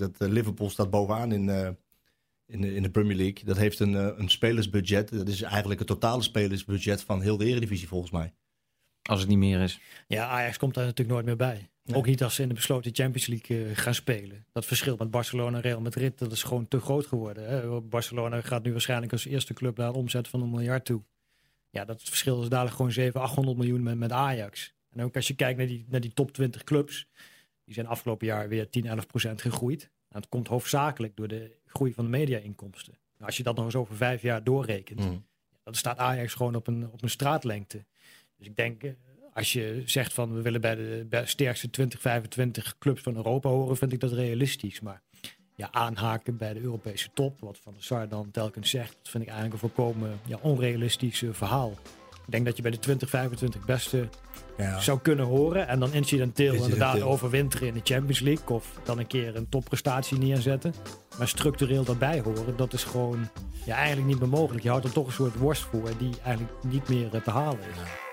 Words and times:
Dat 0.00 0.30
Liverpool 0.30 0.70
staat 0.70 0.90
bovenaan 0.90 1.32
in, 1.32 1.48
in, 2.46 2.60
de, 2.60 2.74
in 2.74 2.82
de 2.82 2.90
Premier 2.90 3.16
League. 3.16 3.44
Dat 3.44 3.56
heeft 3.56 3.80
een, 3.80 4.20
een 4.20 4.28
spelersbudget. 4.28 5.08
Dat 5.08 5.28
is 5.28 5.42
eigenlijk 5.42 5.78
het 5.78 5.88
totale 5.88 6.22
spelersbudget 6.22 7.02
van 7.02 7.20
heel 7.20 7.36
de 7.36 7.44
Eredivisie 7.44 7.88
volgens 7.88 8.10
mij. 8.10 8.34
Als 9.02 9.20
het 9.20 9.28
niet 9.28 9.38
meer 9.38 9.60
is. 9.60 9.80
Ja, 10.06 10.26
Ajax 10.26 10.56
komt 10.56 10.74
daar 10.74 10.84
natuurlijk 10.84 11.10
nooit 11.10 11.26
meer 11.26 11.36
bij. 11.36 11.70
Ook 11.92 12.06
niet 12.06 12.22
als 12.22 12.34
ze 12.34 12.42
in 12.42 12.48
de 12.48 12.54
besloten 12.54 12.94
Champions 12.94 13.26
League 13.26 13.74
gaan 13.74 13.94
spelen. 13.94 14.46
Dat 14.52 14.64
verschil 14.64 14.96
met 14.96 15.10
Barcelona 15.10 15.56
en 15.56 15.62
Real 15.62 15.80
Madrid, 15.80 16.18
dat 16.18 16.32
is 16.32 16.42
gewoon 16.42 16.68
te 16.68 16.80
groot 16.80 17.06
geworden. 17.06 17.48
Hè? 17.48 17.80
Barcelona 17.80 18.40
gaat 18.40 18.62
nu 18.62 18.72
waarschijnlijk 18.72 19.12
als 19.12 19.24
eerste 19.24 19.54
club 19.54 19.76
naar 19.76 19.88
een 19.88 19.94
omzet 19.94 20.28
van 20.28 20.42
een 20.42 20.50
miljard 20.50 20.84
toe. 20.84 21.02
Ja, 21.70 21.84
dat 21.84 22.02
verschil 22.02 22.42
is 22.42 22.48
dadelijk 22.48 22.76
gewoon 22.76 22.92
700, 22.92 23.24
800 23.30 23.58
miljoen 23.58 23.82
met, 23.82 23.96
met 23.96 24.12
Ajax. 24.12 24.74
En 24.90 25.02
ook 25.02 25.16
als 25.16 25.28
je 25.28 25.34
kijkt 25.34 25.58
naar 25.58 25.66
die, 25.66 25.84
naar 25.88 26.00
die 26.00 26.12
top 26.12 26.32
20 26.32 26.64
clubs, 26.64 27.08
die 27.66 27.74
zijn 27.74 27.86
afgelopen 27.86 28.26
jaar 28.26 28.48
weer 28.48 28.68
10, 28.68 28.86
11 28.86 29.06
procent 29.06 29.42
gegroeid. 29.42 29.82
En 29.82 29.88
nou, 30.08 30.20
dat 30.20 30.28
komt 30.28 30.48
hoofdzakelijk 30.48 31.16
door 31.16 31.28
de 31.28 31.50
groei 31.66 31.92
van 31.92 32.04
de 32.04 32.10
media-inkomsten. 32.10 32.92
Nou, 32.92 33.26
als 33.26 33.36
je 33.36 33.42
dat 33.42 33.56
nog 33.56 33.64
eens 33.64 33.74
over 33.74 33.96
vijf 33.96 34.22
jaar 34.22 34.44
doorrekent, 34.44 35.00
mm. 35.00 35.24
dan 35.64 35.74
staat 35.74 35.98
Ajax 35.98 36.34
gewoon 36.34 36.54
op 36.54 36.66
een, 36.66 36.90
op 36.92 37.02
een 37.02 37.10
straatlengte. 37.10 37.84
Dus 38.36 38.46
ik 38.46 38.56
denk, 38.56 38.82
eh, 38.82 38.92
als 39.32 39.52
je 39.52 39.82
zegt 39.84 40.12
van 40.12 40.34
we 40.34 40.42
willen 40.42 40.60
bij 40.60 40.74
de 40.74 41.06
bij 41.08 41.26
sterkste 41.26 41.70
20, 41.70 42.00
25 42.00 42.78
clubs 42.78 43.02
van 43.02 43.16
Europa 43.16 43.48
horen, 43.48 43.76
vind 43.76 43.92
ik 43.92 44.00
dat 44.00 44.12
realistisch. 44.12 44.80
Maar 44.80 45.02
ja, 45.54 45.72
aanhaken 45.72 46.36
bij 46.36 46.52
de 46.52 46.60
Europese 46.60 47.10
top, 47.14 47.40
wat 47.40 47.58
Van 47.58 47.72
der 47.72 47.82
Sar 47.82 48.08
dan 48.08 48.30
telkens 48.30 48.70
zegt, 48.70 48.96
dat 48.96 49.08
vind 49.08 49.22
ik 49.22 49.28
eigenlijk 49.30 49.62
een 49.62 49.68
volkomen 49.70 50.20
ja, 50.26 50.38
onrealistisch 50.42 51.24
verhaal. 51.30 51.74
Ik 52.26 52.32
denk 52.32 52.44
dat 52.44 52.56
je 52.56 52.62
bij 52.62 52.70
de 52.70 52.78
20, 52.78 53.08
25 53.08 53.64
beste 53.64 54.08
ja. 54.56 54.80
zou 54.80 54.98
kunnen 55.00 55.26
horen. 55.26 55.68
En 55.68 55.80
dan 55.80 55.92
incidenteel, 55.92 56.52
incidenteel. 56.52 56.86
inderdaad 56.86 57.08
overwinteren 57.08 57.68
in 57.68 57.74
de 57.74 57.80
Champions 57.84 58.20
League. 58.20 58.56
Of 58.56 58.66
dan 58.84 58.98
een 58.98 59.06
keer 59.06 59.36
een 59.36 59.48
topprestatie 59.48 60.18
neerzetten. 60.18 60.74
Maar 61.18 61.28
structureel 61.28 61.84
daarbij 61.84 62.20
horen, 62.20 62.56
dat 62.56 62.72
is 62.72 62.84
gewoon 62.84 63.28
ja, 63.64 63.76
eigenlijk 63.76 64.08
niet 64.08 64.18
meer 64.18 64.28
mogelijk. 64.28 64.62
Je 64.62 64.68
houdt 64.68 64.84
er 64.84 64.92
toch 64.92 65.06
een 65.06 65.12
soort 65.12 65.36
worst 65.36 65.62
voor 65.62 65.90
die 65.98 66.14
eigenlijk 66.24 66.54
niet 66.62 66.88
meer 66.88 67.10
te 67.10 67.30
halen 67.30 67.60
is. 67.60 68.04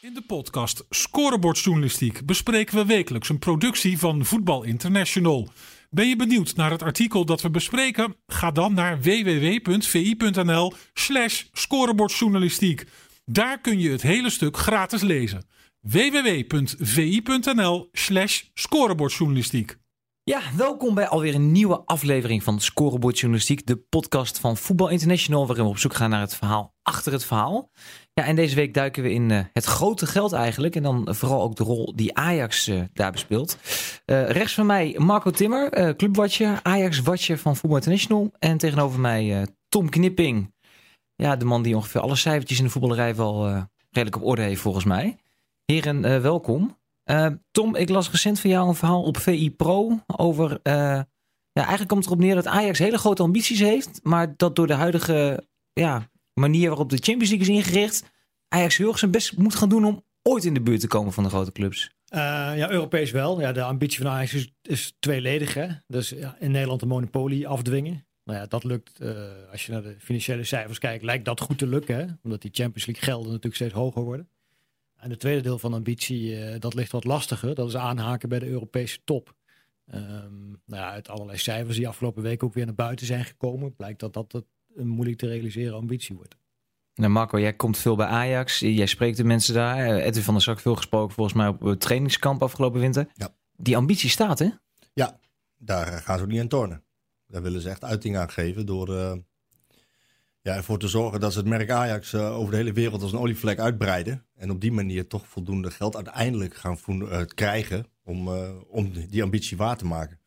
In 0.00 0.14
de 0.14 0.22
podcast 0.26 0.84
Scorebordjournalistiek 0.90 2.26
bespreken 2.26 2.76
we 2.76 2.84
wekelijks 2.84 3.28
een 3.28 3.38
productie 3.38 3.98
van 3.98 4.24
Voetbal 4.24 4.62
International. 4.62 5.48
Ben 5.90 6.08
je 6.08 6.16
benieuwd 6.16 6.56
naar 6.56 6.70
het 6.70 6.82
artikel 6.82 7.24
dat 7.24 7.42
we 7.42 7.50
bespreken? 7.50 8.16
Ga 8.26 8.50
dan 8.50 8.74
naar 8.74 9.00
www.vi.nl/slash 9.00 11.44
scorebordjournalistiek. 11.52 12.86
Daar 13.24 13.60
kun 13.60 13.78
je 13.78 13.90
het 13.90 14.02
hele 14.02 14.30
stuk 14.30 14.56
gratis 14.56 15.02
lezen. 15.02 15.46
www.vi.nl/slash 15.80 18.42
scorebordjournalistiek. 18.54 19.76
Ja, 20.22 20.40
welkom 20.56 20.94
bij 20.94 21.08
alweer 21.08 21.34
een 21.34 21.52
nieuwe 21.52 21.82
aflevering 21.84 22.42
van 22.42 22.60
Scorebord 22.60 23.18
Journalistiek, 23.18 23.66
de 23.66 23.76
podcast 23.76 24.38
van 24.38 24.56
Voetbal 24.56 24.88
International, 24.88 25.46
waarin 25.46 25.64
we 25.64 25.70
op 25.70 25.78
zoek 25.78 25.94
gaan 25.94 26.10
naar 26.10 26.20
het 26.20 26.34
verhaal 26.34 26.74
achter 26.82 27.12
het 27.12 27.24
verhaal. 27.24 27.70
Ja, 28.18 28.24
en 28.24 28.36
deze 28.36 28.54
week 28.54 28.74
duiken 28.74 29.02
we 29.02 29.12
in 29.12 29.30
uh, 29.30 29.40
het 29.52 29.64
grote 29.64 30.06
geld 30.06 30.32
eigenlijk, 30.32 30.76
en 30.76 30.82
dan 30.82 31.14
vooral 31.14 31.42
ook 31.42 31.56
de 31.56 31.64
rol 31.64 31.92
die 31.96 32.16
Ajax 32.16 32.68
uh, 32.68 32.82
daar 32.92 33.12
bespeelt. 33.12 33.58
Uh, 34.06 34.30
rechts 34.30 34.54
van 34.54 34.66
mij 34.66 34.94
Marco 34.98 35.30
Timmer, 35.30 35.96
clubwatcher, 35.96 36.60
Ajax-watcher 36.62 37.38
van 37.38 37.56
Voetbal 37.56 37.78
International, 37.78 38.32
en 38.38 38.58
tegenover 38.58 39.00
mij 39.00 39.46
Tom 39.68 39.88
Knipping, 39.88 40.54
ja, 41.14 41.36
de 41.36 41.44
man 41.44 41.62
die 41.62 41.76
ongeveer 41.76 42.00
alle 42.00 42.16
cijfertjes 42.16 42.58
in 42.58 42.64
de 42.64 42.70
voetballerij 42.70 43.14
wel 43.14 43.66
redelijk 43.90 44.16
op 44.16 44.24
orde 44.28 44.42
heeft 44.42 44.60
volgens 44.60 44.84
mij. 44.84 45.16
Heren, 45.64 46.22
welkom. 46.22 46.76
Tom, 47.50 47.76
ik 47.76 47.88
las 47.88 48.10
recent 48.10 48.40
van 48.40 48.50
jou 48.50 48.68
een 48.68 48.74
verhaal 48.74 49.02
op 49.02 49.16
VI 49.16 49.50
Pro 49.50 50.00
over. 50.06 50.60
Ja, 50.62 51.06
eigenlijk 51.52 51.88
komt 51.88 52.04
het 52.04 52.12
erop 52.12 52.24
neer 52.24 52.34
dat 52.34 52.46
Ajax 52.46 52.78
hele 52.78 52.98
grote 52.98 53.22
ambities 53.22 53.60
heeft. 53.60 54.00
Maar 54.02 54.36
dat 54.36 54.56
door 54.56 54.66
de 54.66 54.74
huidige 54.74 55.44
ja, 55.72 56.08
manier 56.38 56.68
waarop 56.68 56.90
de 56.90 56.96
Champions 56.96 57.30
League 57.30 57.48
is 57.48 57.64
ingericht. 57.64 58.10
Ajax 58.48 58.76
heel 58.76 58.88
erg 58.88 58.98
zijn 58.98 59.10
best 59.10 59.36
moet 59.36 59.54
gaan 59.54 59.68
doen 59.68 59.84
om 59.84 60.04
ooit 60.22 60.44
in 60.44 60.54
de 60.54 60.60
buurt 60.60 60.80
te 60.80 60.86
komen 60.86 61.12
van 61.12 61.24
de 61.24 61.30
grote 61.30 61.52
clubs. 61.52 61.90
Uh, 62.14 62.18
ja, 62.56 62.70
Europees 62.70 63.10
wel. 63.10 63.40
Ja, 63.40 63.52
de 63.52 63.62
ambitie 63.62 64.02
van 64.02 64.10
Ajax 64.10 64.34
is, 64.34 64.52
is 64.62 64.96
tweeledig. 64.98 65.54
Hè? 65.54 65.68
Dus 65.86 66.08
ja, 66.08 66.36
in 66.40 66.50
Nederland 66.50 66.80
de 66.80 66.86
monopolie 66.86 67.48
afdwingen. 67.48 68.06
Nou 68.24 68.38
ja, 68.38 68.46
dat 68.46 68.64
lukt. 68.64 69.00
als 69.50 69.66
je 69.66 69.72
naar 69.72 69.82
de 69.82 69.96
financiële 69.98 70.44
cijfers 70.44 70.78
kijkt, 70.78 71.04
lijkt 71.04 71.24
dat 71.24 71.40
goed 71.40 71.58
te 71.58 71.66
lukken. 71.66 71.96
Hè? 71.96 72.06
Omdat 72.22 72.42
die 72.42 72.50
Champions 72.54 72.86
League 72.86 73.04
gelden 73.04 73.26
natuurlijk 73.26 73.54
steeds 73.54 73.72
hoger 73.72 74.02
worden. 74.02 74.28
En 74.98 75.10
het 75.10 75.20
tweede 75.20 75.40
deel 75.40 75.58
van 75.58 75.74
ambitie, 75.74 76.38
uh, 76.38 76.54
dat 76.58 76.74
ligt 76.74 76.92
wat 76.92 77.04
lastiger. 77.04 77.54
Dat 77.54 77.68
is 77.68 77.76
aanhaken 77.76 78.28
bij 78.28 78.38
de 78.38 78.48
Europese 78.48 78.98
top. 79.04 79.34
Um, 79.94 80.60
nou 80.66 80.82
ja, 80.82 80.90
uit 80.90 81.08
allerlei 81.08 81.38
cijfers 81.38 81.76
die 81.76 81.88
afgelopen 81.88 82.22
week 82.22 82.42
ook 82.42 82.54
weer 82.54 82.66
naar 82.66 82.74
buiten 82.74 83.06
zijn 83.06 83.24
gekomen, 83.24 83.76
blijkt 83.76 84.00
dat 84.00 84.12
dat 84.12 84.44
een 84.78 84.88
moeilijk 84.88 85.18
te 85.18 85.26
realiseren 85.26 85.74
ambitie 85.74 86.16
wordt. 86.16 86.36
Nou 86.98 87.12
Marco, 87.12 87.40
jij 87.40 87.52
komt 87.52 87.78
veel 87.78 87.96
bij 87.96 88.06
Ajax. 88.06 88.58
Jij 88.58 88.86
spreekt 88.86 89.16
de 89.16 89.24
mensen 89.24 89.54
daar. 89.54 89.76
Eh, 89.76 90.06
Edwin 90.06 90.22
van 90.22 90.34
der 90.34 90.42
Zak 90.42 90.60
veel 90.60 90.76
gesproken 90.76 91.14
volgens 91.14 91.36
mij 91.36 91.48
op 91.48 91.60
het 91.60 91.80
trainingskamp 91.80 92.42
afgelopen 92.42 92.80
winter. 92.80 93.08
Ja. 93.14 93.34
Die 93.56 93.76
ambitie 93.76 94.10
staat, 94.10 94.38
hè? 94.38 94.48
Ja, 94.92 95.20
daar 95.58 95.86
gaan 95.86 96.18
ze 96.18 96.24
ook 96.24 96.30
niet 96.30 96.40
aan 96.40 96.48
tornen. 96.48 96.84
Daar 97.26 97.42
willen 97.42 97.60
ze 97.60 97.68
echt 97.68 97.84
uiting 97.84 98.16
aan 98.16 98.30
geven 98.30 98.66
door, 98.66 98.88
uh, 98.88 99.12
ja, 100.40 100.54
ervoor 100.54 100.78
te 100.78 100.88
zorgen 100.88 101.20
dat 101.20 101.32
ze 101.32 101.38
het 101.38 101.48
merk 101.48 101.70
Ajax 101.70 102.12
uh, 102.12 102.36
over 102.36 102.50
de 102.50 102.56
hele 102.56 102.72
wereld 102.72 103.02
als 103.02 103.12
een 103.12 103.18
olievlek 103.18 103.58
uitbreiden. 103.58 104.26
En 104.34 104.50
op 104.50 104.60
die 104.60 104.72
manier 104.72 105.06
toch 105.06 105.28
voldoende 105.28 105.70
geld 105.70 105.96
uiteindelijk 105.96 106.54
gaan 106.54 106.78
uh, 106.88 107.20
krijgen 107.24 107.86
om, 108.04 108.28
uh, 108.28 108.50
om 108.68 108.92
die 109.08 109.22
ambitie 109.22 109.56
waar 109.56 109.76
te 109.76 109.86
maken. 109.86 110.20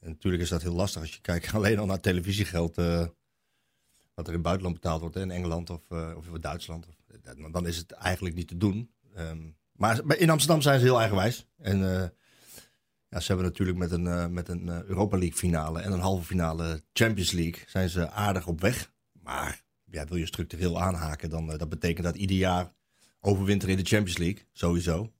En 0.00 0.08
natuurlijk 0.08 0.42
is 0.42 0.48
dat 0.48 0.62
heel 0.62 0.74
lastig 0.74 1.00
als 1.00 1.14
je 1.14 1.20
kijkt 1.20 1.52
alleen 1.54 1.78
al 1.78 1.86
naar 1.86 2.00
televisiegeld. 2.00 2.74
Wat 4.14 4.26
er 4.26 4.32
in 4.32 4.38
het 4.38 4.42
buitenland 4.42 4.80
betaald 4.80 5.00
wordt, 5.00 5.16
in 5.16 5.30
Engeland 5.30 5.70
of, 5.70 5.90
of 5.90 6.26
in 6.26 6.40
Duitsland. 6.40 6.86
Dan 7.50 7.66
is 7.66 7.76
het 7.76 7.90
eigenlijk 7.90 8.34
niet 8.34 8.48
te 8.48 8.56
doen. 8.56 8.90
Um, 9.18 9.56
maar 9.72 10.16
in 10.16 10.30
Amsterdam 10.30 10.62
zijn 10.62 10.78
ze 10.78 10.84
heel 10.84 10.98
eigenwijs. 10.98 11.46
En 11.58 11.78
ja, 13.08 13.20
ze 13.20 13.26
hebben 13.26 13.46
natuurlijk 13.46 13.78
met 13.78 13.90
een, 13.90 14.32
met 14.32 14.48
een 14.48 14.68
Europa 14.68 15.18
League 15.18 15.36
finale 15.36 15.80
en 15.80 15.92
een 15.92 16.00
halve 16.00 16.24
finale 16.24 16.82
Champions 16.92 17.32
League 17.32 17.64
zijn 17.66 17.88
ze 17.88 18.10
aardig 18.10 18.46
op 18.46 18.60
weg. 18.60 18.92
Maar 19.12 19.62
ja, 19.92 20.04
wil 20.04 20.16
je 20.16 20.26
structureel 20.26 20.80
aanhaken, 20.80 21.30
dan 21.30 21.50
uh, 21.50 21.58
dat 21.58 21.68
betekent 21.68 22.04
dat 22.04 22.16
ieder 22.16 22.36
jaar 22.36 22.72
overwinteren 23.20 23.76
in 23.76 23.82
de 23.82 23.88
Champions 23.88 24.18
League, 24.18 24.46
sowieso. 24.52 25.12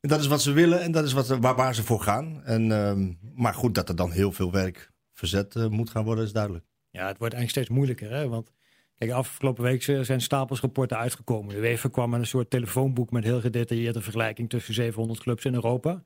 En 0.00 0.08
dat 0.08 0.20
is 0.20 0.26
wat 0.26 0.42
ze 0.42 0.52
willen 0.52 0.82
en 0.82 0.92
dat 0.92 1.04
is 1.04 1.12
wat, 1.12 1.26
waar, 1.26 1.56
waar 1.56 1.74
ze 1.74 1.84
voor 1.84 2.00
gaan. 2.00 2.44
En, 2.44 2.70
uh, 2.70 3.14
maar 3.34 3.54
goed, 3.54 3.74
dat 3.74 3.88
er 3.88 3.96
dan 3.96 4.10
heel 4.10 4.32
veel 4.32 4.52
werk 4.52 4.92
verzet 5.12 5.54
uh, 5.54 5.66
moet 5.66 5.90
gaan 5.90 6.04
worden, 6.04 6.24
is 6.24 6.32
duidelijk. 6.32 6.64
Ja, 6.90 7.06
het 7.06 7.18
wordt 7.18 7.34
eigenlijk 7.34 7.50
steeds 7.50 7.68
moeilijker, 7.68 8.10
hè? 8.10 8.28
want 8.28 8.52
Kijk, 8.98 9.10
afgelopen 9.10 9.62
week 9.62 9.82
zijn 9.82 10.20
stapels 10.20 10.60
rapporten 10.60 10.96
uitgekomen. 10.98 11.54
De 11.54 11.60
UEFA 11.60 11.88
kwam 11.88 12.10
met 12.10 12.20
een 12.20 12.26
soort 12.26 12.50
telefoonboek 12.50 13.10
met 13.10 13.24
heel 13.24 13.40
gedetailleerde 13.40 14.00
vergelijking 14.00 14.48
tussen 14.48 14.74
700 14.74 15.20
clubs 15.20 15.44
in 15.44 15.54
Europa. 15.54 16.04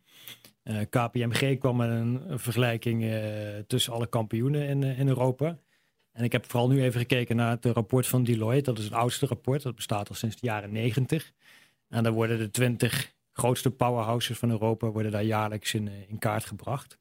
Uh, 0.65 0.81
KPMG 0.91 1.59
kwam 1.59 1.76
met 1.76 1.91
een, 1.91 2.38
vergelijking 2.38 3.03
uh, 3.03 3.19
tussen 3.66 3.92
alle 3.92 4.06
kampioenen 4.06 4.69
in, 4.69 4.82
in 4.82 5.09
Europa. 5.09 5.59
En 6.12 6.25
ik 6.25 6.32
heb 6.32 6.50
vooral 6.50 6.69
nu 6.69 6.82
even 6.82 7.00
gekeken 7.00 7.37
naar 7.37 7.50
het 7.50 7.65
rapport 7.65 8.06
van 8.06 8.25
Deloitte. 8.25 8.71
Dat 8.71 8.78
is 8.78 8.84
het 8.84 8.94
oudste 8.94 9.26
rapport. 9.26 9.62
Dat 9.62 9.75
bestaat 9.75 10.09
al 10.09 10.15
sinds 10.15 10.37
de 10.41 10.47
jaren 10.47 10.72
negentig. 10.72 11.32
En 11.88 12.03
daar 12.03 12.12
worden 12.12 12.38
de 12.38 12.50
twintig 12.50 13.15
grootste 13.32 13.71
powerhouses 13.71 14.38
van 14.38 14.50
Europa 14.50 14.91
worden 14.91 15.12
daar 15.12 15.25
jaarlijks 15.25 15.75
in, 15.75 15.88
eh, 15.88 15.94
in 16.09 16.19
kaart 16.19 16.44
gebracht. 16.44 16.98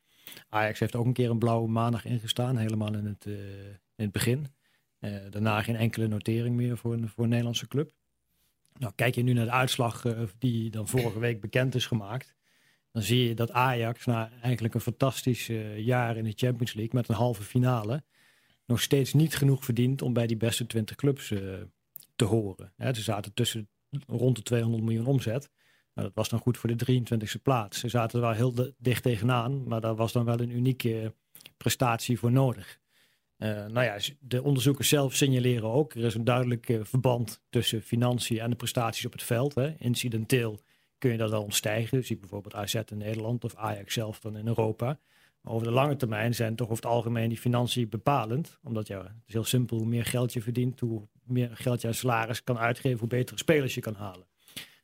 Ajax 0.50 0.80
heeft 0.80 0.96
ook 0.96 1.06
een 1.06 1.14
keer 1.14 1.30
een 1.30 1.40
blauwe 1.40 1.70
maandag 1.70 2.06
ingestaan, 2.06 2.58
helemaal 2.58 2.94
in 2.94 3.06
het, 3.06 3.26
uh, 3.26 3.66
in 3.66 3.80
het 3.96 4.12
begin. 4.12 4.48
Uh, 5.00 5.18
daarna 5.30 5.62
geen 5.62 5.76
enkele 5.76 6.08
notering 6.08 6.56
meer 6.56 6.78
voor 6.78 6.94
een, 6.94 7.10
voor 7.10 7.24
een 7.24 7.30
Nederlandse 7.30 7.68
club. 7.68 7.92
Nou, 8.78 8.94
kijk 8.96 9.16
je 9.16 9.24
nu 9.24 9.34
naar 9.34 9.46
de 9.46 9.52
uitslag 9.52 10.04
uh, 10.04 10.22
die 10.38 10.70
dan 10.70 10.88
vorige 10.88 11.20
week 11.20 11.42
bekend 11.42 11.76
is 11.76 11.86
gemaakt. 11.86 12.36
Dan 12.92 13.02
zie 13.02 13.28
je 13.28 13.34
dat 13.34 13.52
Ajax 13.52 14.06
na 14.06 14.32
eigenlijk 14.42 14.74
een 14.74 14.82
fantastisch 14.82 15.48
jaar 15.76 16.18
in 16.18 16.24
de 16.24 16.34
Champions 16.36 16.74
League 16.74 16.94
met 16.94 17.10
een 17.10 17.16
halve 17.16 17.44
finale 17.44 18.04
nog 18.66 18.82
steeds 18.82 19.14
niet 19.14 19.36
genoeg 19.36 19.66
verdient 19.66 20.02
om 20.02 20.14
bij 20.14 20.28
die 20.28 20.38
beste 20.38 20.66
20 20.66 20.96
clubs 20.96 21.28
te 22.16 22.26
horen. 22.26 22.74
ze 22.78 23.02
zaten 23.02 23.34
tussen 23.34 23.70
rond 24.08 24.36
de 24.36 24.42
200 24.42 24.84
miljoen 24.84 25.06
omzet. 25.06 25.50
Nou, 25.94 26.08
dat 26.08 26.16
was 26.16 26.30
dan 26.30 26.40
goed 26.40 26.58
voor 26.58 26.76
de 26.76 27.02
23e 27.02 27.42
plaats. 27.44 27.80
Ze 27.80 27.90
zaten 27.90 28.20
er 28.20 28.26
wel 28.26 28.36
heel 28.36 28.74
dicht 28.78 29.04
tegenaan, 29.04 29.68
maar 29.68 29.82
daar 29.82 29.96
was 29.96 30.12
dan 30.12 30.26
wel 30.26 30.40
een 30.40 30.56
unieke 30.56 31.14
prestatie 31.58 32.20
voor 32.20 32.32
nodig. 32.32 32.80
Uh, 33.38 33.66
nou 33.66 33.84
ja, 33.86 33.98
de 34.20 34.44
onderzoekers 34.44 34.90
zelf 34.90 35.16
signaleren 35.16 35.70
ook. 35.70 35.94
Er 35.94 36.04
is 36.04 36.16
een 36.16 36.24
duidelijk 36.24 36.70
uh, 36.70 36.80
verband 36.84 37.42
tussen 37.50 37.82
financiën 37.82 38.40
en 38.40 38.50
de 38.50 38.56
prestaties 38.56 39.06
op 39.06 39.12
het 39.12 39.24
veld. 39.24 39.56
Hè. 39.56 39.76
Incidenteel 39.78 40.60
kun 40.98 41.12
je 41.12 41.18
dat 41.18 41.30
wel 41.30 41.44
ontstijgen. 41.44 42.06
Zie 42.06 42.18
bijvoorbeeld 42.18 42.56
AZ 42.56 42.74
in 42.74 42.98
Nederland 42.98 43.44
of 43.44 43.56
Ajax 43.56 43.94
zelf 43.94 44.20
dan 44.20 44.38
in 44.38 44.48
Europa 44.48 45.00
over 45.44 45.68
de 45.68 45.74
lange 45.74 45.96
termijn 45.96 46.36
zijn 46.36 46.56
toch 46.56 46.70
over 46.70 46.84
het 46.84 46.94
algemeen 46.94 47.30
die 47.30 47.38
financiën 47.38 47.90
bepalend. 47.90 48.60
Omdat 48.64 48.88
ja, 48.88 48.98
het 49.04 49.12
is 49.28 49.34
heel 49.34 49.44
simpel, 49.44 49.78
hoe 49.78 49.88
meer 49.88 50.06
geld 50.06 50.34
je 50.34 50.42
verdient, 50.42 50.80
hoe 50.80 51.08
meer 51.24 51.50
geld 51.54 51.82
je 51.82 51.88
aan 51.88 51.94
salaris 51.94 52.44
kan 52.44 52.58
uitgeven, 52.58 53.00
hoe 53.00 53.08
betere 53.08 53.38
spelers 53.38 53.76
je 53.76 53.82
kan 53.82 53.96
halen. 53.96 54.26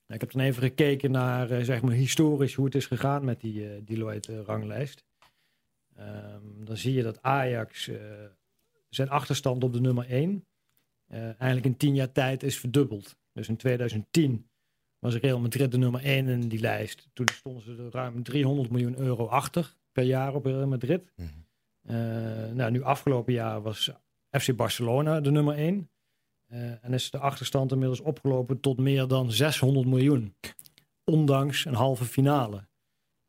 Ik 0.08 0.22
heb 0.22 0.32
dan 0.32 0.42
even 0.42 0.62
gekeken 0.62 1.12
naar 1.12 1.52
uh, 1.52 1.64
zeg 1.64 1.82
maar 1.82 1.94
historisch 1.94 2.54
hoe 2.54 2.66
het 2.66 2.76
is 2.76 2.86
gegaan 2.86 3.26
met 3.26 3.42
die 3.42 3.54
uh, 3.54 3.82
Deloitte-ranglijst. 3.86 5.06
Um, 6.00 6.66
dan 6.66 6.78
zie 6.78 6.94
je 6.94 7.04
dat 7.04 7.22
Ajax 7.22 7.90
zijn 8.90 9.10
achterstand 9.10 9.64
op 9.64 9.74
de 9.74 9.82
nummer 9.82 10.10
1 10.10 10.46
eigenlijk 11.08 11.66
in 11.66 11.78
tien 11.78 11.96
jaar 11.96 12.12
tijd 12.12 12.44
is 12.44 12.60
verdubbeld. 12.60 13.16
Dus 13.34 13.48
in 13.48 13.58
2010 13.58 14.50
was 15.00 15.16
Real 15.16 15.40
Madrid 15.40 15.72
de 15.72 15.78
nummer 15.78 16.04
1 16.04 16.28
in 16.28 16.48
die 16.48 16.60
lijst. 16.60 17.08
Toen 17.14 17.28
stonden 17.34 17.64
ze 17.64 17.76
er 17.84 17.92
ruim 17.92 18.24
300 18.24 18.70
miljoen 18.70 18.98
euro 18.98 19.26
achter 19.26 19.76
per 19.92 20.04
jaar 20.04 20.34
op 20.34 20.46
Real 20.46 20.68
Madrid. 20.68 21.12
Mm 21.16 21.28
-hmm. 21.28 22.56
nou, 22.56 22.72
nu 22.72 22.82
afgelopen 22.82 23.34
jaar 23.34 23.62
was 23.62 23.92
FC 24.30 24.56
Barcelona 24.56 25.22
de 25.22 25.32
nummer 25.32 25.56
1. 25.56 25.90
Uh, 26.50 26.86
en 26.86 26.94
is 26.94 27.12
de 27.12 27.18
achterstand 27.18 27.72
inmiddels 27.72 28.00
opgelopen 28.00 28.60
tot 28.60 28.78
meer 28.78 29.08
dan 29.08 29.32
600 29.32 29.88
miljoen. 29.88 30.36
Ondanks 31.04 31.66
een 31.66 31.74
halve 31.74 32.06
finale. 32.06 32.68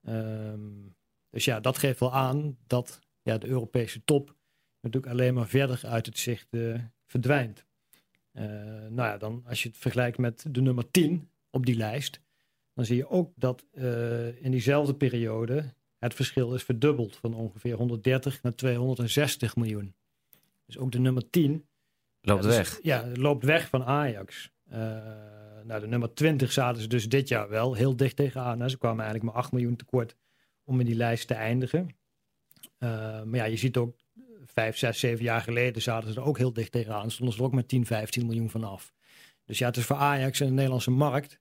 Um, 0.09 0.97
dus 1.31 1.45
ja, 1.45 1.61
dat 1.61 1.79
geeft 1.79 2.01
wel 2.01 2.13
aan 2.13 2.59
dat 2.67 3.01
ja, 3.23 3.39
de 3.39 3.47
Europese 3.47 4.05
top 4.05 4.35
natuurlijk 4.81 5.13
alleen 5.13 5.35
maar 5.35 5.49
verder 5.49 5.81
uit 5.85 6.07
het 6.07 6.19
zicht 6.19 6.47
uh, 6.51 6.81
verdwijnt. 7.07 7.67
Uh, 8.33 8.45
nou 8.89 8.95
ja, 8.97 9.17
dan 9.17 9.45
als 9.47 9.63
je 9.63 9.69
het 9.69 9.79
vergelijkt 9.79 10.19
met 10.19 10.47
de 10.51 10.61
nummer 10.61 10.91
10 10.91 11.31
op 11.51 11.67
die 11.67 11.77
lijst, 11.77 12.21
dan 12.75 12.85
zie 12.85 12.97
je 12.97 13.09
ook 13.09 13.33
dat 13.37 13.65
in 14.41 14.51
diezelfde 14.51 14.95
periode 14.95 15.75
het 15.99 16.15
verschil 16.15 16.55
is 16.55 16.63
verdubbeld 16.63 17.17
van 17.17 17.35
ongeveer 17.35 17.77
130 17.77 18.43
naar 18.43 18.55
260 18.55 19.57
miljoen. 19.57 19.95
Dus 20.67 20.79
ook 20.79 20.93
de 20.93 20.99
nummer 20.99 21.31
10 21.31 21.68
Loopt 22.29 22.45
ja, 22.45 22.49
dus, 22.49 22.57
weg. 22.57 22.79
Ja, 22.83 23.05
loopt 23.15 23.45
weg 23.45 23.69
van 23.69 23.85
Ajax. 23.85 24.51
Uh, 24.73 24.77
nou, 25.65 25.81
de 25.81 25.87
nummer 25.87 26.15
20 26.15 26.53
zaten 26.53 26.83
ze 26.83 26.89
dus 26.89 27.09
dit 27.09 27.29
jaar 27.29 27.49
wel 27.49 27.75
heel 27.75 27.97
dicht 27.97 28.17
tegenaan. 28.17 28.71
Ze 28.71 28.79
kwamen 28.79 29.05
eigenlijk 29.05 29.33
maar 29.33 29.43
8 29.43 29.53
miljoen 29.53 29.77
tekort 29.77 30.17
om 30.65 30.81
in 30.81 30.87
die 30.87 30.95
lijst 30.95 31.27
te 31.27 31.35
eindigen. 31.35 31.97
Uh, 32.79 32.89
maar 33.23 33.37
ja, 33.37 33.45
je 33.45 33.57
ziet 33.57 33.77
ook 33.77 33.97
5, 34.45 34.77
6, 34.77 34.99
7 34.99 35.25
jaar 35.25 35.41
geleden 35.41 35.83
zaten 35.83 36.13
ze 36.13 36.21
er 36.21 36.27
ook 36.27 36.39
heel 36.39 36.53
dicht 36.53 36.73
tegenaan. 36.73 37.11
Stonden 37.11 37.35
ze 37.35 37.41
er 37.41 37.47
ook 37.47 37.55
met 37.55 37.69
10, 37.69 37.87
15 37.87 38.27
miljoen 38.27 38.51
vanaf. 38.51 38.93
Dus 39.45 39.59
ja, 39.59 39.67
het 39.67 39.77
is 39.77 39.85
voor 39.85 39.97
Ajax 39.97 40.41
en 40.41 40.47
de 40.47 40.53
Nederlandse 40.53 40.91
markt 40.91 41.41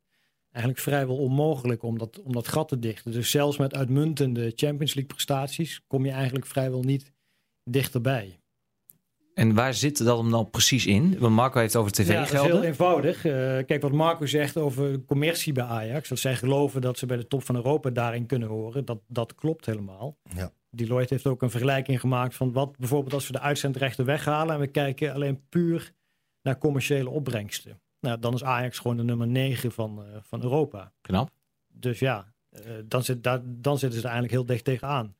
eigenlijk 0.51 0.79
vrijwel 0.79 1.17
onmogelijk 1.17 1.83
om 1.83 1.97
dat, 1.97 2.21
om 2.21 2.33
dat 2.33 2.47
gat 2.47 2.67
te 2.67 2.79
dichten. 2.79 3.11
Dus 3.11 3.31
zelfs 3.31 3.57
met 3.57 3.75
uitmuntende 3.75 4.51
Champions 4.55 4.93
League 4.93 5.13
prestaties 5.13 5.81
kom 5.87 6.05
je 6.05 6.11
eigenlijk 6.11 6.45
vrijwel 6.45 6.83
niet 6.83 7.11
dichterbij. 7.63 8.39
En 9.37 9.53
waar 9.53 9.73
zit 9.73 10.03
dat 10.03 10.17
hem 10.17 10.31
dan 10.31 10.49
precies 10.49 10.85
in? 10.85 11.19
Want 11.19 11.35
Marco 11.35 11.59
heeft 11.59 11.75
over 11.75 11.91
tv-gelden. 11.91 12.25
Ja, 12.25 12.31
dat 12.31 12.45
is 12.45 12.51
heel 12.51 12.63
eenvoudig. 12.63 13.25
Uh, 13.25 13.33
kijk, 13.65 13.81
wat 13.81 13.91
Marco 13.91 14.25
zegt 14.25 14.57
over 14.57 15.05
commercie 15.05 15.53
bij 15.53 15.63
Ajax. 15.63 16.09
Dat 16.09 16.19
zij 16.19 16.35
geloven 16.35 16.81
dat 16.81 16.97
ze 16.97 17.05
bij 17.05 17.17
de 17.17 17.27
top 17.27 17.43
van 17.43 17.55
Europa 17.55 17.89
daarin 17.89 18.25
kunnen 18.25 18.47
horen. 18.47 18.85
Dat, 18.85 18.99
dat 19.07 19.35
klopt 19.35 19.65
helemaal. 19.65 20.17
Ja. 20.35 20.51
Deloitte 20.69 21.13
heeft 21.13 21.27
ook 21.27 21.41
een 21.41 21.49
vergelijking 21.49 21.99
gemaakt 21.99 22.35
van 22.35 22.51
wat 22.51 22.77
bijvoorbeeld 22.77 23.13
als 23.13 23.27
we 23.27 23.33
de 23.33 23.39
uitzendrechten 23.39 24.05
weghalen. 24.05 24.53
En 24.53 24.59
we 24.59 24.67
kijken 24.67 25.13
alleen 25.13 25.41
puur 25.49 25.93
naar 26.41 26.57
commerciële 26.57 27.09
opbrengsten. 27.09 27.81
Nou, 27.99 28.19
dan 28.19 28.33
is 28.33 28.43
Ajax 28.43 28.79
gewoon 28.79 28.97
de 28.97 29.03
nummer 29.03 29.27
9 29.27 29.71
van, 29.71 29.99
uh, 29.99 30.17
van 30.21 30.43
Europa. 30.43 30.91
Knap. 31.01 31.29
Dus 31.67 31.99
ja, 31.99 32.33
uh, 32.51 32.59
dan, 32.85 33.03
zit, 33.03 33.23
daar, 33.23 33.41
dan 33.43 33.77
zitten 33.77 33.99
ze 33.99 34.05
er 34.05 34.11
eigenlijk 34.11 34.33
heel 34.33 34.45
dicht 34.45 34.63
tegenaan. 34.63 35.15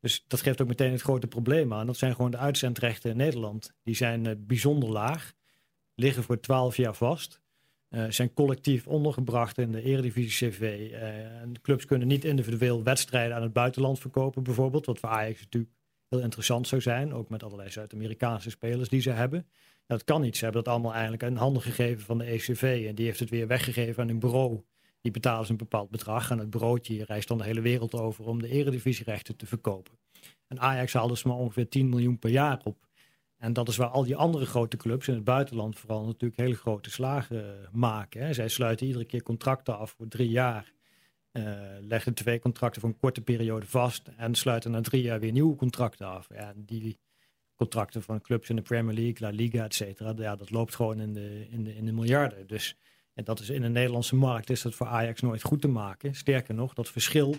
Dus 0.00 0.24
dat 0.26 0.40
geeft 0.40 0.60
ook 0.60 0.68
meteen 0.68 0.92
het 0.92 1.00
grote 1.00 1.26
probleem 1.26 1.72
aan. 1.72 1.86
Dat 1.86 1.96
zijn 1.96 2.14
gewoon 2.14 2.30
de 2.30 2.36
uitzendrechten 2.36 3.10
in 3.10 3.16
Nederland. 3.16 3.72
Die 3.82 3.94
zijn 3.94 4.24
uh, 4.24 4.32
bijzonder 4.38 4.88
laag, 4.88 5.32
liggen 5.94 6.22
voor 6.22 6.40
12 6.40 6.76
jaar 6.76 6.94
vast. 6.94 7.40
Uh, 7.90 8.04
zijn 8.08 8.32
collectief 8.32 8.86
ondergebracht 8.86 9.58
in 9.58 9.72
de 9.72 9.82
Eredivisie 9.82 10.48
CV. 10.48 10.60
Uh, 10.60 10.98
de 11.52 11.60
clubs 11.62 11.84
kunnen 11.84 12.08
niet 12.08 12.24
individueel 12.24 12.82
wedstrijden 12.82 13.36
aan 13.36 13.42
het 13.42 13.52
buitenland 13.52 13.98
verkopen, 13.98 14.42
bijvoorbeeld. 14.42 14.86
Wat 14.86 14.98
voor 14.98 15.08
Ajax 15.08 15.40
natuurlijk 15.40 15.72
heel 16.08 16.20
interessant 16.20 16.68
zou 16.68 16.80
zijn. 16.80 17.12
Ook 17.12 17.28
met 17.28 17.42
allerlei 17.42 17.70
Zuid-Amerikaanse 17.70 18.50
spelers 18.50 18.88
die 18.88 19.00
ze 19.00 19.10
hebben. 19.10 19.46
dat 19.86 20.04
kan 20.04 20.20
niet. 20.20 20.36
Ze 20.36 20.44
hebben 20.44 20.64
dat 20.64 20.72
allemaal 20.72 20.92
eigenlijk 20.92 21.22
in 21.22 21.36
handen 21.36 21.62
gegeven 21.62 22.04
van 22.04 22.18
de 22.18 22.24
ECV. 22.24 22.84
En 22.88 22.94
die 22.94 23.06
heeft 23.06 23.20
het 23.20 23.30
weer 23.30 23.46
weggegeven 23.46 24.02
aan 24.02 24.08
een 24.08 24.18
bureau 24.18 24.62
die 25.00 25.12
betalen 25.12 25.44
ze 25.44 25.50
een 25.50 25.56
bepaald 25.56 25.90
bedrag 25.90 26.30
en 26.30 26.38
het 26.38 26.50
broodje 26.50 27.04
reist 27.04 27.28
dan 27.28 27.38
de 27.38 27.44
hele 27.44 27.60
wereld 27.60 27.94
over 27.94 28.26
om 28.26 28.42
de 28.42 28.48
eredivisierechten 28.48 29.36
te 29.36 29.46
verkopen. 29.46 29.98
En 30.46 30.60
Ajax 30.60 30.92
haalt 30.92 31.08
dus 31.08 31.22
maar 31.22 31.36
ongeveer 31.36 31.68
10 31.68 31.88
miljoen 31.88 32.18
per 32.18 32.30
jaar 32.30 32.60
op. 32.64 32.88
En 33.36 33.52
dat 33.52 33.68
is 33.68 33.76
waar 33.76 33.88
al 33.88 34.04
die 34.04 34.16
andere 34.16 34.46
grote 34.46 34.76
clubs 34.76 35.08
in 35.08 35.14
het 35.14 35.24
buitenland 35.24 35.78
vooral 35.78 36.04
natuurlijk 36.04 36.40
hele 36.40 36.54
grote 36.54 36.90
slagen 36.90 37.36
uh, 37.36 37.68
maken. 37.72 38.22
Hè. 38.22 38.32
Zij 38.32 38.48
sluiten 38.48 38.86
iedere 38.86 39.04
keer 39.04 39.22
contracten 39.22 39.78
af 39.78 39.90
voor 39.90 40.08
drie 40.08 40.28
jaar. 40.28 40.72
Uh, 41.32 41.44
leggen 41.80 42.14
twee 42.14 42.38
contracten 42.38 42.80
voor 42.80 42.90
een 42.90 42.96
korte 42.96 43.20
periode 43.20 43.66
vast 43.66 44.08
en 44.16 44.34
sluiten 44.34 44.70
na 44.70 44.80
drie 44.80 45.02
jaar 45.02 45.20
weer 45.20 45.32
nieuwe 45.32 45.56
contracten 45.56 46.06
af. 46.06 46.28
Ja, 46.34 46.52
die 46.56 46.98
contracten 47.54 48.02
van 48.02 48.20
clubs 48.20 48.48
in 48.48 48.56
de 48.56 48.62
Premier 48.62 48.94
League, 48.94 49.28
La 49.28 49.36
Liga, 49.36 49.64
et 49.64 49.74
cetera, 49.74 50.14
ja, 50.16 50.36
dat 50.36 50.50
loopt 50.50 50.74
gewoon 50.74 51.00
in 51.00 51.12
de, 51.12 51.46
in 51.50 51.64
de, 51.64 51.76
in 51.76 51.84
de 51.84 51.92
miljarden. 51.92 52.46
Dus 52.46 52.76
en 53.20 53.26
dat 53.26 53.40
is 53.40 53.50
in 53.50 53.62
de 53.62 53.68
Nederlandse 53.68 54.16
markt 54.16 54.50
is 54.50 54.62
dat 54.62 54.74
voor 54.74 54.86
Ajax 54.86 55.20
nooit 55.20 55.42
goed 55.42 55.60
te 55.60 55.68
maken. 55.68 56.14
Sterker 56.14 56.54
nog, 56.54 56.74
dat 56.74 56.88
verschil, 56.88 57.36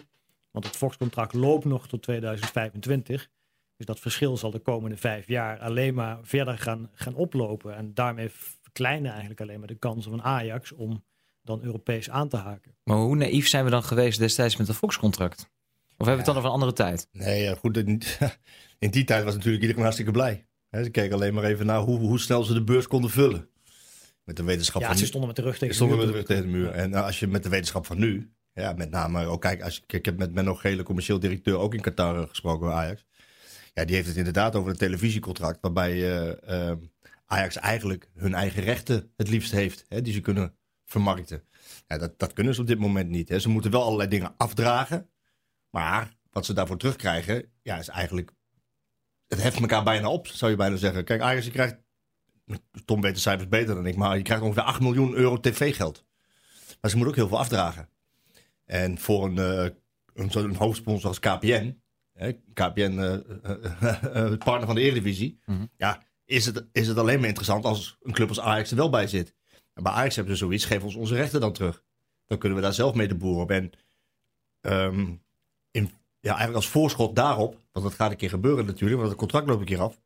want 0.52 0.66
het 0.66 0.76
Fox-contract 0.76 1.34
loopt 1.34 1.66
nog 1.66 1.88
tot 1.88 2.02
2025. 2.02 3.30
Dus 3.78 3.86
dat 3.86 4.00
verschil 4.00 4.38
zal 4.38 4.52
de 4.52 4.60
komende 4.60 4.98
vijf 4.98 5.28
jaar 5.28 5.60
alleen 5.60 5.94
maar 5.94 6.20
verder 6.22 6.58
gaan, 6.58 6.90
gaan 6.94 7.16
oplopen. 7.16 7.76
En 7.76 7.94
daarmee 7.94 8.30
verkleinen 8.62 9.12
eigenlijk 9.12 9.42
alleen 9.42 9.60
maar 9.60 9.68
de 9.68 9.76
kansen 9.76 10.12
van 10.12 10.24
Ajax 10.24 10.72
om 10.72 11.04
dan 11.44 11.62
Europees 11.64 12.10
aan 12.10 12.30
te 12.30 12.38
haken. 12.38 12.76
Maar 12.84 12.98
hoe 12.98 13.16
naïef 13.16 13.48
zijn 13.48 13.64
we 13.64 13.70
dan 13.70 13.84
geweest 13.84 14.20
destijds 14.20 14.58
met 14.58 14.68
het 14.68 14.78
Fox-contract? 14.78 15.40
Of 15.98 16.08
hebben 16.08 16.14
we 16.14 16.16
het 16.16 16.26
dan 16.26 16.36
over 16.36 16.48
een 16.48 16.54
andere 16.54 16.74
tijd? 16.74 17.08
Nee, 17.12 17.44
ja, 17.44 17.56
goed. 17.56 17.78
In, 17.78 18.02
in 18.80 18.92
die 18.92 19.04
tijd 19.04 19.24
was 19.24 19.34
natuurlijk 19.34 19.62
iedereen 19.62 19.84
hartstikke 19.84 20.12
blij. 20.12 20.46
ze 20.72 20.90
keken 20.90 21.16
alleen 21.16 21.34
maar 21.34 21.44
even 21.44 21.66
naar 21.66 21.80
hoe, 21.80 22.00
hoe 22.00 22.20
snel 22.20 22.44
ze 22.44 22.54
de 22.54 22.64
beurs 22.64 22.88
konden 22.88 23.10
vullen. 23.10 23.50
Met 24.24 24.36
de 24.36 24.44
wetenschap 24.44 24.82
ja, 24.82 24.88
van 24.88 24.98
ze 24.98 25.06
stonden 25.06 25.28
met 25.28 25.38
de 25.38 25.42
rug 25.42 25.58
tegen 25.58 25.78
de 25.78 25.84
muur. 25.84 25.94
Stonden 25.94 25.98
met 25.98 26.08
de 26.08 26.14
rug 26.14 26.26
tegen 26.26 26.52
de 26.52 26.58
muur. 26.58 26.72
En 26.72 26.90
nou, 26.90 27.06
als 27.06 27.20
je 27.20 27.28
met 27.28 27.44
de 27.44 27.50
wetenschap 27.50 27.86
van 27.86 27.98
nu, 27.98 28.34
ja, 28.54 28.74
met 28.74 28.90
name 28.90 29.26
ook 29.26 29.42
kijk, 29.42 29.62
als, 29.62 29.84
ik 29.88 30.06
heb 30.06 30.18
met 30.18 30.34
Menno 30.34 30.56
Gele, 30.56 30.84
commercieel 30.84 31.20
directeur, 31.20 31.58
ook 31.58 31.74
in 31.74 31.82
Qatar 31.82 32.28
gesproken 32.28 32.68
bij 32.68 32.76
Ajax. 32.76 33.06
Ja, 33.74 33.86
die 33.86 33.96
heeft 33.96 34.08
het 34.08 34.18
inderdaad 34.18 34.56
over 34.56 34.70
een 34.70 34.78
televisiecontract 34.78 35.58
waarbij 35.62 35.94
uh, 35.94 36.34
uh, 36.50 36.72
Ajax 37.26 37.56
eigenlijk 37.56 38.10
hun 38.16 38.34
eigen 38.34 38.64
rechten 38.64 39.12
het 39.16 39.30
liefst 39.30 39.52
heeft, 39.52 39.86
hè, 39.88 40.02
die 40.02 40.14
ze 40.14 40.20
kunnen 40.20 40.56
vermarkten. 40.86 41.44
Ja, 41.88 41.98
dat, 41.98 42.20
dat 42.20 42.34
kunnen 42.34 42.56
ze 42.56 42.62
op 42.62 42.68
dit 42.68 42.80
moment 42.80 43.10
niet. 43.10 43.30
Hè. 43.30 43.40
Ze 43.40 43.50
moeten 43.50 43.72
wel 43.72 43.84
allerlei 43.84 44.10
dingen 44.10 44.34
afdragen, 44.38 45.10
maar 45.70 46.18
wat 46.32 46.46
ze 46.46 46.54
daarvoor 46.54 46.78
terugkrijgen, 46.78 47.52
ja, 47.62 47.78
is 47.78 47.88
eigenlijk, 47.88 48.32
het 49.28 49.42
heft 49.42 49.60
elkaar 49.60 49.84
bijna 49.84 50.10
op, 50.10 50.28
zou 50.28 50.52
je 50.52 50.58
bijna 50.58 50.76
zeggen. 50.76 51.04
Kijk, 51.04 51.22
Ajax 51.22 51.46
je 51.46 51.52
krijgt 51.52 51.78
Tom 52.86 53.02
weet 53.02 53.14
de 53.14 53.20
cijfers 53.20 53.50
beter 53.50 53.76
dan 53.76 53.86
ik, 53.86 53.96
maar 53.96 54.18
je 54.18 54.24
krijgt 54.24 54.44
ongeveer 54.44 54.64
8 54.64 54.82
miljoen 54.82 55.14
euro 55.14 55.40
tv-geld. 55.40 56.06
Maar 56.82 56.92
ze 56.92 56.98
moeten 56.98 57.14
ook 57.14 57.20
heel 57.20 57.28
veel 57.28 57.40
afdragen. 57.40 57.90
En 58.66 58.98
voor 58.98 59.26
een, 59.26 59.36
uh, 59.36 59.70
een, 60.14 60.30
een 60.38 60.56
hoofdsponsor 60.56 61.08
als 61.08 61.20
KPN, 61.20 61.82
hè, 62.14 62.32
KPN, 62.54 62.92
uh, 62.92 63.14
uh, 63.14 64.38
partner 64.38 64.66
van 64.66 64.76
de 64.76 64.82
Eredivisie, 64.82 65.40
mm 65.46 65.70
ja, 65.78 66.04
is 66.26 66.46
het, 66.46 66.66
is 66.72 66.88
het 66.88 66.98
alleen 66.98 67.20
maar 67.20 67.28
interessant 67.28 67.66
als 67.66 67.98
een 68.02 68.12
club 68.12 68.28
als 68.28 68.40
Ajax 68.40 68.72
er 68.72 68.78
wel 68.78 68.90
bij 68.90 69.08
zit. 69.08 69.36
En 69.74 69.84
bij 69.84 69.92
Ajax 69.92 70.16
hebben 70.16 70.38
ze 70.38 70.44
zoiets, 70.44 70.66
geef 70.66 70.84
ons 70.84 70.96
onze 70.96 71.16
rechten 71.16 71.40
dan 71.40 71.54
terug. 71.54 71.84
Dan 72.26 72.38
kunnen 72.38 72.58
we 72.58 72.64
daar 72.64 72.74
zelf 72.74 72.94
mee 72.94 73.08
de 73.08 73.16
boer 73.16 73.42
op. 73.42 73.52
En 73.52 73.72
um, 74.62 75.24
in, 75.72 75.92
ja, 76.20 76.30
eigenlijk 76.30 76.56
als 76.56 76.68
voorschot 76.68 77.16
daarop, 77.16 77.58
want 77.72 77.86
dat 77.86 77.96
gaat 77.96 78.12
een 78.12 78.18
keer 78.18 78.30
gebeuren 78.30 78.66
natuurlijk, 78.66 78.98
want 78.98 79.10
het 79.10 79.20
contract 79.20 79.48
loopt 79.48 79.60
een 79.60 79.66
keer 79.66 79.82
af, 79.82 80.02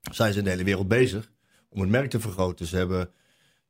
zijn 0.00 0.32
ze 0.32 0.38
in 0.38 0.44
de 0.44 0.50
hele 0.50 0.64
wereld 0.64 0.88
bezig 0.88 1.32
om 1.74 1.80
het 1.80 1.90
merk 1.90 2.10
te 2.10 2.20
vergroten. 2.20 2.66
Ze 2.66 2.76
hebben 2.76 3.10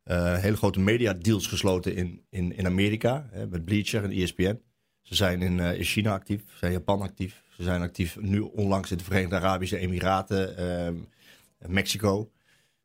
uh, 0.04 0.38
hele 0.38 0.56
grote 0.56 0.80
media 0.80 1.12
deals 1.12 1.46
gesloten 1.46 1.96
in, 1.96 2.24
in, 2.30 2.56
in 2.56 2.66
Amerika 2.66 3.28
hè, 3.30 3.46
met 3.46 3.64
Bleacher 3.64 4.04
en 4.04 4.10
ESPN. 4.10 4.62
Ze 5.02 5.14
zijn 5.14 5.42
in, 5.42 5.58
uh, 5.58 5.78
in 5.78 5.84
China 5.84 6.12
actief, 6.12 6.40
ze 6.40 6.56
zijn 6.58 6.72
Japan 6.72 7.00
actief. 7.00 7.42
Ze 7.56 7.62
zijn 7.62 7.82
actief 7.82 8.20
nu 8.20 8.40
onlangs 8.40 8.90
in 8.90 8.96
de 8.96 9.04
Verenigde 9.04 9.36
Arabische 9.36 9.78
Emiraten, 9.78 10.54
uh, 10.58 11.68
Mexico, 11.68 12.30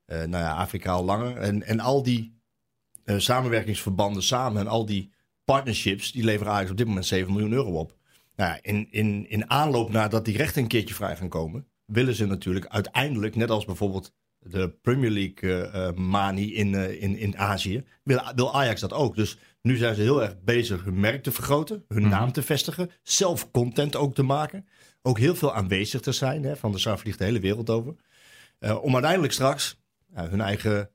nou 0.06 0.30
ja, 0.30 0.56
Afrika 0.56 0.92
al 0.92 1.04
langer. 1.04 1.38
En, 1.38 1.64
en 1.64 1.80
al 1.80 2.04
die 2.04 2.34
samenwerkingsverbanden 3.06 4.24
samen 4.24 4.62
en 4.62 4.68
al 4.68 4.86
die 4.86 5.12
partnerships, 5.44 6.12
die 6.12 6.24
leveren 6.24 6.54
eigenlijk 6.54 6.72
op 6.72 6.78
dit 6.78 6.88
moment 6.88 7.06
7 7.06 7.32
miljoen 7.34 7.52
euro 7.52 7.80
op. 7.80 7.98
Nou 8.36 8.52
ja, 8.52 8.60
in, 8.62 8.88
in, 8.92 9.30
in 9.30 9.50
aanloop 9.50 9.92
naar 9.92 10.10
dat 10.10 10.26
die 10.26 10.38
rechten 10.38 10.62
een 10.62 10.68
keertje 10.68 10.96
vrij 10.96 11.16
gaan 11.16 11.30
komen, 11.30 11.68
willen 11.86 12.16
ze 12.16 12.26
natuurlijk 12.26 12.68
uiteindelijk, 12.68 13.36
net 13.36 13.50
als 13.50 13.66
bijvoorbeeld 13.66 14.14
de 14.40 14.70
Premier 14.82 15.10
League 15.10 15.72
uh, 15.74 15.92
manie 15.98 16.54
in, 16.54 16.74
uh, 16.74 17.02
in, 17.02 17.18
in 17.18 17.38
Azië, 17.38 17.84
wil, 18.04 18.22
wil 18.36 18.54
Ajax 18.54 18.82
dat 18.82 18.94
ook. 18.94 19.16
Dus 19.16 19.38
nu 19.62 19.76
zijn 19.76 19.96
ze 19.96 20.02
heel 20.02 20.22
erg 20.22 20.42
bezig 20.44 20.84
hun 20.84 21.00
merk 21.00 21.24
te 21.24 21.32
vergroten, 21.32 21.86
hun 21.88 22.04
mm. 22.04 22.10
naam 22.10 22.32
te 22.32 22.42
vestigen, 22.42 22.92
zelf 23.04 23.52
content 23.52 23.96
ook 23.96 24.16
te 24.16 24.24
maken. 24.24 24.68
Ook 25.02 25.20
heel 25.20 25.36
veel 25.36 25.54
aanwezig 25.54 26.02
te 26.02 26.12
zijn, 26.12 26.44
hè, 26.44 26.56
van 26.56 26.72
de 26.72 26.78
Saar 26.78 27.00
vliegt 27.00 27.18
de 27.18 27.24
hele 27.24 27.40
wereld 27.40 27.70
over. 27.70 27.96
Uh, 28.60 28.84
om 28.84 28.94
uiteindelijk 28.94 29.34
straks 29.34 29.82
hun, 30.14 30.42
eigen, 30.42 30.90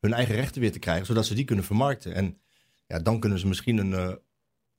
hun 0.00 0.12
eigen 0.12 0.34
rechten 0.34 0.60
weer 0.60 0.72
te 0.72 0.78
krijgen, 0.78 1.06
zodat 1.06 1.26
ze 1.26 1.34
die 1.34 1.44
kunnen 1.44 1.64
vermarkten. 1.64 2.14
En 2.14 2.38
Ja, 2.86 2.98
dan 2.98 3.20
kunnen 3.20 3.38
ze 3.38 3.46
misschien 3.46 3.78
een, 3.78 4.18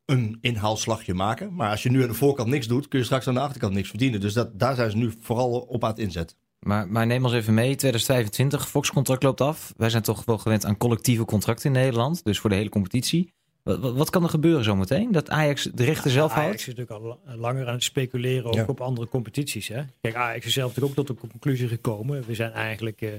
een 0.05 0.38
inhaalslagje 0.41 1.13
maken. 1.13 1.55
Maar 1.55 1.69
als 1.69 1.83
je 1.83 1.89
nu 1.89 2.01
aan 2.01 2.07
de 2.07 2.13
voorkant 2.13 2.50
niks 2.50 2.67
doet, 2.67 2.88
kun 2.88 3.00
je 3.00 3.05
straks 3.05 3.27
aan 3.27 3.33
de 3.33 3.39
achterkant 3.39 3.74
niks 3.74 3.89
verdienen. 3.89 4.19
Dus 4.19 4.33
dat, 4.33 4.59
daar 4.59 4.75
zijn 4.75 4.91
ze 4.91 4.97
nu 4.97 5.13
vooral 5.19 5.59
op 5.59 5.83
aan 5.83 5.89
het 5.89 6.00
inzetten. 6.00 6.38
Maar, 6.59 6.88
maar 6.88 7.05
neem 7.05 7.24
ons 7.24 7.33
even 7.33 7.53
mee, 7.53 7.75
2025, 7.75 8.69
Fox-contract 8.69 9.24
loopt 9.24 9.41
af. 9.41 9.74
Wij 9.77 9.89
zijn 9.89 10.03
toch 10.03 10.25
wel 10.25 10.38
gewend 10.38 10.65
aan 10.65 10.77
collectieve 10.77 11.25
contracten 11.25 11.65
in 11.65 11.71
Nederland, 11.81 12.24
dus 12.24 12.39
voor 12.39 12.50
de 12.50 12.55
hele 12.55 12.69
competitie. 12.69 13.33
Wat, 13.63 13.93
wat, 13.93 14.09
kan 14.09 14.24
er 14.24 14.29
gebeuren 14.29 14.63
zometeen? 14.63 15.12
Dat 15.12 15.29
Ajax 15.29 15.63
de 15.63 15.83
rechten 15.83 16.12
zelf 16.12 16.31
houdt? 16.31 16.47
Ajax 16.47 16.67
is 16.67 16.75
natuurlijk 16.75 17.03
al 17.25 17.38
langer 17.38 17.67
aan 17.67 17.74
het 17.74 17.83
speculeren 17.83 18.51
ook 18.51 18.69
op 18.69 18.81
andere 18.81 19.07
competities. 19.07 19.67
Hè? 19.67 19.83
Kijk, 20.01 20.15
Ajax 20.15 20.45
is 20.45 20.53
zelf 20.53 20.67
natuurlijk 20.67 21.00
ook 21.00 21.05
tot 21.05 21.21
de 21.21 21.27
conclusie 21.27 21.67
gekomen. 21.67 22.24
We 22.25 22.35
zijn 22.35 22.51
eigenlijk 22.51 23.01
uh, 23.01 23.12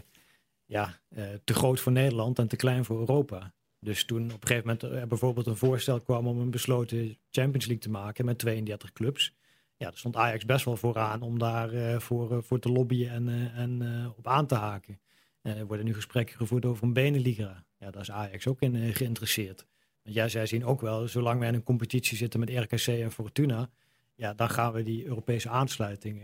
ja, 0.67 1.01
uh, 1.17 1.25
te 1.45 1.55
groot 1.55 1.81
voor 1.81 1.93
Nederland 1.93 2.39
en 2.39 2.49
te 2.49 2.57
klein 2.57 2.85
voor 2.85 2.99
Europa. 2.99 3.53
Dus 3.81 4.05
toen 4.05 4.25
op 4.25 4.43
een 4.43 4.49
gegeven 4.49 4.67
moment 4.67 5.01
er 5.01 5.07
bijvoorbeeld 5.07 5.47
een 5.47 5.57
voorstel 5.57 6.01
kwam 6.01 6.27
om 6.27 6.39
een 6.39 6.51
besloten 6.51 7.19
Champions 7.31 7.67
League 7.67 7.85
te 7.85 7.91
maken 7.91 8.25
met 8.25 8.39
32 8.39 8.93
clubs. 8.93 9.35
Ja, 9.79 9.87
daar 9.87 9.99
stond 9.99 10.17
Ajax 10.17 10.45
best 10.45 10.65
wel 10.65 10.77
vooraan 10.77 11.23
om 11.23 11.39
daar 11.39 11.75
uh, 11.75 11.99
voor, 11.99 12.43
voor 12.43 12.59
te 12.59 12.73
lobbyen 12.73 13.11
en, 13.11 13.53
en 13.55 14.13
op 14.17 14.27
aan 14.27 14.47
te 14.47 14.55
haken. 14.55 15.01
er 15.43 15.67
worden 15.67 15.87
nu 15.87 15.95
gesprekken 15.95 16.37
gevoerd 16.37 16.65
over 16.65 16.85
een 16.85 16.93
Beneliga. 16.93 17.65
Ja, 17.79 17.91
daar 17.91 18.03
is 18.03 18.11
Ajax 18.11 18.47
ook 18.47 18.61
in 18.61 18.95
geïnteresseerd. 18.95 19.67
Want 20.03 20.17
ja, 20.17 20.29
zij 20.29 20.47
zien 20.47 20.65
ook 20.65 20.81
wel, 20.81 21.09
zolang 21.09 21.39
wij 21.39 21.49
in 21.49 21.55
een 21.55 21.63
competitie 21.63 22.17
zitten 22.17 22.41
met 22.41 22.51
RKC 22.51 22.87
en 22.87 23.13
Fortuna, 23.13 23.71
ja, 24.15 24.35
dan 24.35 24.51
gaan 24.51 24.73
we 24.73 24.83
die 24.83 25.05
Europese 25.05 25.49
aansluiting 25.49 26.23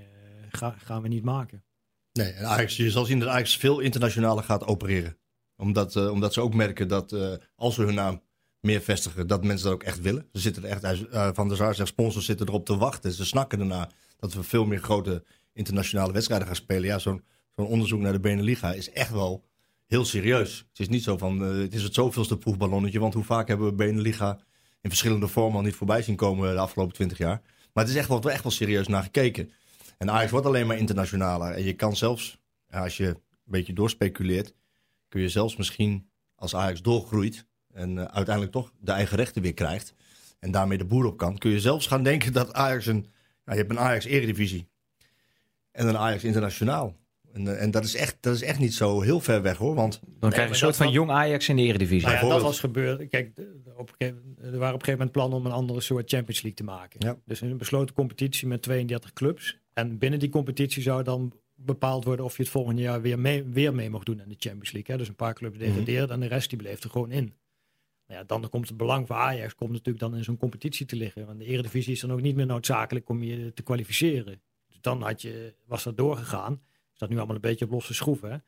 gaan 0.76 1.02
we 1.02 1.08
niet 1.08 1.24
maken. 1.24 1.64
Nee, 2.12 2.34
Ajax, 2.34 2.76
je 2.76 2.90
zal 2.90 3.04
zien 3.04 3.18
dat 3.18 3.28
Ajax 3.28 3.56
veel 3.56 3.80
internationaler 3.80 4.44
gaat 4.44 4.64
opereren. 4.64 5.16
Omdat, 5.56 5.96
omdat 6.10 6.32
ze 6.32 6.40
ook 6.40 6.54
merken 6.54 6.88
dat 6.88 7.16
als 7.56 7.74
ze 7.74 7.82
hun 7.82 7.94
naam 7.94 8.22
meer 8.62 8.80
vestigen, 8.80 9.26
dat 9.26 9.44
mensen 9.44 9.66
dat 9.66 9.74
ook 9.74 9.82
echt 9.82 10.00
willen. 10.00 10.26
Ze 10.32 10.40
zitten 10.40 10.64
er 10.64 10.70
echt, 10.70 11.04
Van 11.36 11.48
der 11.48 11.56
Sar 11.56 11.74
zegt, 11.74 11.88
sponsors 11.88 12.24
zitten 12.24 12.48
erop 12.48 12.64
te 12.64 12.76
wachten. 12.76 13.12
Ze 13.12 13.24
snakken 13.24 13.60
erna 13.60 13.88
dat 14.16 14.34
we 14.34 14.42
veel 14.42 14.64
meer 14.64 14.78
grote 14.78 15.24
internationale 15.52 16.12
wedstrijden 16.12 16.46
gaan 16.46 16.56
spelen. 16.56 16.84
Ja, 16.84 16.98
zo'n 16.98 17.22
onderzoek 17.54 18.00
naar 18.00 18.12
de 18.12 18.20
Beneliga 18.20 18.72
is 18.72 18.90
echt 18.90 19.10
wel 19.10 19.44
heel 19.86 20.04
serieus. 20.04 20.58
Het 20.68 20.80
is 20.80 20.88
niet 20.88 21.02
zo 21.02 21.16
van, 21.16 21.42
uh, 21.42 21.62
het 21.62 21.74
is 21.74 21.82
het 21.82 21.94
zoveelste 21.94 22.38
proefballonnetje. 22.38 23.00
Want 23.00 23.14
hoe 23.14 23.24
vaak 23.24 23.48
hebben 23.48 23.66
we 23.66 23.72
Beneliga 23.72 24.38
in 24.80 24.90
verschillende 24.90 25.28
vormen 25.28 25.56
al 25.56 25.62
niet 25.62 25.74
voorbij 25.74 26.02
zien 26.02 26.16
komen 26.16 26.54
de 26.54 26.60
afgelopen 26.60 26.94
twintig 26.94 27.18
jaar. 27.18 27.40
Maar 27.72 27.84
het 27.84 27.92
is 27.92 27.98
echt 27.98 28.08
wel, 28.08 28.30
echt 28.30 28.42
wel 28.42 28.52
serieus 28.52 28.88
naar 28.88 29.02
gekeken. 29.02 29.50
En 29.98 30.10
Ajax 30.10 30.30
wordt 30.30 30.46
alleen 30.46 30.66
maar 30.66 30.78
internationaler. 30.78 31.52
En 31.52 31.64
je 31.64 31.72
kan 31.72 31.96
zelfs, 31.96 32.38
als 32.70 32.96
je 32.96 33.06
een 33.06 33.16
beetje 33.44 33.72
doorspeculeert, 33.72 34.54
kun 35.08 35.20
je 35.20 35.28
zelfs 35.28 35.56
misschien 35.56 36.08
als 36.34 36.54
Ajax 36.54 36.82
doorgroeit 36.82 37.46
en 37.72 37.90
uh, 37.90 38.04
uiteindelijk 38.04 38.52
toch 38.52 38.72
de 38.80 38.92
eigen 38.92 39.16
rechten 39.16 39.42
weer 39.42 39.54
krijgt 39.54 39.94
en 40.38 40.50
daarmee 40.50 40.78
de 40.78 40.84
boer 40.84 41.04
op 41.04 41.16
kan, 41.16 41.38
kun 41.38 41.50
je 41.50 41.60
zelfs 41.60 41.86
gaan 41.86 42.02
denken 42.02 42.32
dat 42.32 42.52
Ajax 42.52 42.86
een, 42.86 43.06
je 43.44 43.54
hebt 43.54 43.70
een 43.70 43.78
Ajax 43.78 44.04
eredivisie 44.04 44.68
en 45.70 45.88
een 45.88 45.98
Ajax 45.98 46.24
internationaal. 46.24 46.96
En, 47.32 47.48
eh, 47.48 47.62
en, 47.62 47.70
dat, 47.70 47.84
is 47.84 47.94
echt, 47.94 48.16
dat 48.20 48.34
is 48.34 48.42
echt 48.42 48.58
niet 48.58 48.74
zo 48.74 49.00
heel 49.00 49.20
ver 49.20 49.42
weg 49.42 49.56
hoor. 49.56 49.74
Want, 49.74 50.00
Dan 50.04 50.30
krijg 50.30 50.46
je 50.46 50.52
een 50.52 50.58
soort 50.58 50.76
van 50.76 50.90
jong 50.90 51.10
Ajax 51.10 51.48
in 51.48 51.56
de 51.56 51.62
Eredivisie. 51.62 52.08
Nou 52.08 52.26
ja, 52.26 52.32
dat 52.32 52.42
was 52.42 52.60
gebeurd. 52.60 53.08
Kijk, 53.08 53.30
op 53.76 53.94
er 53.98 54.12
waren 54.58 54.74
op 54.74 54.80
een 54.80 54.84
gegeven 54.84 54.92
moment 54.92 55.12
plannen 55.12 55.38
om 55.38 55.46
een 55.46 55.52
andere 55.52 55.80
soort 55.80 56.10
Champions 56.10 56.42
League 56.42 56.54
te 56.54 56.64
maken. 56.64 57.00
Ja. 57.06 57.16
Dus 57.24 57.40
een 57.40 57.56
besloten 57.56 57.94
competitie 57.94 58.48
met 58.48 58.62
32 58.62 59.12
clubs. 59.12 59.58
En 59.72 59.98
binnen 59.98 60.18
die 60.18 60.28
competitie 60.28 60.82
zou 60.82 61.02
dan 61.02 61.32
bepaald 61.54 62.04
worden 62.04 62.24
of 62.24 62.36
je 62.36 62.42
het 62.42 62.52
volgende 62.52 62.82
jaar 62.82 63.00
weer 63.00 63.18
mee, 63.18 63.44
weer 63.44 63.74
mee 63.74 63.90
mocht 63.90 64.06
doen 64.06 64.20
in 64.20 64.28
de 64.28 64.36
Champions 64.38 64.72
League. 64.72 64.94
Hè? 64.94 64.98
Dus 64.98 65.08
een 65.08 65.14
paar 65.14 65.34
clubs 65.34 65.56
mhm. 65.56 65.64
degradeerden 65.64 66.10
en 66.10 66.20
de 66.20 66.26
rest 66.26 66.48
die 66.48 66.58
bleef 66.58 66.82
er 66.82 66.90
gewoon 66.90 67.10
in. 67.10 67.34
Ja, 68.12 68.24
dan 68.24 68.48
komt 68.48 68.68
het 68.68 68.76
belang 68.76 69.06
voor 69.06 69.16
Ajax 69.16 69.54
komt 69.54 69.70
natuurlijk 69.70 69.98
dan 69.98 70.16
in 70.16 70.24
zo'n 70.24 70.36
competitie 70.36 70.86
te 70.86 70.96
liggen. 70.96 71.26
Want 71.26 71.38
de 71.38 71.44
Eredivisie 71.44 71.92
is 71.92 72.00
dan 72.00 72.12
ook 72.12 72.20
niet 72.20 72.36
meer 72.36 72.46
noodzakelijk 72.46 73.08
om 73.08 73.22
je 73.22 73.52
te 73.52 73.62
kwalificeren. 73.62 74.40
Dus 74.68 74.80
dan 74.80 75.02
had 75.02 75.22
je, 75.22 75.54
was 75.66 75.82
dat 75.82 75.96
doorgegaan 75.96 76.60
dat 76.96 77.08
nu 77.08 77.16
allemaal 77.16 77.34
een 77.34 77.40
beetje 77.40 77.64
op 77.64 77.70
losse 77.70 77.94
schroeven. 77.94 78.44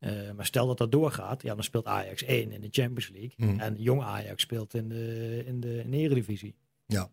Uh, 0.00 0.30
maar 0.32 0.46
stel 0.46 0.66
dat 0.66 0.78
dat 0.78 0.92
doorgaat, 0.92 1.42
ja, 1.42 1.54
dan 1.54 1.64
speelt 1.64 1.86
Ajax 1.86 2.22
1 2.22 2.52
in 2.52 2.60
de 2.60 2.68
Champions 2.70 3.08
League. 3.08 3.32
Mm. 3.36 3.60
En 3.60 3.74
jong 3.78 4.02
Ajax 4.02 4.42
speelt 4.42 4.74
in 4.74 4.88
de, 4.88 5.42
in 5.46 5.60
de, 5.60 5.78
in 5.78 5.90
de 5.90 5.96
Eredivisie. 5.96 6.54
Ja. 6.86 7.10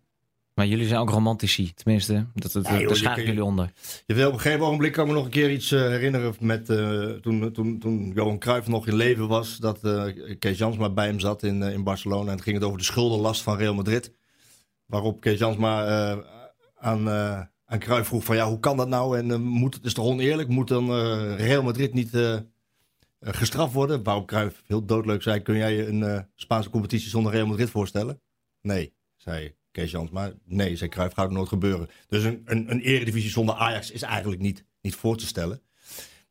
Maar 0.53 0.67
jullie 0.67 0.87
zijn 0.87 0.99
ook 0.99 1.09
romantici, 1.09 1.73
tenminste. 1.73 2.25
Dat, 2.33 2.51
dat, 2.51 2.67
ja, 2.67 2.79
daar 2.79 2.95
schaar 2.95 3.19
ik 3.19 3.25
jullie 3.25 3.43
onder. 3.43 3.71
Je 4.05 4.13
wil 4.13 4.27
op 4.27 4.33
een 4.33 4.39
gegeven 4.39 4.65
ogenblik 4.65 4.91
kan 4.91 5.07
me 5.07 5.13
nog 5.13 5.25
een 5.25 5.31
keer 5.31 5.51
iets 5.51 5.71
uh, 5.71 5.79
herinneren 5.79 6.35
met 6.39 6.69
uh, 6.69 7.09
toen, 7.09 7.51
toen, 7.51 7.79
toen 7.79 8.11
Johan 8.15 8.39
Cruijff 8.39 8.67
nog 8.67 8.87
in 8.87 8.95
leven 8.95 9.27
was. 9.27 9.57
Dat 9.57 9.79
uh, 9.83 10.05
Kees 10.39 10.57
Jansma 10.57 10.89
bij 10.89 11.05
hem 11.05 11.19
zat 11.19 11.43
in, 11.43 11.61
in 11.61 11.83
Barcelona. 11.83 12.25
En 12.25 12.35
het 12.35 12.41
ging 12.41 12.55
het 12.55 12.65
over 12.65 12.77
de 12.77 12.83
schuldenlast 12.83 13.41
van 13.41 13.57
Real 13.57 13.73
Madrid. 13.73 14.11
Waarop 14.85 15.21
Kees 15.21 15.39
Jansma 15.39 15.85
aan 16.75 17.09
aan 17.65 17.79
Cruijff 17.79 18.07
vroeg 18.07 18.23
van 18.23 18.35
ja, 18.35 18.47
hoe 18.47 18.59
kan 18.59 18.77
dat 18.77 18.87
nou? 18.87 19.17
En 19.17 19.41
moet, 19.41 19.73
het 19.73 19.85
is 19.85 19.93
toch 19.93 20.05
oneerlijk? 20.05 20.49
Moet 20.49 20.67
dan 20.67 20.95
Real 21.35 21.63
Madrid 21.63 21.93
niet 21.93 22.11
gestraft 23.19 23.73
worden? 23.73 24.03
Waarop 24.03 24.27
Cruijff 24.27 24.63
heel 24.65 24.85
doodleuk 24.85 25.21
zei, 25.21 25.41
kun 25.41 25.57
jij 25.57 25.75
je 25.75 25.87
een 25.87 26.27
Spaanse 26.35 26.69
competitie 26.69 27.09
zonder 27.09 27.31
Real 27.31 27.47
Madrid 27.47 27.69
voorstellen? 27.69 28.21
Nee, 28.61 28.93
zei 29.15 29.55
Kees 29.73 29.91
Jans. 29.91 30.09
Maar 30.09 30.33
nee, 30.45 30.75
zei 30.75 30.89
Cruijff, 30.89 31.15
gaat 31.15 31.31
nooit 31.31 31.47
gebeuren. 31.47 31.89
Dus 32.07 32.23
een, 32.23 32.41
een, 32.45 32.71
een 32.71 32.79
eredivisie 32.79 33.29
zonder 33.29 33.55
Ajax 33.55 33.91
is 33.91 34.01
eigenlijk 34.01 34.41
niet, 34.41 34.65
niet 34.81 34.95
voor 34.95 35.17
te 35.17 35.25
stellen. 35.25 35.61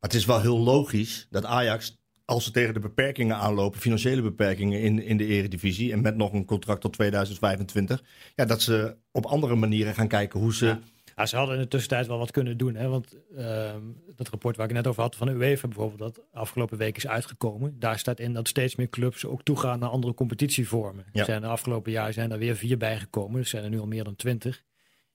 Maar 0.01 0.11
het 0.11 0.15
is 0.15 0.25
wel 0.25 0.41
heel 0.41 0.59
logisch 0.59 1.27
dat 1.31 1.45
Ajax, 1.45 2.01
als 2.25 2.45
ze 2.45 2.51
tegen 2.51 2.75
de 2.75 2.81
beperkingen 2.81 3.37
aanlopen, 3.37 3.81
financiële 3.81 4.23
beperkingen 4.23 4.81
in, 4.81 5.03
in 5.03 5.17
de 5.17 5.27
eredivisie, 5.27 5.93
en 5.93 6.01
met 6.01 6.17
nog 6.17 6.33
een 6.33 6.45
contract 6.45 6.81
tot 6.81 6.93
2025, 6.93 8.03
ja, 8.35 8.45
dat 8.45 8.63
ze 8.63 8.97
op 9.11 9.27
andere 9.27 9.55
manieren 9.55 9.95
gaan 9.95 10.09
kijken 10.09 10.41
hoe 10.41 10.55
ze... 10.55 10.77
ze 11.25 11.37
hadden 11.37 11.55
in 11.55 11.63
de 11.63 11.69
tussentijd 11.69 12.07
wel 12.07 12.19
wat 12.19 12.31
kunnen 12.31 12.57
doen. 12.57 12.75
Hè? 12.75 12.89
Want 12.89 13.17
uh, 13.37 13.75
dat 14.17 14.29
rapport 14.29 14.57
waar 14.57 14.67
ik 14.67 14.73
net 14.73 14.87
over 14.87 15.03
had 15.03 15.17
van 15.17 15.27
de 15.27 15.33
UEFA 15.33 15.69
bijvoorbeeld, 15.69 15.99
dat 16.15 16.25
afgelopen 16.33 16.79
week 16.79 16.97
is 16.97 17.07
uitgekomen. 17.07 17.79
Daar 17.79 17.99
staat 17.99 18.21
in 18.21 18.33
dat 18.33 18.49
steeds 18.49 18.77
meer 18.77 18.89
clubs 18.89 19.25
ook 19.25 19.43
toegaan 19.43 19.79
naar 19.79 19.89
andere 19.89 20.15
competitievormen. 20.15 21.05
Ja. 21.13 21.21
Er 21.21 21.27
zijn 21.27 21.41
de 21.41 21.47
afgelopen 21.47 21.93
jaar 21.93 22.13
zijn 22.13 22.33
er 22.33 22.39
weer 22.39 22.57
vier 22.57 22.77
bijgekomen. 22.77 23.41
Er 23.41 23.47
zijn 23.47 23.65
er 23.65 23.71
nu 23.71 23.81
al 23.81 23.87
meer 23.87 24.05
dan 24.05 24.17
twintig. 24.17 24.63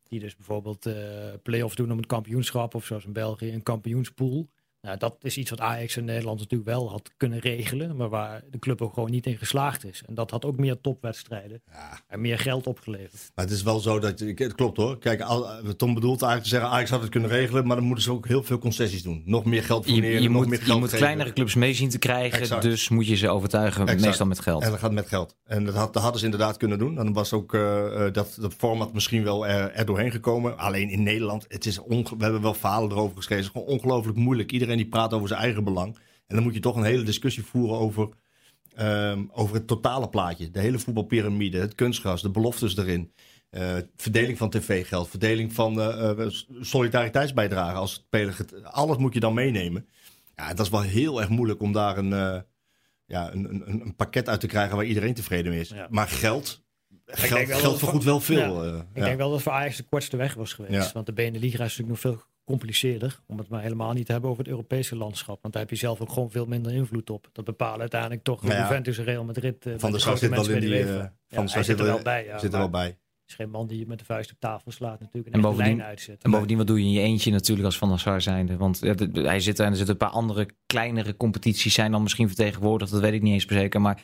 Die 0.04 0.20
dus 0.20 0.36
bijvoorbeeld 0.36 0.88
uh, 0.88 0.96
play-off 1.44 1.76
doen 1.76 1.92
om 1.92 1.98
het 1.98 2.06
kampioenschap. 2.06 2.76
Of 2.76 2.86
zoals 2.86 3.06
in 3.06 3.14
België 3.14 3.54
een 3.54 3.64
kampioenspool. 3.64 4.50
Nou, 4.82 4.98
dat 4.98 5.16
is 5.22 5.38
iets 5.38 5.50
wat 5.50 5.60
Ajax 5.60 5.98
in 5.98 6.06
Nederland 6.06 6.40
natuurlijk 6.40 6.70
wel 6.70 6.90
had 6.90 7.12
kunnen 7.18 7.40
regelen, 7.40 7.96
maar 7.96 8.10
waar 8.10 8.44
de 8.50 8.60
club 8.60 8.82
ook 8.82 8.94
gewoon 8.94 9.12
niet 9.12 9.26
in 9.26 9.38
geslaagd 9.38 9.86
is. 9.86 10.04
En 10.06 10.16
dat 10.16 10.32
had 10.32 10.46
ook 10.46 10.58
meer 10.58 10.82
topwedstrijden 10.82 11.62
ja. 11.72 12.00
en 12.08 12.22
meer 12.22 12.40
geld 12.40 12.68
opgeleverd. 12.68 13.32
Maar 13.36 13.46
het 13.46 13.54
is 13.54 13.64
wel 13.64 13.80
zo 13.80 14.00
dat, 14.00 14.20
het 14.20 14.56
klopt 14.56 14.78
hoor. 14.78 14.98
Kijk, 14.98 15.26
Tom 15.78 15.94
bedoelt 15.94 16.22
eigenlijk 16.22 16.44
te 16.44 16.50
zeggen, 16.50 16.70
Ajax 16.70 16.90
had 16.90 17.02
het 17.02 17.10
kunnen 17.10 17.30
regelen, 17.30 17.68
maar 17.68 17.76
dan 17.76 17.86
moeten 17.86 18.04
ze 18.04 18.12
ook 18.12 18.28
heel 18.28 18.44
veel 18.44 18.58
concessies 18.58 19.04
doen. 19.04 19.22
Nog 19.26 19.46
meer 19.46 19.64
geld 19.64 19.88
je, 19.88 19.96
je 19.96 20.30
nog 20.30 20.32
moet, 20.32 20.48
meer 20.48 20.58
geld 20.58 20.74
Je 20.74 20.80
moet 20.80 20.90
kleinere 20.90 21.34
clubs 21.34 21.56
mee 21.56 21.74
zien 21.74 21.90
te 21.90 22.00
krijgen, 22.00 22.62
dus 22.62 22.90
moet 22.90 23.08
je 23.08 23.16
ze 23.16 23.30
overtuigen, 23.30 23.86
meestal 24.02 24.26
met 24.26 24.40
geld. 24.40 24.64
En 24.64 24.70
dat 24.70 24.80
gaat 24.80 24.92
met 24.92 25.08
geld. 25.08 25.36
En 25.44 25.66
dat, 25.66 25.76
had, 25.76 25.94
dat 25.94 26.02
hadden 26.02 26.20
ze 26.20 26.26
inderdaad 26.26 26.58
kunnen 26.58 26.78
doen. 26.78 26.96
Dan 26.96 27.14
was 27.14 27.34
ook 27.34 27.54
uh, 27.54 27.62
dat, 28.12 28.38
dat 28.40 28.54
format 28.58 28.94
misschien 28.94 29.24
wel 29.24 29.48
er, 29.48 29.72
er, 29.72 29.86
doorheen 29.86 30.12
gekomen. 30.12 30.58
Alleen 30.58 30.90
in 30.90 31.04
Nederland, 31.04 31.46
het 31.48 31.66
is 31.66 31.80
we 31.88 32.04
hebben 32.18 32.42
wel 32.42 32.54
verhalen 32.54 32.92
erover 32.92 33.16
geschreven, 33.16 33.46
het 33.46 33.54
is 33.54 33.62
gewoon 33.62 33.78
ongelooflijk 33.78 34.18
moeilijk. 34.18 34.52
Iedereen 34.52 34.67
die 34.76 34.88
praat 34.88 35.14
over 35.14 35.28
zijn 35.28 35.42
eigen 35.42 35.64
belang. 35.64 35.98
En 36.28 36.36
dan 36.36 36.44
moet 36.44 36.54
je 36.54 36.60
toch 36.60 36.76
een 36.76 36.84
hele 36.84 37.04
discussie 37.04 37.44
voeren 37.44 37.78
over, 37.78 38.10
um, 38.80 39.30
over 39.34 39.56
het 39.56 39.68
totale 39.68 40.10
plaatje. 40.10 40.52
De 40.52 40.60
hele 40.60 40.80
voetbalpyramide, 40.80 41.58
het 41.58 41.76
kunstgras, 41.76 42.22
de 42.22 42.30
beloftes 42.30 42.78
erin. 42.78 43.12
Uh, 43.52 43.76
verdeling 43.96 44.38
van 44.38 44.50
tv-geld, 44.50 45.10
verdeling 45.10 45.54
van 45.54 45.80
uh, 45.80 46.28
solidariteitsbijdragen 46.62 47.80
als 47.80 47.94
speler. 47.94 48.38
Alles 48.64 48.98
moet 48.98 49.14
je 49.14 49.20
dan 49.20 49.34
meenemen. 49.34 49.88
Ja, 50.36 50.54
dat 50.54 50.66
is 50.66 50.72
wel 50.72 50.82
heel 50.82 51.20
erg 51.20 51.30
moeilijk 51.30 51.62
om 51.62 51.72
daar 51.72 51.98
een, 51.98 52.12
uh, 52.12 52.40
ja, 53.06 53.34
een, 53.34 53.50
een, 53.50 53.82
een, 53.82 53.96
pakket 53.96 54.30
uit 54.30 54.40
te 54.40 54.48
krijgen 54.48 54.76
waar 54.76 54.86
iedereen 54.86 55.14
tevreden 55.14 55.52
mee 55.52 55.60
is. 55.60 55.70
Ja. 55.70 55.88
Maar 55.90 56.08
geld, 56.08 56.64
geld, 57.06 57.52
geld 57.54 57.80
vergoedt 57.80 58.04
wel 58.04 58.20
veel. 58.20 58.66
Ja, 58.66 58.86
ik 58.94 59.04
denk 59.04 59.18
wel 59.18 59.32
dat 59.32 59.42
voor 59.42 59.52
Ajax 59.52 59.78
de 59.78 59.84
kortste 59.84 60.18
weg 60.18 60.34
was 60.34 60.54
geweest. 60.54 60.92
Want 60.92 61.06
de 61.06 61.14
Beneliga 61.14 61.64
is 61.64 61.78
natuurlijk 61.78 61.90
nog 61.90 62.00
veel 62.00 62.24
compliceerder. 62.48 63.20
Om 63.26 63.38
het 63.38 63.50
maar 63.50 63.62
helemaal 63.62 63.94
niet 63.94 64.06
te 64.06 64.12
hebben 64.12 64.30
over 64.30 64.44
het 64.44 64.52
Europese 64.52 64.96
landschap. 64.96 65.42
Want 65.42 65.54
daar 65.54 65.62
heb 65.62 65.72
je 65.72 65.78
zelf 65.78 66.02
ook 66.02 66.12
gewoon 66.12 66.32
veel 66.32 66.46
minder 66.46 66.74
invloed 66.74 67.10
op. 67.10 67.30
Dat 67.32 67.46
bepalen 67.46 67.80
uiteindelijk 67.80 68.24
toch 68.24 68.42
nou 68.42 68.54
ja. 68.54 68.62
Juventus 68.62 68.98
en 68.98 69.04
Real 69.04 69.24
Madrid. 69.24 69.66
Uh, 69.66 69.74
van 69.78 69.92
de 69.92 70.00
Sar 70.00 70.18
zit 70.18 70.30
wel 70.30 70.50
in 70.50 70.60
die... 70.60 70.70
Uh, 70.70 71.04
van 71.30 71.46
de 71.46 71.64
zit 71.64 71.80
er 71.80 71.86
wel 71.86 72.02
bij. 72.02 72.26
Ja, 72.26 72.40
zit 72.40 72.54
er 72.54 72.60
wel 72.60 72.70
bij. 72.70 72.98
is 73.28 73.36
geen 73.36 73.50
man 73.50 73.68
die 73.68 73.80
je 73.80 73.88
met 73.88 74.00
de 74.00 74.06
vuist 74.06 74.32
op 74.32 74.40
tafel 74.40 74.72
slaat 74.72 75.00
natuurlijk. 75.00 75.28
En, 75.28 75.34
en 75.34 75.42
bovendien, 75.42 75.84
uitzet. 75.84 76.24
En 76.24 76.32
bovendien, 76.32 76.58
wat 76.58 76.68
doe 76.68 76.80
je 76.80 76.86
in 76.86 76.92
je 76.92 77.02
eentje 77.02 77.32
natuurlijk 77.32 77.66
als 77.66 77.78
Van 77.78 77.90
der 77.90 78.00
Sar 78.00 78.22
zijnde? 78.22 78.58
Want 78.58 78.80
ja, 78.80 78.94
hij 79.14 79.40
zit 79.40 79.60
er 79.60 79.66
en 79.66 79.72
er 79.72 79.78
zitten 79.78 79.96
een 79.96 80.08
paar 80.08 80.18
andere 80.18 80.50
kleinere 80.66 81.18
competities 81.18 81.74
zijn 81.74 81.92
dan 81.92 82.04
misschien 82.04 82.28
vertegenwoordigd. 82.28 82.92
Dat 82.92 83.02
weet 83.02 83.14
ik 83.14 83.22
niet 83.22 83.34
eens 83.34 83.46
per 83.46 83.58
zeker. 83.58 83.82
Maar 83.82 84.02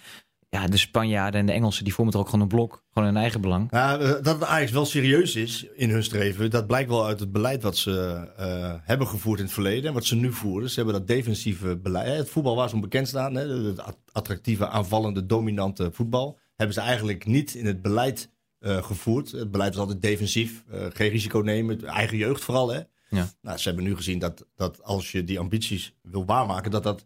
ja, 0.53 0.67
de 0.67 0.77
Spanjaarden 0.77 1.39
en 1.39 1.45
de 1.45 1.51
Engelsen 1.51 1.83
die 1.83 1.93
vormen 1.93 2.13
er 2.13 2.19
ook 2.19 2.25
gewoon 2.25 2.41
een 2.41 2.47
blok. 2.47 2.83
Gewoon 2.91 3.07
hun 3.07 3.17
eigen 3.17 3.41
belang. 3.41 3.67
Ja, 3.71 3.97
eh, 3.97 4.09
dat 4.09 4.25
het 4.25 4.41
eigenlijk 4.41 4.71
wel 4.71 4.85
serieus 4.85 5.35
is 5.35 5.67
in 5.75 5.89
hun 5.89 6.03
streven. 6.03 6.49
Dat 6.49 6.67
blijkt 6.67 6.89
wel 6.89 7.05
uit 7.05 7.19
het 7.19 7.31
beleid 7.31 7.63
wat 7.63 7.77
ze 7.77 8.27
uh, 8.39 8.73
hebben 8.81 9.07
gevoerd 9.07 9.39
in 9.39 9.45
het 9.45 9.53
verleden. 9.53 9.87
En 9.87 9.93
wat 9.93 10.05
ze 10.05 10.15
nu 10.15 10.31
voeren. 10.33 10.69
Ze 10.69 10.75
hebben 10.75 10.93
dat 10.93 11.07
defensieve 11.07 11.77
beleid. 11.77 12.17
Het 12.17 12.29
voetbal 12.29 12.55
waar 12.55 12.69
ze 12.69 12.75
om 12.75 12.81
bekend 12.81 13.07
staan. 13.07 13.35
Hè, 13.35 13.47
het 13.47 13.81
attractieve, 14.11 14.67
aanvallende, 14.67 15.25
dominante 15.25 15.89
voetbal. 15.91 16.39
Hebben 16.55 16.63
hebben 16.63 16.73
ze 16.75 16.81
eigenlijk 16.81 17.25
niet 17.25 17.53
in 17.53 17.65
het 17.65 17.81
beleid 17.81 18.31
uh, 18.59 18.83
gevoerd. 18.83 19.31
Het 19.31 19.51
beleid 19.51 19.75
was 19.75 19.83
altijd 19.83 20.01
defensief, 20.01 20.63
uh, 20.73 20.85
geen 20.93 21.09
risico 21.09 21.39
nemen, 21.39 21.85
eigen 21.85 22.17
jeugd 22.17 22.43
vooral. 22.43 22.73
Hè? 22.73 22.81
Ja. 23.09 23.29
Nou, 23.41 23.57
ze 23.57 23.67
hebben 23.67 23.85
nu 23.85 23.95
gezien 23.95 24.19
dat, 24.19 24.47
dat 24.55 24.83
als 24.83 25.11
je 25.11 25.23
die 25.23 25.39
ambities 25.39 25.95
wil 26.01 26.25
waarmaken, 26.25 26.71
dat, 26.71 26.83
dat, 26.83 27.05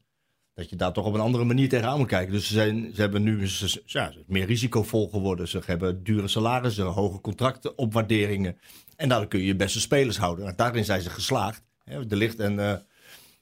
dat 0.57 0.69
je 0.69 0.75
daar 0.75 0.93
toch 0.93 1.05
op 1.05 1.13
een 1.13 1.19
andere 1.19 1.43
manier 1.43 1.69
tegenaan 1.69 1.97
moet 1.97 2.07
kijken. 2.07 2.33
Dus 2.33 2.47
ze, 2.47 2.53
zijn, 2.53 2.91
ze 2.93 3.01
hebben 3.01 3.23
nu 3.23 3.47
ze, 3.47 4.23
meer 4.25 4.45
risicovol 4.45 5.09
geworden. 5.09 5.47
Ze 5.47 5.61
hebben 5.65 6.03
dure 6.03 6.27
salarissen, 6.27 6.85
hoge 6.85 7.21
contracten, 7.21 7.77
opwaarderingen. 7.77 8.57
En 8.95 9.09
daardoor 9.09 9.27
kun 9.27 9.39
je 9.39 9.45
je 9.45 9.55
beste 9.55 9.79
spelers 9.79 10.17
houden. 10.17 10.53
Daarin 10.55 10.85
zijn 10.85 11.01
ze 11.01 11.09
geslaagd. 11.09 11.63
De 12.07 12.15
Licht 12.15 12.39
en, 12.39 12.53
uh, 12.53 12.71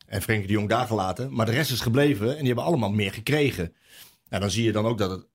en 0.06 0.22
Frenkie 0.22 0.48
de 0.48 0.54
Jong 0.54 0.70
daar 0.70 0.88
gelaten. 0.88 1.34
Maar 1.34 1.46
de 1.46 1.52
rest 1.52 1.72
is 1.72 1.82
gebleven 1.82 2.30
en 2.30 2.38
die 2.38 2.46
hebben 2.46 2.64
allemaal 2.64 2.92
meer 2.92 3.12
gekregen. 3.12 3.74
Nou, 4.30 4.42
dan 4.42 4.52
zie 4.52 4.64
je 4.64 4.72
dan 4.72 4.86
ook 4.86 4.98
dat 4.98 5.12
het 5.12 5.28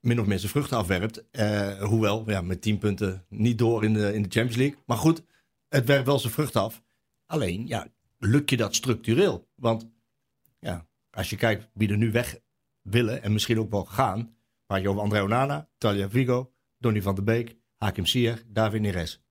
min 0.00 0.20
of 0.20 0.26
meer 0.26 0.38
zijn 0.38 0.50
vruchten 0.50 0.76
afwerpt. 0.76 1.24
Uh, 1.32 1.82
hoewel, 1.82 2.24
ja, 2.26 2.40
met 2.40 2.62
10 2.62 2.78
punten 2.78 3.24
niet 3.28 3.58
door 3.58 3.84
in 3.84 3.92
de, 3.92 4.14
in 4.14 4.22
de 4.22 4.30
Champions 4.30 4.56
League. 4.56 4.78
Maar 4.86 4.96
goed, 4.96 5.22
het 5.68 5.86
werpt 5.86 6.06
wel 6.06 6.18
zijn 6.18 6.32
vrucht 6.32 6.56
af. 6.56 6.82
Alleen, 7.26 7.66
ja, 7.66 7.86
lukt 8.18 8.50
je 8.50 8.56
dat 8.56 8.74
structureel? 8.74 9.48
Want 9.54 9.88
ja, 10.60 10.88
als 11.10 11.30
je 11.30 11.36
kijkt 11.36 11.68
wie 11.72 11.88
er 11.88 11.96
nu 11.96 12.12
weg 12.12 12.38
willen 12.82 13.22
en 13.22 13.32
misschien 13.32 13.58
ook 13.58 13.70
wel 13.70 13.84
gaan. 13.84 14.34
Praat 14.66 14.80
je 14.80 14.88
over 14.88 15.02
André 15.02 15.22
Onana, 15.22 15.68
Talia 15.78 16.10
Vigo, 16.10 16.52
Donny 16.78 17.02
van 17.02 17.14
der 17.14 17.24
Beek, 17.24 17.56
Hakim 17.76 18.06
Ziyech, 18.06 18.42
David 18.46 18.80
Neres. 18.80 19.22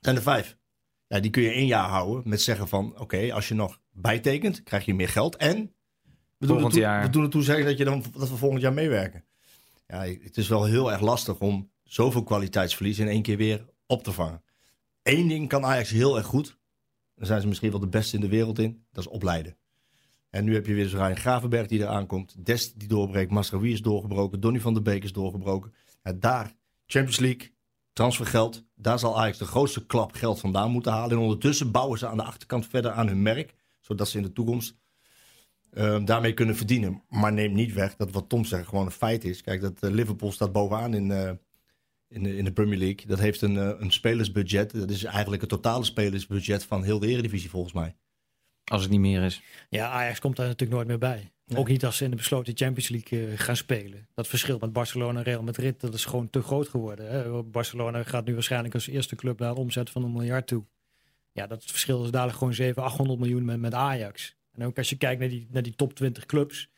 zijn 0.00 0.16
er 0.16 0.22
vijf. 0.22 0.56
Ja, 1.06 1.20
die 1.20 1.30
kun 1.30 1.42
je 1.42 1.50
één 1.50 1.66
jaar 1.66 1.88
houden 1.88 2.28
met 2.28 2.42
zeggen 2.42 2.68
van... 2.68 2.98
oké, 2.98 3.32
als 3.32 3.48
je 3.48 3.54
nog 3.54 3.80
bijtekent, 3.92 4.62
krijg 4.62 4.84
je 4.84 4.94
meer 4.94 5.08
geld. 5.08 5.36
En 5.36 5.74
we 6.38 6.46
doen, 6.46 6.68
toe, 6.68 6.80
jaar. 6.80 7.02
we 7.02 7.10
doen 7.10 7.30
dat, 7.30 7.78
je 7.78 7.84
dan, 7.84 8.04
dat 8.12 8.28
we 8.28 8.36
volgend 8.36 8.60
jaar 8.60 8.72
meewerken. 8.72 9.24
Ja, 9.86 10.04
het 10.04 10.36
is 10.36 10.48
wel 10.48 10.64
heel 10.64 10.92
erg 10.92 11.00
lastig 11.00 11.38
om 11.38 11.70
zoveel 11.82 12.22
kwaliteitsverlies 12.22 12.98
in 12.98 13.08
één 13.08 13.22
keer 13.22 13.36
weer 13.36 13.66
op 13.86 14.04
te 14.04 14.12
vangen. 14.12 14.42
Eén 15.02 15.28
ding 15.28 15.48
kan 15.48 15.64
Ajax 15.64 15.90
heel 15.90 16.16
erg 16.16 16.26
goed. 16.26 16.58
Daar 17.14 17.26
zijn 17.26 17.40
ze 17.40 17.46
misschien 17.46 17.70
wel 17.70 17.80
de 17.80 17.88
beste 17.88 18.14
in 18.14 18.20
de 18.20 18.28
wereld 18.28 18.58
in. 18.58 18.84
Dat 18.92 19.04
is 19.04 19.10
opleiden. 19.10 19.56
En 20.34 20.44
nu 20.44 20.54
heb 20.54 20.66
je 20.66 20.74
weer 20.74 20.86
Ryan 20.86 21.16
Gravenberg 21.16 21.66
die 21.66 21.80
eraan 21.80 22.06
komt. 22.06 22.44
Dest 22.44 22.78
die 22.78 22.88
doorbreekt. 22.88 23.30
Masraoui 23.30 23.72
is 23.72 23.82
doorgebroken. 23.82 24.40
Donny 24.40 24.60
van 24.60 24.74
der 24.74 24.82
Beek 24.82 25.04
is 25.04 25.12
doorgebroken. 25.12 25.72
Daar, 26.14 26.52
Champions 26.86 27.18
League, 27.18 27.54
transfergeld. 27.92 28.64
Daar 28.74 28.98
zal 28.98 29.18
Ajax 29.20 29.38
de 29.38 29.44
grootste 29.44 29.86
klap 29.86 30.12
geld 30.12 30.40
vandaan 30.40 30.70
moeten 30.70 30.92
halen. 30.92 31.16
En 31.16 31.22
ondertussen 31.22 31.70
bouwen 31.70 31.98
ze 31.98 32.06
aan 32.06 32.16
de 32.16 32.22
achterkant 32.22 32.66
verder 32.66 32.90
aan 32.90 33.06
hun 33.06 33.22
merk. 33.22 33.54
Zodat 33.80 34.08
ze 34.08 34.16
in 34.16 34.22
de 34.22 34.32
toekomst 34.32 34.76
uh, 35.72 36.04
daarmee 36.04 36.34
kunnen 36.34 36.56
verdienen. 36.56 37.02
Maar 37.08 37.32
neem 37.32 37.52
niet 37.52 37.72
weg 37.72 37.96
dat 37.96 38.10
wat 38.10 38.28
Tom 38.28 38.44
zegt 38.44 38.68
gewoon 38.68 38.86
een 38.86 38.92
feit 38.92 39.24
is. 39.24 39.42
Kijk, 39.42 39.60
dat 39.60 39.82
uh, 39.84 39.90
Liverpool 39.90 40.32
staat 40.32 40.52
bovenaan 40.52 40.94
in, 40.94 41.10
uh, 41.10 41.30
in, 42.08 42.22
de, 42.22 42.36
in 42.36 42.44
de 42.44 42.52
Premier 42.52 42.78
League. 42.78 43.06
Dat 43.06 43.18
heeft 43.18 43.42
een, 43.42 43.82
een 43.82 43.92
spelersbudget. 43.92 44.72
Dat 44.72 44.90
is 44.90 45.04
eigenlijk 45.04 45.40
het 45.40 45.50
totale 45.50 45.84
spelersbudget 45.84 46.64
van 46.64 46.82
heel 46.82 46.98
de 46.98 47.06
Eredivisie 47.06 47.50
volgens 47.50 47.74
mij. 47.74 47.96
Als 48.64 48.82
het 48.82 48.90
niet 48.90 49.00
meer 49.00 49.22
is. 49.22 49.42
Ja, 49.68 49.88
Ajax 49.88 50.20
komt 50.20 50.36
daar 50.36 50.46
natuurlijk 50.46 50.76
nooit 50.76 50.88
meer 50.88 50.98
bij. 50.98 51.32
Nee. 51.46 51.58
Ook 51.58 51.68
niet 51.68 51.84
als 51.84 51.96
ze 51.96 52.04
in 52.04 52.10
de 52.10 52.16
besloten 52.16 52.56
Champions 52.56 52.88
League 52.88 53.36
gaan 53.36 53.56
spelen. 53.56 54.08
Dat 54.14 54.28
verschil 54.28 54.58
met 54.60 54.72
Barcelona 54.72 55.18
en 55.18 55.24
Real 55.24 55.42
Madrid, 55.42 55.80
dat 55.80 55.94
is 55.94 56.04
gewoon 56.04 56.30
te 56.30 56.42
groot 56.42 56.68
geworden. 56.68 57.10
Hè? 57.10 57.42
Barcelona 57.42 58.02
gaat 58.02 58.24
nu 58.24 58.34
waarschijnlijk 58.34 58.74
als 58.74 58.86
eerste 58.86 59.16
club 59.16 59.38
naar 59.38 59.50
een 59.50 59.56
omzet 59.56 59.90
van 59.90 60.04
een 60.04 60.12
miljard 60.12 60.46
toe. 60.46 60.64
Ja, 61.32 61.46
dat 61.46 61.64
verschil 61.64 62.04
is 62.04 62.10
dadelijk 62.10 62.38
gewoon 62.38 62.54
700, 62.54 62.86
800 62.86 63.20
miljoen 63.20 63.44
met, 63.44 63.60
met 63.60 63.74
Ajax. 63.74 64.36
En 64.52 64.64
ook 64.64 64.78
als 64.78 64.88
je 64.88 64.96
kijkt 64.96 65.20
naar 65.20 65.28
die, 65.28 65.46
naar 65.50 65.62
die 65.62 65.74
top 65.74 65.94
20 65.94 66.26
clubs, 66.26 66.68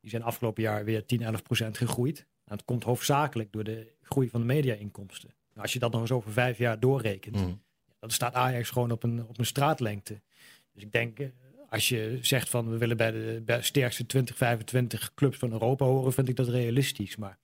die 0.00 0.10
zijn 0.10 0.22
afgelopen 0.22 0.62
jaar 0.62 0.84
weer 0.84 1.06
10, 1.06 1.22
11 1.22 1.42
procent 1.42 1.76
gegroeid. 1.76 2.18
En 2.18 2.56
dat 2.56 2.64
komt 2.64 2.84
hoofdzakelijk 2.84 3.52
door 3.52 3.64
de 3.64 3.92
groei 4.02 4.28
van 4.28 4.40
de 4.40 4.46
media-inkomsten. 4.46 5.28
Nou, 5.28 5.62
als 5.62 5.72
je 5.72 5.78
dat 5.78 5.92
nog 5.92 6.00
eens 6.00 6.12
over 6.12 6.32
vijf 6.32 6.58
jaar 6.58 6.80
doorrekent, 6.80 7.36
mm. 7.36 7.62
dan 7.98 8.10
staat 8.10 8.34
Ajax 8.34 8.70
gewoon 8.70 8.90
op 8.90 9.02
een, 9.02 9.26
op 9.26 9.38
een 9.38 9.46
straatlengte. 9.46 10.20
Dus 10.78 10.86
ik 10.86 10.92
denk, 10.92 11.18
als 11.68 11.88
je 11.88 12.18
zegt 12.22 12.48
van 12.48 12.70
we 12.70 12.78
willen 12.78 12.96
bij 12.96 13.10
de, 13.10 13.42
bij 13.44 13.56
de 13.56 13.62
sterkste 13.62 14.06
20, 14.06 14.36
25 14.36 15.14
clubs 15.14 15.38
van 15.38 15.52
Europa 15.52 15.84
horen, 15.84 16.12
vind 16.12 16.28
ik 16.28 16.36
dat 16.36 16.48
realistisch. 16.48 17.16
Maar 17.16 17.38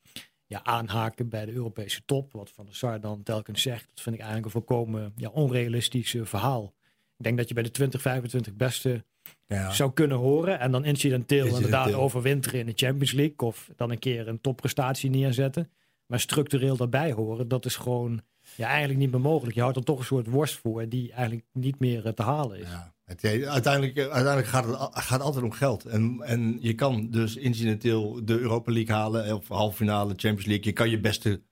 ja, 0.46 0.64
aanhaken 0.64 1.28
bij 1.28 1.44
de 1.44 1.52
Europese 1.52 2.04
top, 2.04 2.32
wat 2.32 2.50
Van 2.50 2.64
der 2.64 2.74
Sar 2.74 3.00
dan 3.00 3.22
telkens 3.22 3.62
zegt, 3.62 3.86
dat 3.88 4.00
vind 4.00 4.14
ik 4.14 4.20
eigenlijk 4.22 4.54
een 4.54 4.60
volkomen 4.60 5.12
ja, 5.16 5.28
onrealistisch 5.28 6.16
verhaal. 6.22 6.74
Ik 7.16 7.24
denk 7.24 7.36
dat 7.36 7.48
je 7.48 7.54
bij 7.54 7.62
de 7.62 7.70
20, 7.70 8.00
25 8.00 8.54
beste 8.54 9.04
ja. 9.46 9.70
zou 9.70 9.92
kunnen 9.92 10.18
horen. 10.18 10.60
En 10.60 10.70
dan 10.70 10.84
incidenteel, 10.84 11.44
incidenteel 11.44 11.64
inderdaad 11.66 12.00
overwinteren 12.00 12.60
in 12.60 12.66
de 12.66 12.72
Champions 12.76 13.12
League. 13.12 13.36
Of 13.36 13.70
dan 13.76 13.90
een 13.90 13.98
keer 13.98 14.28
een 14.28 14.40
topprestatie 14.40 15.10
neerzetten. 15.10 15.70
Maar 16.06 16.20
structureel 16.20 16.76
daarbij 16.76 17.12
horen, 17.12 17.48
dat 17.48 17.64
is 17.64 17.76
gewoon 17.76 18.22
ja, 18.56 18.66
eigenlijk 18.66 18.98
niet 18.98 19.10
meer 19.10 19.20
mogelijk. 19.20 19.54
Je 19.54 19.60
houdt 19.60 19.76
er 19.76 19.84
toch 19.84 19.98
een 19.98 20.04
soort 20.04 20.26
worst 20.26 20.58
voor 20.58 20.88
die 20.88 21.12
eigenlijk 21.12 21.46
niet 21.52 21.78
meer 21.78 22.06
uh, 22.06 22.12
te 22.12 22.22
halen 22.22 22.58
is. 22.58 22.68
Ja. 22.68 22.92
Uiteindelijk, 23.06 23.98
uiteindelijk 23.98 24.46
gaat 24.46 24.64
het 24.94 25.04
gaat 25.04 25.20
altijd 25.20 25.44
om 25.44 25.52
geld. 25.52 25.84
En, 25.84 26.20
en 26.22 26.56
je 26.60 26.74
kan 26.74 27.10
dus 27.10 27.36
incidenteel 27.36 28.24
de 28.24 28.38
Europa 28.38 28.72
League 28.72 28.94
halen. 28.94 29.34
Of 29.34 29.48
halve 29.48 29.76
finale 29.76 30.12
Champions 30.16 30.46
League. 30.46 30.64
Je 30.64 30.72
kan 30.72 30.90
je 30.90 31.00
beste, 31.00 31.42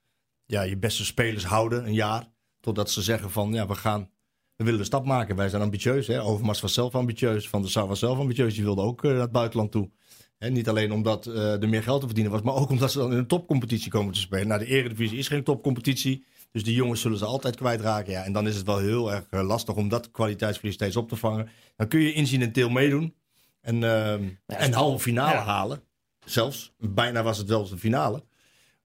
ja, 0.46 0.62
je 0.62 0.76
beste 0.76 1.04
spelers 1.04 1.44
houden 1.44 1.86
een 1.86 1.94
jaar. 1.94 2.28
Totdat 2.60 2.90
ze 2.90 3.02
zeggen 3.02 3.30
van 3.30 3.52
ja, 3.52 3.66
we 3.66 3.74
gaan 3.74 4.10
we 4.56 4.64
willen 4.64 4.78
de 4.80 4.86
stap 4.86 5.04
maken. 5.04 5.36
Wij 5.36 5.48
zijn 5.48 5.62
ambitieus. 5.62 6.06
Hè? 6.06 6.22
Overmars 6.22 6.60
was 6.60 6.74
zelf 6.74 6.94
ambitieus. 6.94 7.48
Van 7.48 7.62
der 7.62 7.70
Sar 7.70 7.86
was 7.86 7.98
zelf 7.98 8.18
ambitieus. 8.18 8.54
Die 8.54 8.64
wilde 8.64 8.82
ook 8.82 9.02
naar 9.02 9.14
het 9.14 9.32
buitenland 9.32 9.72
toe. 9.72 9.90
Hè? 10.38 10.50
Niet 10.50 10.68
alleen 10.68 10.92
omdat 10.92 11.26
er 11.26 11.68
meer 11.68 11.82
geld 11.82 12.00
te 12.00 12.06
verdienen 12.06 12.32
was, 12.32 12.42
maar 12.42 12.54
ook 12.54 12.70
omdat 12.70 12.92
ze 12.92 12.98
dan 12.98 13.12
in 13.12 13.18
een 13.18 13.26
topcompetitie 13.26 13.90
komen 13.90 14.12
te 14.12 14.20
spelen. 14.20 14.48
Nou, 14.48 14.60
de 14.60 14.66
Eredivisie 14.66 15.18
is 15.18 15.28
geen 15.28 15.44
topcompetitie. 15.44 16.24
Dus 16.52 16.64
die 16.64 16.74
jongens 16.74 17.00
zullen 17.00 17.18
ze 17.18 17.24
altijd 17.24 17.56
kwijtraken. 17.56 18.12
Ja. 18.12 18.24
En 18.24 18.32
dan 18.32 18.46
is 18.46 18.56
het 18.56 18.66
wel 18.66 18.78
heel 18.78 19.12
erg 19.12 19.26
uh, 19.30 19.46
lastig 19.46 19.74
om 19.74 19.88
dat 19.88 20.10
kwaliteitsverlies 20.10 20.74
steeds 20.74 20.96
op 20.96 21.08
te 21.08 21.16
vangen. 21.16 21.48
Dan 21.76 21.88
kun 21.88 22.00
je 22.00 22.12
incidenteel 22.12 22.70
meedoen. 22.70 23.14
En, 23.60 23.76
ja, 23.80 24.18
en 24.46 24.72
halve 24.72 24.98
finale 25.02 25.34
ja. 25.34 25.44
halen. 25.44 25.82
Zelfs. 26.24 26.72
Bijna 26.78 27.22
was 27.22 27.38
het 27.38 27.48
wel 27.48 27.68
de 27.68 27.78
finale. 27.78 28.24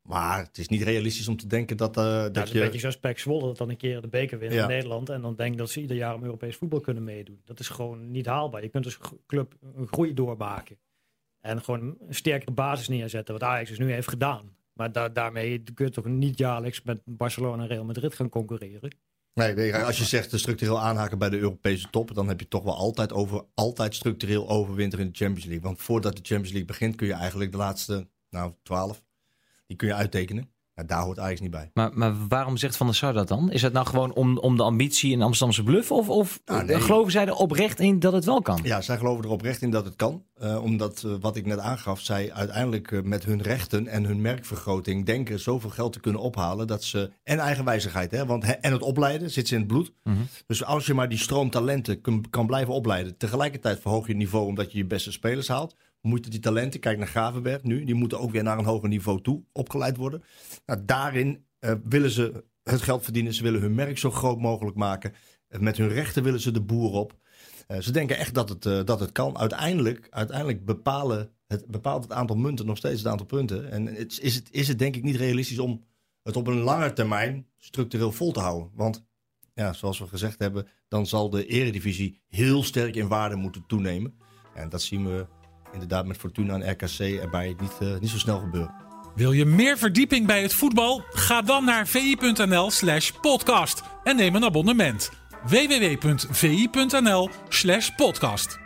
Maar 0.02 0.44
het 0.44 0.58
is 0.58 0.68
niet 0.68 0.82
realistisch 0.82 1.28
om 1.28 1.38
te 1.38 1.48
denken 1.48 1.78
dat, 1.78 1.98
uh, 1.98 2.04
dat 2.04 2.36
ja, 2.36 2.44
je... 2.44 2.54
Een 2.54 2.64
beetje 2.66 2.80
zoals 2.80 3.00
Pek 3.00 3.20
Zwolle 3.20 3.46
dat 3.46 3.58
dan 3.58 3.70
een 3.70 3.78
keer 3.78 4.02
de 4.02 4.08
beker 4.08 4.40
wint 4.40 4.54
ja. 4.54 4.62
in 4.62 4.68
Nederland. 4.68 5.10
En 5.10 5.22
dan 5.22 5.36
denkt 5.36 5.58
dat 5.58 5.70
ze 5.70 5.82
ieder 5.82 5.98
jaar 5.98 6.16
om 6.16 6.24
Europees 6.24 6.56
voetbal 6.56 6.80
kunnen 6.80 7.04
meedoen. 7.04 7.42
Dat 7.46 7.60
is 7.60 7.70
gewoon 7.70 8.12
niet 8.12 8.26
haalbaar. 8.26 8.62
Je 8.62 8.70
kunt 8.70 8.86
als 8.86 9.00
club 9.28 9.56
een 9.76 9.88
groei 9.88 10.14
doormaken. 10.14 10.78
En 11.42 11.64
gewoon 11.64 11.82
een 11.82 12.16
sterkere 12.16 12.52
basis 12.52 12.88
neerzetten. 12.88 13.34
Wat 13.34 13.44
Ajax 13.44 13.70
dus 13.70 13.80
nu 13.80 13.92
heeft 13.92 14.10
gedaan. 14.10 14.56
Maar 14.78 14.92
da 14.92 15.10
daarmee 15.10 15.64
kun 15.74 15.86
je 15.86 15.92
toch 15.92 16.06
niet 16.06 16.38
jaarlijks 16.38 16.82
met 16.82 17.02
Barcelona 17.06 17.62
en 17.62 17.68
Real 17.68 17.86
Madrid 17.86 18.14
gaan 18.14 18.30
concurreren. 18.30 18.96
Nee, 19.34 19.76
als 19.76 19.98
je 19.98 20.04
zegt 20.04 20.40
structureel 20.40 20.80
aanhaken 20.80 21.18
bij 21.18 21.30
de 21.30 21.38
Europese 21.38 21.90
top, 21.90 22.14
dan 22.14 22.28
heb 22.28 22.40
je 22.40 22.48
toch 22.48 22.64
wel 22.64 22.76
altijd 22.76 23.14
over 23.14 23.46
altijd 23.54 23.96
structureel 23.96 24.50
overwinteren 24.50 25.06
in 25.06 25.12
de 25.12 25.18
Champions 25.18 25.46
League. 25.46 25.64
Want 25.64 25.82
voordat 25.82 26.16
de 26.16 26.22
Champions 26.24 26.52
League 26.52 26.68
begint, 26.68 26.96
kun 26.96 27.08
je 27.08 27.14
eigenlijk 27.14 27.52
de 27.52 27.58
laatste, 27.58 28.08
nou, 28.30 28.54
twaalf, 28.64 29.04
die 29.66 29.78
kun 29.78 29.88
je 29.88 29.94
uittekenen. 29.94 30.52
Nou, 30.78 30.90
daar 30.90 31.02
hoort 31.02 31.20
Ajax 31.20 31.40
niet 31.40 31.52
bij. 31.52 31.70
Maar, 31.74 31.90
maar 31.94 32.14
waarom 32.28 32.58
zegt 32.58 32.78
Van 32.78 32.86
der 32.86 32.96
Sar 32.96 33.14
dat 33.14 33.28
dan? 33.28 33.52
Is 33.52 33.62
het 33.62 33.74
nou 33.74 33.86
gewoon 33.86 34.14
om, 34.14 34.38
om 34.38 34.58
de 34.58 34.64
ambitie 34.64 35.12
in 35.12 35.22
Amsterdamse 35.22 35.64
bluff? 35.64 35.92
Of, 35.92 36.10
of 36.10 36.42
nee. 36.46 36.82
geloven 36.82 37.12
zij 37.12 37.26
er 37.26 37.34
oprecht 37.34 37.80
in 37.80 38.00
dat 38.00 38.14
het 38.14 38.26
wel 38.26 38.42
kan? 38.42 38.60
Ja, 38.64 38.82
zij 38.82 38.98
geloven 38.98 39.24
er 39.24 39.30
oprecht 39.30 39.62
in 39.62 39.70
dat 39.70 39.86
het 39.86 39.96
kan. 39.96 40.24
Uh, 40.42 40.64
omdat, 40.64 41.04
uh, 41.06 41.14
wat 41.20 41.36
ik 41.36 41.46
net 41.46 41.60
aangaf, 41.60 42.00
zij 42.00 42.34
uiteindelijk 42.34 42.92
uh, 42.92 43.02
met 43.02 43.26
hun 43.26 43.42
rechten 43.42 43.88
en 43.88 44.06
hun 44.06 44.22
merkvergroting 44.22 45.06
denken 45.06 45.40
zoveel 45.40 45.70
geld 45.70 45.94
te 45.94 46.00
kunnen 46.00 46.22
ophalen. 46.22 46.68
Dat 46.68 46.84
ze, 46.84 47.12
en 47.24 47.40
eigenwijzigheid, 47.40 48.12
hè, 48.12 48.26
want, 48.26 48.60
en 48.60 48.72
het 48.72 48.82
opleiden 48.82 49.32
zit 49.32 49.48
ze 49.48 49.54
in 49.54 49.60
het 49.60 49.70
bloed. 49.70 49.94
Mhm. 50.04 50.18
Dus 50.48 50.64
als 50.64 50.86
je 50.86 50.94
maar 50.94 51.10
die 51.10 51.18
stroom 51.18 51.50
talenten 51.50 52.02
kan, 52.02 52.26
kan 52.30 52.46
blijven 52.46 52.74
opleiden. 52.74 53.18
Tegelijkertijd 53.18 53.80
verhoog 53.80 54.06
je 54.06 54.12
het 54.12 54.22
niveau 54.22 54.46
omdat 54.46 54.72
je 54.72 54.78
je 54.78 54.86
beste 54.86 55.12
spelers 55.12 55.48
haalt 55.48 55.76
moeten 56.02 56.32
die 56.32 56.40
talenten, 56.40 56.80
kijk 56.80 56.98
naar 56.98 57.08
Gravenberg 57.08 57.64
nu, 57.64 57.84
die 57.84 57.96
moeten 57.96 58.20
ook 58.20 58.32
weer 58.32 58.44
naar 58.44 58.58
een 58.58 58.66
hoger 58.66 58.90
niveau 58.90 59.22
toe 59.22 59.44
opgeleid 59.52 59.98
worden. 59.98 60.24
Nou, 60.66 60.86
daarin 60.86 61.46
uh, 61.60 61.72
willen 61.84 62.12
ze 62.12 62.44
het 62.64 62.82
geld 62.82 63.04
verdienen, 63.04 63.34
ze 63.34 63.44
willen 63.44 63.62
hun 63.62 63.76
merk 63.76 63.98
zo 63.98 64.12
groot 64.12 64.40
mogelijk 64.40 64.78
maken. 64.78 65.14
Uh, 65.50 65.60
met 65.60 65.78
hun 65.78 65.90
rechten 65.90 66.24
willen 66.24 66.40
ze 66.40 66.52
de 66.52 66.62
boer 66.62 66.92
op. 66.92 67.18
Uh, 67.68 67.80
ze 67.80 67.92
denken 67.92 68.18
echt 68.18 68.34
dat 68.34 68.50
het, 68.50 68.88
dat 68.88 69.00
het 69.00 69.12
kan. 69.12 69.38
Uiteindelijk, 69.38 70.08
uiteindelijk 70.10 70.66
bepalen 70.66 71.32
het, 71.48 71.68
bepaalt 71.68 72.04
het 72.04 72.12
aantal 72.12 72.36
munten 72.36 72.66
nog 72.66 72.78
steeds 72.78 73.02
het 73.02 73.12
aantal 73.12 73.26
punten. 73.26 73.72
En 73.72 73.86
het, 73.86 74.20
is, 74.22 74.36
het, 74.36 74.48
is 74.52 74.68
het 74.68 74.80
denk 74.80 74.96
ik 74.96 75.04
niet 75.04 75.16
realistisch 75.16 75.60
om 75.60 75.84
het 76.24 76.36
op 76.36 76.48
een 76.48 76.60
lange 76.60 76.94
termijn 76.94 77.48
structureel 77.58 78.12
vol 78.12 78.32
te 78.32 78.40
houden. 78.40 78.72
Want 78.74 79.06
ja, 79.54 79.74
zoals 79.74 80.00
we 80.00 80.08
gezegd 80.08 80.40
hebben, 80.40 80.68
dan 80.88 81.06
zal 81.06 81.30
de 81.30 81.46
eredivisie 81.46 82.22
heel 82.28 82.64
sterk 82.64 82.96
in 82.96 83.08
waarde 83.08 83.36
moeten 83.36 83.64
toenemen. 83.68 84.18
En 84.54 84.70
dat 84.70 84.82
zien 84.82 85.06
we 85.06 85.26
inderdaad 85.74 86.06
met 86.06 86.18
Fortuna 86.18 86.60
en 86.60 86.72
RKC 86.72 87.00
erbij 87.00 87.56
niet, 87.62 87.78
uh, 87.82 88.00
niet 88.00 88.10
zo 88.10 88.18
snel 88.18 88.40
gebeuren. 88.40 88.86
Wil 89.16 89.32
je 89.32 89.46
meer 89.46 89.78
verdieping 89.78 90.28
bij 90.28 90.42
het 90.42 90.54
voetbal? 90.54 91.04
Ga 91.10 91.42
dan 91.42 91.66
naar 91.66 91.88
vi.nl 91.88 92.72
slash 92.72 93.12
podcast 93.12 93.82
en 94.04 94.16
neem 94.16 94.36
een 94.36 94.44
abonnement. 94.44 95.12
www.vi.nl 95.46 97.30
slash 97.50 97.90
podcast. 97.96 98.60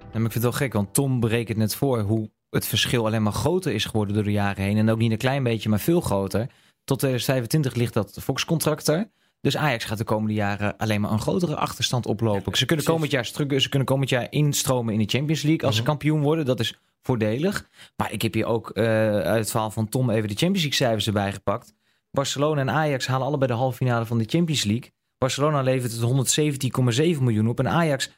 Ja, 0.00 0.22
maar 0.22 0.24
ik 0.24 0.32
vind 0.32 0.34
het 0.34 0.42
wel 0.42 0.52
gek, 0.52 0.72
want 0.72 0.94
Tom 0.94 1.20
berekent 1.20 1.58
net 1.58 1.74
voor 1.74 2.00
hoe 2.00 2.30
het 2.50 2.66
verschil 2.66 3.06
alleen 3.06 3.22
maar 3.22 3.32
groter 3.32 3.72
is 3.72 3.84
geworden 3.84 4.14
door 4.14 4.24
de 4.24 4.32
jaren 4.32 4.64
heen. 4.64 4.76
En 4.76 4.90
ook 4.90 4.98
niet 4.98 5.10
een 5.10 5.18
klein 5.18 5.42
beetje, 5.42 5.68
maar 5.68 5.80
veel 5.80 6.00
groter. 6.00 6.50
Tot 6.84 6.98
2025 6.98 7.74
ligt 7.74 7.94
dat 7.94 8.18
Fox-contract 8.22 8.88
er. 8.88 9.10
Dus 9.40 9.56
Ajax 9.56 9.84
gaat 9.84 9.98
de 9.98 10.04
komende 10.04 10.34
jaren 10.34 10.76
alleen 10.76 11.00
maar 11.00 11.10
een 11.10 11.20
grotere 11.20 11.56
achterstand 11.56 12.06
oplopen. 12.06 12.56
ze, 12.56 12.64
kunnen 12.64 12.84
komend 12.84 13.10
jaar 13.10 13.24
ze 13.24 13.68
kunnen 13.68 13.88
komend 13.88 14.08
jaar 14.08 14.26
instromen 14.30 14.94
in 14.94 15.00
de 15.00 15.08
Champions 15.08 15.42
League 15.42 15.66
als 15.66 15.74
ze 15.74 15.80
mhm. 15.80 15.90
kampioen 15.90 16.20
worden. 16.20 16.44
Dat 16.44 16.60
is 16.60 16.78
voordelig. 17.02 17.68
Maar 17.96 18.12
ik 18.12 18.22
heb 18.22 18.34
hier 18.34 18.46
ook 18.46 18.70
uh, 18.74 18.84
uit 19.20 19.38
het 19.38 19.50
verhaal 19.50 19.70
van 19.70 19.88
Tom 19.88 20.10
even 20.10 20.28
de 20.28 20.34
Champions 20.34 20.60
League 20.60 20.74
cijfers 20.74 21.06
erbij 21.06 21.32
gepakt. 21.32 21.74
Barcelona 22.10 22.60
en 22.60 22.70
Ajax 22.70 23.06
halen 23.06 23.26
allebei 23.26 23.50
de 23.50 23.56
halve 23.56 23.76
finale 23.76 24.06
van 24.06 24.18
de 24.18 24.24
Champions 24.24 24.64
League. 24.64 24.92
Barcelona 25.18 25.60
levert 25.60 25.92
het 25.92 27.14
117,7 27.16 27.22
miljoen 27.22 27.48
op 27.48 27.58
en 27.58 27.68
Ajax 27.68 28.10
78,5. 28.10 28.14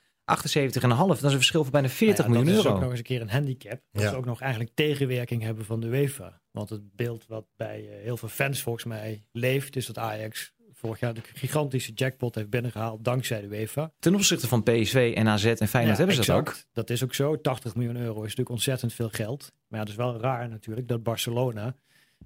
Dat 0.81 1.17
is 1.17 1.23
een 1.23 1.31
verschil 1.31 1.63
van 1.63 1.73
bijna 1.73 1.89
40 1.89 2.29
miljoen 2.29 2.49
euro. 2.49 2.63
Dat 2.63 2.67
is 2.67 2.73
ook 2.73 2.81
nog 2.81 2.91
eens 2.91 2.99
een 2.99 3.05
keer 3.05 3.21
een 3.21 3.31
handicap. 3.31 3.81
Dat 3.91 4.03
ja. 4.03 4.09
ze 4.09 4.17
ook 4.17 4.25
nog 4.25 4.41
eigenlijk 4.41 4.75
tegenwerking 4.75 5.43
hebben 5.43 5.65
van 5.65 5.81
de 5.81 5.87
UEFA. 5.87 6.41
Want 6.51 6.71
het 6.71 6.97
beeld 6.97 7.27
wat 7.27 7.47
bij 7.57 7.89
eh, 7.89 8.03
heel 8.03 8.17
veel 8.17 8.29
fans 8.29 8.63
volgens 8.63 8.85
mij 8.85 9.25
leeft, 9.33 9.77
is 9.77 9.87
dat 9.87 9.99
Ajax 9.99 10.53
vorig 10.79 11.01
jaar 11.01 11.14
de 11.14 11.21
gigantische 11.35 11.93
jackpot 11.93 12.35
heeft 12.35 12.51
binnengehaald 12.51 13.05
dankzij 13.05 13.41
de 13.41 13.47
UEFA. 13.47 13.93
Ten 13.99 14.14
opzichte 14.14 14.49
van 14.49 14.62
PSV 14.62 15.12
en 15.17 15.29
AZ 15.29 15.45
en 15.45 15.69
Feyenoord 15.69 15.99
hebben 15.99 16.17
ze 16.17 16.25
dat 16.25 16.37
ook. 16.37 16.57
Dat 16.73 16.91
is 16.91 17.05
ook 17.05 17.14
zo. 17.14 17.41
80 17.41 17.75
miljoen 17.75 17.97
euro 17.97 18.17
is 18.17 18.21
natuurlijk 18.21 18.51
ontzettend 18.51 18.93
veel 18.93 19.09
geld. 19.09 19.53
Maar 19.69 19.79
ja, 19.79 19.85
het 19.85 19.88
is 19.88 19.95
wel 19.95 20.21
raar 20.21 20.49
natuurlijk 20.49 20.88
dat 20.88 21.03
Barcelona 21.03 21.75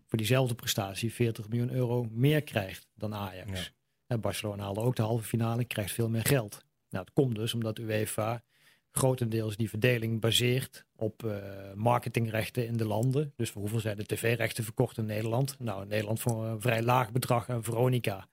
voor 0.07 0.19
diezelfde 0.19 0.55
prestatie 0.55 1.13
40 1.13 1.49
miljoen 1.49 1.71
euro 1.71 2.07
meer 2.11 2.43
krijgt 2.43 2.89
dan 2.95 3.15
Ajax. 3.15 3.73
En 4.07 4.21
Barcelona 4.21 4.63
haalde 4.63 4.81
ook 4.81 4.97
de 4.97 5.03
halve 5.03 5.25
finale, 5.25 5.65
krijgt 5.65 5.93
veel 5.93 6.09
meer 6.09 6.27
geld. 6.27 6.65
Nou, 6.91 7.05
het 7.05 7.13
komt 7.13 7.35
dus 7.35 7.55
omdat 7.55 7.79
UEFA 7.79 8.43
grotendeels 8.91 9.57
die 9.57 9.69
verdeling 9.69 10.21
baseert 10.21 10.85
op 10.97 11.23
uh, 11.25 11.37
marketingrechten 11.75 12.67
in 12.67 12.77
de 12.77 12.87
landen. 12.87 13.33
Dus 13.37 13.51
voor 13.51 13.61
hoeveel 13.61 13.81
zijn 13.81 13.97
de 13.97 14.07
tv-rechten 14.07 14.65
verkocht 14.65 14.99
in 14.99 15.07
Nederland? 15.07 15.57
Nou, 15.59 15.83
in 15.83 15.89
Nederland 15.89 16.21
voor 16.21 16.45
een 16.45 16.61
vrij 16.61 16.83
laag 16.83 17.13
bedrag 17.13 17.51
aan 17.51 17.63
Veronica. 17.63 18.29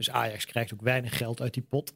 Dus 0.00 0.10
Ajax 0.10 0.44
krijgt 0.44 0.74
ook 0.74 0.82
weinig 0.82 1.16
geld 1.16 1.40
uit 1.40 1.54
die 1.54 1.62
pot. 1.62 1.92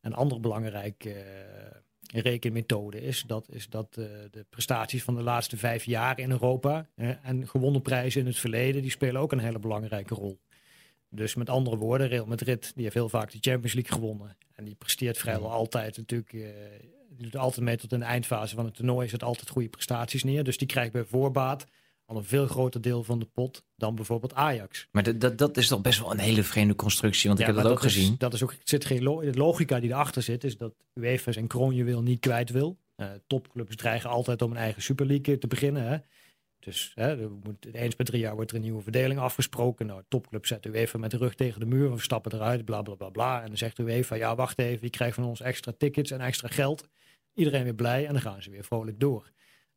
Een 0.00 0.14
andere 0.14 0.40
belangrijke 0.40 1.08
uh, 1.08 2.22
rekenmethode 2.22 3.00
is 3.00 3.24
dat, 3.26 3.48
is 3.50 3.68
dat 3.68 3.96
uh, 3.98 4.06
de 4.30 4.46
prestaties 4.50 5.02
van 5.02 5.14
de 5.14 5.22
laatste 5.22 5.56
vijf 5.56 5.84
jaar 5.84 6.18
in 6.18 6.30
Europa 6.30 6.88
en 7.22 7.48
gewonnen 7.48 7.82
prijzen 7.82 8.20
in 8.20 8.26
het 8.26 8.38
verleden, 8.38 8.82
die 8.82 8.90
spelen 8.90 9.20
ook 9.20 9.32
een 9.32 9.38
hele 9.38 9.58
belangrijke 9.58 10.14
rol. 10.14 10.40
Dus 11.08 11.34
met 11.34 11.48
andere 11.48 11.76
woorden, 11.76 12.08
Real 12.08 12.26
Madrid 12.26 12.72
die 12.74 12.82
heeft 12.82 12.94
heel 12.94 13.08
vaak 13.08 13.32
de 13.32 13.38
Champions 13.40 13.74
League 13.74 13.92
gewonnen. 13.92 14.36
En 14.52 14.64
die 14.64 14.74
presteert 14.74 15.18
vrijwel 15.18 15.50
altijd 15.50 15.96
natuurlijk. 15.96 16.32
Uh, 16.32 16.48
die 17.08 17.22
doet 17.22 17.36
altijd 17.36 17.64
mee 17.66 17.76
tot 17.76 17.92
in 17.92 17.98
de 17.98 18.04
eindfase 18.04 18.54
van 18.54 18.64
het 18.64 18.74
toernooi. 18.74 19.08
Zet 19.08 19.22
altijd 19.22 19.48
goede 19.48 19.68
prestaties 19.68 20.24
neer. 20.24 20.44
Dus 20.44 20.58
die 20.58 20.68
krijgt 20.68 20.92
bij 20.92 21.04
voorbaat 21.04 21.66
al 22.06 22.16
een 22.16 22.24
veel 22.24 22.46
groter 22.46 22.80
deel 22.80 23.04
van 23.04 23.18
de 23.18 23.24
pot 23.24 23.64
dan 23.76 23.94
bijvoorbeeld 23.94 24.34
Ajax. 24.34 24.88
Maar 24.90 25.18
dat, 25.18 25.38
dat 25.38 25.56
is 25.56 25.68
toch 25.68 25.80
best 25.80 25.98
wel 26.00 26.10
een 26.10 26.18
hele 26.18 26.42
vreemde 26.42 26.74
constructie, 26.74 27.28
want 27.28 27.40
ik 27.40 27.46
heb 27.46 27.54
dat, 27.54 27.66
ook 27.66 27.80
gezien. 27.80 28.14
Dat 28.18 28.34
is 28.34 28.42
ook, 28.42 28.54
zit 28.62 28.84
geen 28.84 29.02
lo 29.02 29.20
de 29.20 29.38
logica 29.38 29.80
die 29.80 29.90
erachter 29.90 30.22
zit, 30.22 30.44
is 30.44 30.56
dat 30.56 30.74
UEFA 30.94 31.32
zijn 31.32 31.46
kroonje 31.46 31.84
wil 31.84 32.02
niet 32.02 32.20
kwijt 32.20 32.50
wil. 32.50 32.78
Uh, 32.96 33.06
topclubs 33.26 33.76
dreigen 33.76 34.10
altijd 34.10 34.42
om 34.42 34.50
een 34.50 34.56
eigen 34.56 34.82
Super 34.82 35.06
League 35.06 35.38
te 35.38 35.46
beginnen. 35.46 35.88
Hè. 35.88 35.98
Dus 36.58 36.92
hè, 36.94 37.22
er 37.22 37.30
moet, 37.30 37.66
eens 37.72 37.94
per 37.94 38.04
drie 38.04 38.20
jaar 38.20 38.34
wordt 38.34 38.50
er 38.50 38.56
een 38.56 38.62
nieuwe 38.62 38.82
verdeling 38.82 39.20
afgesproken. 39.20 39.86
Nou, 39.86 40.02
topclub 40.08 40.46
zet 40.46 40.66
UEFA 40.66 40.98
met 40.98 41.10
de 41.10 41.16
rug 41.16 41.34
tegen 41.34 41.60
de 41.60 41.66
muur. 41.66 41.92
We 41.92 42.00
stappen 42.00 42.34
eruit, 42.34 42.64
bla 42.64 42.82
bla 42.82 42.94
bla 42.94 43.08
bla. 43.08 43.40
En 43.42 43.46
dan 43.46 43.56
zegt 43.56 43.78
UEFA, 43.78 44.14
ja 44.14 44.34
wacht 44.34 44.58
even, 44.58 44.78
je 44.80 44.90
krijgt 44.90 45.14
van 45.14 45.24
ons 45.24 45.40
extra 45.40 45.72
tickets 45.78 46.10
en 46.10 46.20
extra 46.20 46.48
geld. 46.48 46.88
Iedereen 47.34 47.64
weer 47.64 47.74
blij 47.74 48.06
en 48.06 48.12
dan 48.12 48.22
gaan 48.22 48.42
ze 48.42 48.50
weer 48.50 48.64
vrolijk 48.64 49.00
door. 49.00 49.30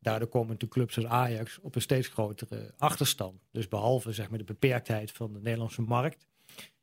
Daardoor 0.08 0.28
komen 0.28 0.60
de 0.60 0.68
clubs 0.68 0.96
als 0.96 1.06
Ajax 1.06 1.60
op 1.62 1.76
een 1.76 1.82
steeds 1.82 2.08
grotere 2.08 2.74
achterstand. 2.78 3.40
Dus 3.52 3.68
behalve 3.68 4.12
zeg 4.12 4.30
maar, 4.30 4.38
de 4.38 4.44
beperktheid 4.44 5.12
van 5.12 5.34
de 5.34 5.40
Nederlandse 5.40 5.82
markt, 5.82 6.26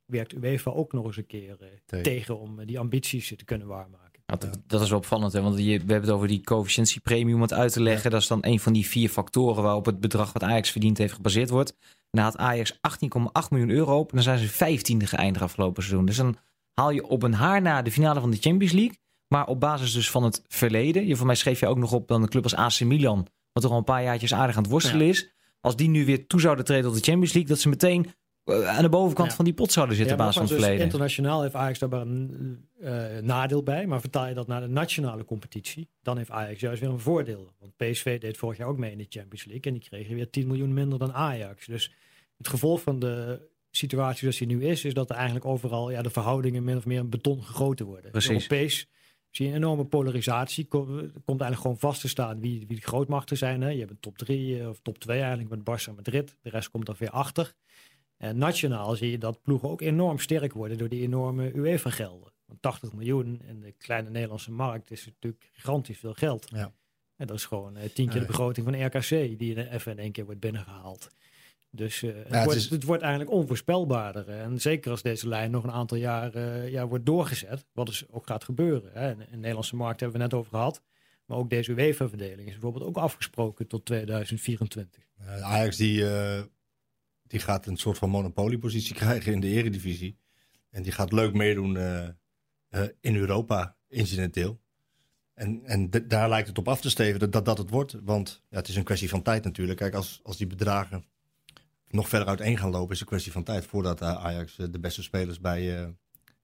werkt 0.05 0.33
UEFA 0.33 0.71
ook 0.71 0.93
nog 0.93 1.07
eens 1.07 1.17
een 1.17 1.27
keer 1.27 1.57
uh, 1.61 2.01
tegen 2.03 2.39
om 2.39 2.61
uh, 2.61 2.67
die 2.67 2.79
ambities 2.79 3.29
te 3.37 3.45
kunnen 3.45 3.67
waarmaken. 3.67 4.23
dat, 4.27 4.61
dat, 4.67 4.81
is 4.81 4.89
wel 4.89 4.99
opvallend, 4.99 5.33
hè? 5.33 5.43
want 5.43 5.59
je, 5.59 5.65
we 5.65 5.71
hebben 5.71 6.01
het 6.01 6.11
over 6.11 6.29
die 6.29 6.41
coëfficiëntiepremium 6.41 7.35
om 7.35 7.43
het 7.43 7.53
uit 7.53 7.73
te 7.73 7.83
leggen. 7.83 8.11
Dat 8.11 8.21
is 8.21 8.27
dan 8.27 8.39
een 8.45 8.61
van 8.61 8.73
die 8.73 8.87
vier 8.87 9.09
factoren 9.09 9.63
waarop 9.63 9.87
het 9.87 10.01
bedrag 10.01 10.33
wat 10.33 10.43
Ajax 10.43 10.71
verdient 10.71 10.99
heeft 10.99 11.15
gebaseerd 11.15 11.51
wordt. 11.51 11.77
En 11.91 12.21
dan 12.21 12.25
had 12.25 12.37
Ajax 12.37 12.73
18,8 12.73 12.79
miljoen 13.51 13.71
euro 13.71 13.99
op 13.99 14.09
en 14.09 14.15
dan 14.15 14.25
zijn 14.25 14.39
ze 14.39 14.49
vijftiende 14.49 15.07
geëindigd 15.07 15.45
afgelopen 15.45 15.83
seizoen. 15.83 16.07
Dus 16.07 16.17
dan 16.17 16.37
haal 16.75 16.91
je 16.91 17.07
op 17.07 17.23
een 17.23 17.35
haar 17.35 17.63
na 17.63 17.83
de 17.83 17.93
finale 17.93 18.21
van 18.21 18.31
de 18.31 18.37
Champions 18.41 18.73
League. 18.73 19.03
Maar 19.35 19.47
op 19.47 19.61
basis 19.61 19.93
dus 19.93 20.11
van 20.11 20.23
het 20.23 20.43
verleden. 20.49 21.07
Je, 21.07 21.17
voor 21.17 21.27
mij 21.27 21.35
schreef 21.35 21.61
je 21.61 21.67
ook 21.67 21.79
nog 21.79 21.93
op 21.93 22.09
dan 22.09 22.23
een 22.23 22.29
club 22.29 22.43
als 22.43 22.55
AC 22.55 22.81
Milan. 22.81 23.27
Wat 23.53 23.63
toch 23.63 23.73
al 23.73 23.79
een 23.79 23.85
paar 23.85 24.03
jaartjes 24.03 24.35
aardig 24.35 24.57
aan 24.57 24.63
het 24.63 24.71
worstelen 24.71 25.07
is. 25.07 25.33
Als 25.61 25.77
die 25.77 25.89
nu 25.89 26.05
weer 26.05 26.27
toe 26.27 26.41
zouden 26.41 26.65
treden 26.65 26.85
tot 26.85 26.95
de 26.95 27.05
Champions 27.05 27.33
League. 27.33 27.51
Dat 27.51 27.61
ze 27.61 27.69
meteen 27.69 28.13
eh, 28.45 28.69
aan 28.69 28.83
de 28.83 28.89
bovenkant 28.89 29.35
van 29.35 29.45
die 29.45 29.55
pot 29.55 29.73
zouden 29.73 29.97
zitten. 29.97 30.15
op 30.15 30.19
basis 30.19 30.35
van 30.35 30.45
het 30.45 30.53
dus 30.53 30.61
verleden. 30.61 30.85
Internationaal 30.85 31.43
heeft 31.43 31.55
Ajax 31.55 31.79
daar 31.79 31.93
een 31.93 32.69
uh, 32.81 33.19
nadeel 33.23 33.63
bij. 33.63 33.87
Maar 33.87 34.01
vertaal 34.01 34.27
je 34.27 34.35
dat 34.35 34.47
naar 34.47 34.61
de 34.61 34.67
nationale 34.67 35.25
competitie. 35.25 35.89
Dan 36.03 36.17
heeft 36.17 36.31
Ajax 36.31 36.61
juist 36.61 36.81
weer 36.81 36.91
een 36.91 37.01
voordeel. 37.01 37.53
Want 37.59 37.77
PSV 37.77 38.21
deed 38.21 38.37
vorig 38.37 38.59
jaar 38.59 38.69
ook 38.69 38.79
mee 38.79 38.93
in 38.93 38.99
de 38.99 39.07
Champions 39.09 39.45
League. 39.45 39.73
En 39.73 39.73
die 39.73 39.89
kregen 39.89 40.15
weer 40.15 40.31
10 40.31 40.47
miljoen 40.47 40.75
minder 40.75 40.99
dan 40.99 41.13
Ajax. 41.13 41.67
Dus 41.67 41.93
het 42.37 42.49
gevolg 42.49 42.83
van 42.83 42.99
de 42.99 43.41
situatie 43.71 44.19
zoals 44.19 44.37
die 44.37 44.47
nu 44.47 44.65
is. 44.65 44.85
Is 44.85 44.95
dat 44.95 45.11
er 45.11 45.17
eigenlijk 45.17 45.45
overal 45.45 45.91
ja, 45.91 46.03
de 46.03 46.11
verhoudingen 46.11 46.65
min 46.65 46.77
of 46.77 46.87
meer 46.87 47.01
een 47.01 47.11
beton 47.11 47.45
gegoten 47.45 47.87
worden. 47.87 48.11
Precies. 48.11 48.31
Europees 48.31 48.89
zie 49.37 49.47
je 49.47 49.53
een 49.53 49.57
enorme 49.57 49.85
polarisatie. 49.85 50.67
Komt 50.69 51.11
eigenlijk 51.27 51.61
gewoon 51.61 51.79
vast 51.79 52.01
te 52.01 52.09
staan 52.09 52.41
wie, 52.41 52.67
wie 52.67 52.77
de 52.77 52.83
grootmachten 52.83 53.37
zijn. 53.37 53.61
Hè. 53.61 53.69
Je 53.69 53.79
hebt 53.79 53.91
een 53.91 54.01
top 54.01 54.19
3 54.19 54.61
eh, 54.61 54.69
of 54.69 54.81
top 54.83 54.99
2 54.99 55.21
eigenlijk 55.21 55.51
met 55.51 55.61
Barça 55.61 55.89
en 55.89 55.95
Madrid. 55.95 56.37
De 56.43 56.51
rest 56.51 56.71
komt 56.71 56.89
er 56.89 56.97
weer 56.99 57.11
achter. 57.11 57.55
En 58.17 58.39
nationaal 58.39 58.97
zie 58.97 59.11
je 59.11 59.19
dat 59.19 59.43
ploegen 59.43 59.69
ook 59.69 59.81
enorm 59.81 60.19
sterk 60.19 60.53
worden 60.53 60.79
door 60.79 60.89
die 60.89 61.03
enorme 61.03 61.53
UEFA-gelden. 61.55 62.33
Want 62.47 62.63
80 62.63 62.93
miljoen 62.93 63.41
in 63.49 63.61
de 63.61 63.73
kleine 63.73 64.11
Nederlandse 64.11 64.53
markt 64.53 64.91
is 64.91 65.05
natuurlijk 65.07 65.51
gigantisch 65.53 65.99
veel 65.99 66.15
geld. 66.15 66.49
Ja. 66.53 66.73
En 67.17 67.27
dat 67.27 67.37
is 67.37 67.45
gewoon 67.45 67.77
uh, 67.77 67.85
tien 67.85 68.09
keer 68.09 68.21
de 68.21 68.27
begroting 68.27 68.67
van 68.67 68.85
RKC 68.87 69.39
die 69.39 69.71
even 69.71 69.93
in 69.93 69.99
één 69.99 70.13
keer 70.13 70.25
wordt 70.25 70.41
binnengehaald. 70.41 71.09
Dus 71.75 72.03
uh, 72.03 72.13
het, 72.27 72.45
wordt, 72.45 72.71
het, 72.71 72.85
wordt, 72.85 73.03
eigenlijk 73.03 73.33
onvoorspelbaarder. 73.33 74.29
En 74.29 74.61
zeker 74.61 74.91
als 74.91 75.03
deze 75.03 75.29
lijn 75.29 75.51
nog 75.51 75.65
een 75.65 75.71
aantal 75.71 75.97
jaar 75.97 76.37
uh, 76.37 76.69
ja, 76.69 76.87
wordt 76.87 77.07
doorgezet, 77.07 77.67
wat 77.73 77.87
dus 77.87 78.11
ook 78.11 78.27
gaat 78.27 78.45
gebeuren. 78.45 78.91
Hè. 78.93 79.11
In 79.11 79.19
de 79.31 79.37
Nederlandse 79.37 79.77
markt 79.77 80.01
hebben 80.01 80.19
we 80.19 80.25
net 80.25 80.35
over 80.35 80.51
gehad. 80.51 80.83
Maar 81.27 81.37
ook 81.37 81.51
deze 81.51 81.73
UEFA-verdeling 81.73 82.47
is 82.47 82.53
bijvoorbeeld 82.53 82.85
ook 82.85 82.97
afgesproken 82.97 83.67
tot 83.67 83.85
2024. 83.85 85.03
Ajax 85.41 85.77
die, 85.77 86.01
uh, 86.01 86.43
die 87.23 87.41
gaat 87.41 87.67
een 87.67 87.77
soort 87.77 87.99
van 87.99 88.11
monopoliepositie 88.11 88.95
krijgen 89.05 89.33
in 89.33 89.41
de 89.41 89.49
eredivisie. 89.49 90.19
En 90.71 90.83
die 90.83 90.93
gaat 90.93 91.13
leuk 91.13 91.35
meedoen 91.35 91.77
in 93.01 93.17
Europa, 93.17 93.77
incidenteel. 93.89 94.61
En, 95.35 95.65
en 95.65 95.91
daar 95.91 96.29
lijkt 96.29 96.49
het 96.49 96.59
op 96.59 96.69
af 96.69 96.81
te 96.81 96.91
steven 96.91 97.21
dat 97.21 97.33
dat, 97.33 97.45
dat 97.45 97.59
het 97.59 97.71
wordt. 97.71 97.97
Want 98.03 98.43
ja, 98.49 98.57
het 98.57 98.69
is 98.69 98.77
een 98.77 98.85
kwestie 98.85 99.09
van 99.09 99.23
tijd 99.23 99.45
natuurlijk. 99.45 99.79
Kijk, 99.79 99.95
als, 99.95 100.21
als 100.23 100.37
die 100.37 100.47
bedragen 100.47 101.05
nog 101.95 102.09
verder 102.09 102.29
uiteen 102.29 102.59
gaan 102.59 102.71
lopen, 102.71 102.95
is 102.95 103.01
een 103.01 103.07
kwestie 103.07 103.33
van 103.33 103.43
tijd 103.43 103.67
voordat 103.67 104.03
uh, 104.03 104.25
Ajax 104.25 104.59
uh, 104.59 104.67
de 104.71 104.79
beste 104.79 105.03
spelers 105.03 105.41
bij 105.41 105.83
uh, 105.83 105.89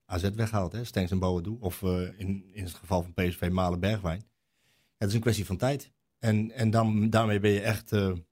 AZ 0.04 0.30
weghaalt. 0.34 0.72
Hè? 0.72 0.84
Stengs 0.84 1.10
en 1.10 1.18
Boadu. 1.18 1.56
Of 1.60 1.82
in, 2.16 2.50
in 2.52 2.64
het 2.64 2.74
geval 2.74 3.02
van 3.02 3.14
PSV 3.14 3.48
Malen 3.50 3.80
Bergwijn. 3.80 4.24
Het 4.98 5.08
is 5.08 5.14
een 5.14 5.20
kwestie 5.20 5.46
van 5.46 5.56
tijd. 5.56 5.90
En, 6.18 6.50
en 6.50 6.70
dan, 6.70 7.10
daarmee 7.10 7.40
ben 7.40 7.50
je 7.50 7.60
echt 7.60 7.88
te 7.88 8.22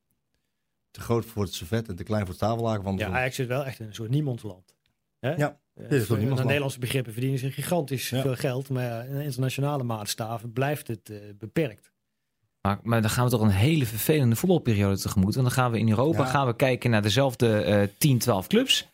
groot 0.93 1.25
voor 1.25 1.43
het 1.43 1.55
servet 1.55 1.89
en 1.89 1.97
te 1.97 2.03
klein 2.03 2.23
voor 2.23 2.31
het 2.31 2.41
tafellaken. 2.41 2.83
Van 2.83 2.97
ja, 2.97 3.09
Ajax 3.09 3.39
is 3.39 3.47
wel 3.47 3.65
echt 3.65 3.79
een 3.79 3.95
soort 3.95 4.11
niemandsland. 4.11 4.77
Hè? 5.19 5.35
Ja, 5.35 5.61
dit 5.75 5.93
is 5.93 6.09
Nederlandse 6.09 6.79
begrippen 6.79 7.13
verdienen 7.13 7.39
ze 7.39 7.51
gigantisch 7.51 8.09
veel 8.09 8.37
geld. 8.37 8.69
Maar 8.69 9.09
in 9.09 9.21
internationale 9.21 9.83
maatstaven 9.83 10.53
blijft 10.53 10.89
het 10.89 11.13
beperkt. 11.39 11.93
Maar, 12.63 12.79
maar, 12.83 13.01
dan 13.01 13.11
gaan 13.11 13.25
we 13.25 13.31
toch 13.31 13.41
een 13.41 13.49
hele 13.49 13.87
vervelende 13.87 14.37
voetbalperiode 14.37 14.99
tegemoet. 14.99 15.35
Want 15.35 15.47
dan 15.47 15.57
gaan 15.57 15.71
we 15.71 15.79
in 15.79 15.89
Europa 15.89 16.25
gaan 16.25 16.47
we 16.47 16.57
kijken 16.57 16.91
naar 16.91 17.03
dezelfde 17.03 17.65
uh, 17.67 17.83
10, 17.99 18.19
12 18.19 18.47
clubs. 18.47 18.89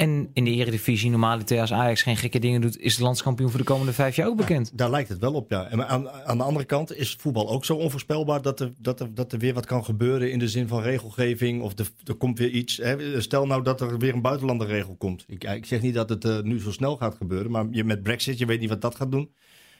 En 0.00 0.30
in 0.32 0.44
de 0.44 0.50
Eredivisie, 0.50 1.10
normaliter 1.10 1.60
als 1.60 1.72
Ajax 1.72 2.02
geen 2.02 2.16
gekke 2.16 2.38
dingen 2.38 2.60
doet, 2.60 2.78
is 2.78 2.96
de 2.96 3.02
landskampioen 3.02 3.50
voor 3.50 3.58
de 3.58 3.64
komende 3.64 3.92
vijf 3.92 4.16
jaar 4.16 4.26
ook 4.26 4.36
bekend. 4.36 4.78
daar 4.78 4.90
lijkt 4.90 5.08
het 5.08 5.18
wel 5.18 5.32
op, 5.32 5.50
ja. 5.50 5.66
En 5.66 5.88
aan, 5.88 6.10
aan 6.10 6.38
de 6.38 6.44
andere 6.44 6.64
kant 6.64 6.96
is 6.96 7.16
voetbal 7.20 7.48
ook 7.50 7.64
zo 7.64 7.74
onvoorspelbaar 7.74 8.42
dat 8.42 8.60
er, 8.60 8.72
dat, 8.78 9.00
er, 9.00 9.14
dat 9.14 9.32
er 9.32 9.38
weer 9.38 9.54
wat 9.54 9.66
kan 9.66 9.84
gebeuren 9.84 10.32
in 10.32 10.38
de 10.38 10.48
zin 10.48 10.68
van 10.68 10.82
regelgeving. 10.82 11.62
Of 11.62 11.78
er, 11.78 11.88
er 12.04 12.14
komt 12.14 12.38
weer 12.38 12.50
iets. 12.50 12.76
Hè. 12.76 13.20
Stel 13.20 13.46
nou 13.46 13.62
dat 13.62 13.80
er 13.80 13.98
weer 13.98 14.14
een 14.14 14.22
buitenlanderregel 14.22 14.96
komt. 14.96 15.24
Ik, 15.28 15.44
ik 15.44 15.66
zeg 15.66 15.82
niet 15.82 15.94
dat 15.94 16.08
het 16.08 16.24
uh, 16.24 16.40
nu 16.40 16.60
zo 16.60 16.72
snel 16.72 16.96
gaat 16.96 17.14
gebeuren, 17.14 17.50
maar 17.50 17.66
je, 17.70 17.84
met 17.84 18.02
Brexit, 18.02 18.38
je 18.38 18.46
weet 18.46 18.60
niet 18.60 18.68
wat 18.68 18.80
dat 18.80 18.94
gaat 18.94 19.10
doen. 19.10 19.34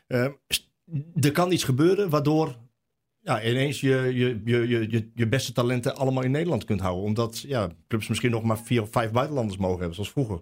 Uh, 0.09 0.27
er 1.21 1.33
kan 1.33 1.53
iets 1.53 1.65
gebeuren 1.65 2.11
waardoor 2.11 2.57
ja, 3.23 3.43
ineens 3.45 3.81
je, 3.81 4.11
je, 4.15 4.41
je, 4.45 4.91
je, 4.91 5.11
je 5.15 5.29
beste 5.29 5.53
talenten 5.53 5.97
allemaal 5.97 6.23
in 6.23 6.31
Nederland 6.31 6.65
kunt 6.65 6.81
houden. 6.81 7.05
Omdat 7.05 7.41
ja, 7.41 7.71
clubs 7.89 8.09
misschien 8.09 8.31
nog 8.31 8.43
maar 8.43 8.59
vier 8.59 8.83
of 8.83 8.91
vijf 8.91 9.11
buitenlanders 9.11 9.59
mogen 9.59 9.79
hebben, 9.79 9.95
zoals 9.95 10.11
vroeger. 10.11 10.41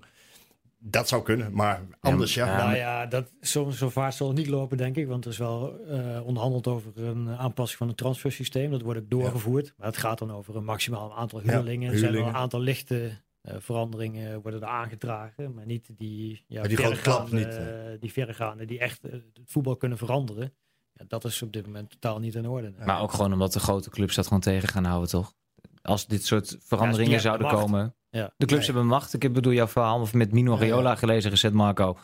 dat 0.79 1.09
zou 1.09 1.23
kunnen, 1.23 1.53
maar 1.53 1.83
anders 2.01 2.35
ja. 2.35 2.47
Ja, 2.47 2.65
nou 2.65 2.77
ja, 2.77 3.07
dat, 3.07 3.33
zo, 3.41 3.71
zo 3.71 3.89
vaart 3.89 4.15
zal 4.15 4.29
het 4.29 4.37
niet 4.37 4.47
lopen, 4.47 4.77
denk 4.77 4.97
ik. 4.97 5.07
Want 5.07 5.25
er 5.25 5.31
is 5.31 5.39
wel 5.39 5.85
eh, 5.87 6.27
onderhandeld 6.27 6.67
over 6.67 6.93
een 6.95 7.29
aanpassing 7.29 7.79
van 7.79 7.89
het 7.89 7.97
transfersysteem. 7.97 8.71
Dat 8.71 8.83
wordt 8.83 9.01
ook 9.01 9.11
doorgevoerd. 9.11 9.75
Maar 9.77 9.87
het 9.87 9.97
gaat 9.97 10.19
dan 10.19 10.31
over 10.33 10.57
een 10.57 10.65
maximaal 10.65 11.17
aantal 11.17 11.41
Ja, 11.45 11.53
huurlingen. 11.53 11.93
er 11.93 11.99
zijn 11.99 12.13
wel 12.13 12.27
een 12.27 12.35
aantal 12.35 12.61
lichte 12.61 13.11
eh, 13.41 13.55
veranderingen 13.59 14.41
worden 14.43 14.61
er 14.63 14.69
aangedragen. 14.69 15.55
Maar 15.55 15.67
niet 15.67 15.91
die, 15.97 16.45
ja, 16.49 16.63
die 16.63 16.77
klap 16.77 16.95
verregaande, 16.95 17.37
niet, 17.37 17.57
eh, 17.57 18.01
die 18.01 18.13
verregaande, 18.13 18.65
die 18.65 18.79
echt 18.79 19.03
het 19.03 19.23
voetbal 19.45 19.77
kunnen 19.77 19.99
veranderen. 19.99 20.53
Ja, 20.99 21.05
dat 21.09 21.25
is 21.25 21.43
op 21.43 21.53
dit 21.53 21.67
moment 21.67 21.91
totaal 21.91 22.19
niet 22.19 22.35
in 22.35 22.49
orde. 22.49 22.73
Maar 22.85 23.01
ook 23.01 23.13
gewoon 23.13 23.33
omdat 23.33 23.53
de 23.53 23.61
grote 23.61 23.91
clubs 23.91 24.15
dat 24.15 24.25
gewoon 24.25 24.41
tegen 24.41 24.69
gaan 24.69 24.85
houden, 24.85 25.09
toch? 25.09 25.35
Als 25.83 26.07
dit 26.07 26.27
soort 26.27 26.57
veranderingen 26.61 27.13
Ja, 27.13 27.19
zouden 27.19 27.49
komen. 27.49 27.95
Ja. 28.11 28.33
De 28.37 28.47
clubs 28.47 28.67
Nee. 28.67 28.75
hebben 28.75 28.87
macht. 28.87 29.23
Ik 29.23 29.33
bedoel 29.33 29.53
jouw 29.53 29.69
verhaal 29.69 30.09
met 30.13 30.33
Mino 30.33 30.53
Ja, 30.55 30.61
ja. 30.61 30.69
Raiola 30.69 30.95
gelezen 30.95 31.31
recent, 31.31 31.55
Marco. 31.55 31.97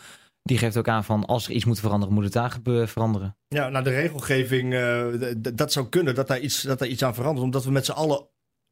Die 0.43 0.59
geeft 0.59 0.77
ook 0.77 0.89
aan 0.89 1.05
van 1.05 1.25
als 1.25 1.47
er 1.47 1.53
iets 1.53 1.65
moet 1.65 1.81
veranderen, 1.81 2.15
moet 2.15 2.25
het 2.25 2.33
daar 2.33 2.59
veranderen. 2.87 3.37
Ja, 3.49 3.69
nou 3.69 3.85
de 3.85 3.91
regelgeving, 3.91 4.75
eh, 4.75 5.55
dat 5.55 5.73
zou 5.73 5.89
kunnen 5.89 6.15
dat 6.15 6.27
daar, 6.27 6.41
iets, 6.41 6.63
dat 6.63 6.79
daar 6.79 6.89
iets 6.89 7.03
aan 7.05 7.15
verandert. 7.15 7.45
Omdat 7.45 7.65
we 7.65 7.71
met 7.71 7.85
z'n 7.85 7.93
allen... 7.93 8.27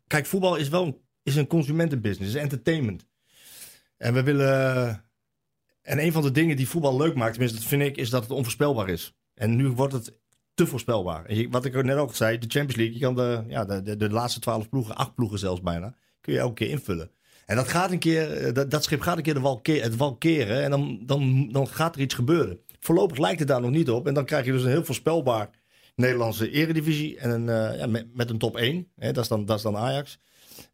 Kijk, 0.07 0.27
voetbal 0.27 0.57
is 0.57 0.69
wel 0.69 0.85
een, 0.85 0.97
is 1.23 1.37
een 1.37 1.47
consumentenbusiness, 1.47 2.35
is 2.35 2.41
entertainment. 2.41 3.07
En 3.97 4.15
we 4.15 4.23
willen... 4.23 5.05
En 5.83 5.99
een 6.05 6.13
van 6.13 6.23
de 6.23 6.31
dingen 6.31 6.57
die 6.57 6.69
voetbal 6.69 6.97
leuk 6.97 7.15
maakt, 7.15 7.31
tenminste 7.33 7.59
dat 7.59 7.69
vind 7.69 7.83
ik, 7.83 7.97
is 7.97 8.11
dat 8.11 8.23
het 8.23 8.31
onvoorspelbaar 8.33 8.89
is. 8.89 9.15
En 9.35 9.57
nu 9.57 9.69
wordt 9.69 9.93
het 9.93 10.21
te 10.55 10.67
voorspelbaar. 10.67 11.25
En 11.25 11.51
wat 11.51 11.65
ik 11.65 11.83
net 11.83 11.97
ook 11.97 12.15
zei, 12.15 12.39
de 12.39 12.47
Champions 12.49 12.77
League, 12.77 12.95
je 12.95 13.01
kan 13.01 13.15
de, 13.15 13.45
ja, 13.49 13.65
de, 13.65 13.83
de, 13.83 13.97
de 13.97 14.11
laatste 14.11 14.41
twaalf 14.41 14.69
ploegen, 14.69 14.95
acht 14.95 15.15
ploegen 15.15 15.39
zelfs 15.39 15.61
bijna, 15.61 15.95
kun 16.21 16.33
je 16.33 16.39
elke 16.39 16.55
keer 16.55 16.69
invullen. 16.69 17.11
En 17.47 17.57
dat 17.57 17.69
gaat 17.69 17.91
een 17.91 17.99
keer, 17.99 18.33
eh, 18.33 18.55
dat, 18.55 18.71
dat 18.71 18.85
schip 18.85 19.01
gaat 19.01 19.17
een 19.17 19.23
keer 19.23 19.35
de 19.35 19.41
wal 19.41 19.61
het 19.63 19.97
wal 19.97 20.17
keren 20.17 20.63
en 20.63 20.71
dan, 20.71 21.03
dan, 21.07 21.49
dan 21.53 21.69
gaat 21.69 21.95
er 21.95 22.01
iets 22.01 22.15
gebeuren. 22.15 22.61
Voorlopig 22.81 23.19
lijkt 23.19 23.39
het 23.39 23.49
daar 23.49 23.61
nog 23.61 23.71
niet 23.71 23.91
op. 23.91 24.07
En 24.07 24.15
dan 24.15 24.25
krijg 24.25 24.45
je 24.45 24.53
dus 24.53 24.63
een 24.63 24.69
heel 24.69 24.85
voorspelbaar 24.85 25.51
Nederlandse 25.95 26.51
eredivisie. 26.51 27.19
En 27.19 27.31
een, 27.31 27.49
eh, 27.49 27.79
ja, 27.79 27.87
met, 28.13 28.31
een 28.31 28.39
top 28.39 28.57
1, 28.57 28.89
hè, 28.97 29.13
dat, 29.13 29.23
is 29.23 29.29
dan, 29.29 29.45
dat 29.45 29.57
is 29.57 29.63
dan 29.63 29.77
Ajax. 29.77 30.19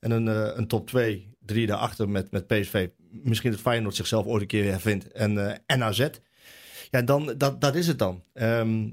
En 0.01 0.11
een, 0.11 0.29
eh, 0.29 0.51
een 0.55 0.67
top 0.67 0.87
2, 0.87 1.37
3 1.41 1.67
daarachter 1.67 2.09
met, 2.09 2.31
met 2.31 2.47
PSV. 2.47 2.89
Misschien 3.11 3.51
dat 3.51 3.61
Feyenoord 3.61 3.95
zichzelf 3.95 4.27
ooit 4.27 4.41
een 4.41 4.49
keer 4.49 4.71
hervindt. 4.71 5.13
En, 5.13 5.49
eh 5.49 5.57
en 5.67 5.83
AZ. 5.83 6.09
Ja, 6.91 7.03
dan, 7.03 7.35
dat, 7.37 7.61
dat 7.61 7.75
is 7.75 7.87
het 7.87 7.99
dan. 7.99 8.25
Ehm, 8.33 8.91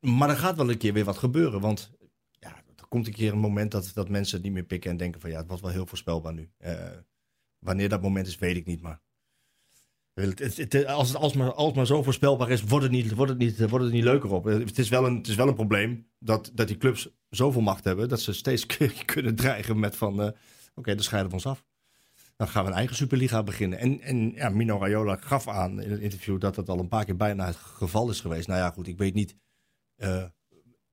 maar 0.00 0.30
er 0.30 0.36
gaat 0.36 0.56
wel 0.56 0.70
een 0.70 0.78
keer 0.78 0.92
weer 0.92 1.04
wat 1.04 1.18
gebeuren. 1.18 1.60
Want 1.60 1.90
ja, 2.30 2.56
er 2.76 2.86
komt 2.88 3.06
een 3.06 3.12
keer 3.12 3.32
een 3.32 3.38
moment 3.38 3.70
dat, 3.70 3.90
dat 3.94 4.08
mensen 4.08 4.36
het 4.36 4.44
niet 4.44 4.54
meer 4.54 4.64
pikken 4.64 4.90
en 4.90 4.96
denken 4.96 5.20
van 5.20 5.30
ja, 5.30 5.38
het 5.38 5.48
was 5.48 5.60
wel 5.60 5.70
heel 5.70 5.86
voorspelbaar 5.86 6.34
nu. 6.34 6.50
Eh, 6.58 6.90
wanneer 7.58 7.88
dat 7.88 8.02
moment 8.02 8.26
is, 8.26 8.38
weet 8.38 8.56
ik 8.56 8.66
niet. 8.66 8.80
Maar 8.80 9.00
het, 10.14 10.56
het, 10.56 10.86
als 10.86 11.08
het 11.08 11.16
alsmaar, 11.16 11.52
alsmaar 11.52 11.86
zo 11.86 12.02
voorspelbaar 12.02 12.50
is, 12.50 12.62
wordt 12.62 12.84
het 12.84 12.92
niet, 12.92 13.14
wordt 13.14 13.30
het 13.30 13.40
niet, 13.40 13.68
wordt 13.68 13.84
het 13.84 13.94
niet 13.94 14.04
leuker 14.04 14.32
op. 14.32 14.44
Het 14.44 14.78
is 14.78 14.88
wel 14.88 15.06
een, 15.06 15.16
het 15.16 15.28
is 15.28 15.34
wel 15.34 15.48
een 15.48 15.54
probleem 15.54 16.06
dat, 16.18 16.50
dat 16.54 16.68
die 16.68 16.76
clubs 16.76 17.08
zoveel 17.28 17.60
macht 17.60 17.84
hebben 17.84 18.08
dat 18.08 18.20
ze 18.20 18.32
steeds 18.32 18.66
kunnen 19.04 19.34
dreigen 19.34 19.78
met 19.78 19.96
van 19.96 20.22
eh, 20.22 20.30
oké, 20.74 20.94
dan 20.94 21.04
scheiden 21.04 21.30
we 21.30 21.36
ons 21.36 21.46
af. 21.46 21.64
Dan 22.36 22.48
gaan 22.48 22.64
we 22.64 22.70
een 22.70 22.76
eigen 22.76 22.96
Superliga 22.96 23.42
beginnen. 23.42 23.78
En, 23.78 24.00
en 24.00 24.32
ja, 24.32 24.48
Mino 24.48 24.78
Raiola 24.78 25.16
gaf 25.16 25.48
aan 25.48 25.80
in 25.80 25.92
een 25.92 26.00
interview 26.00 26.40
dat 26.40 26.54
dat 26.54 26.68
al 26.68 26.78
een 26.78 26.88
paar 26.88 27.04
keer 27.04 27.16
bijna 27.16 27.46
het 27.46 27.56
geval 27.56 28.10
is 28.10 28.20
geweest. 28.20 28.48
Nou 28.48 28.60
ja, 28.60 28.70
goed, 28.70 28.86
ik 28.86 28.98
weet 28.98 29.14
niet 29.14 29.36
eh, 29.96 30.24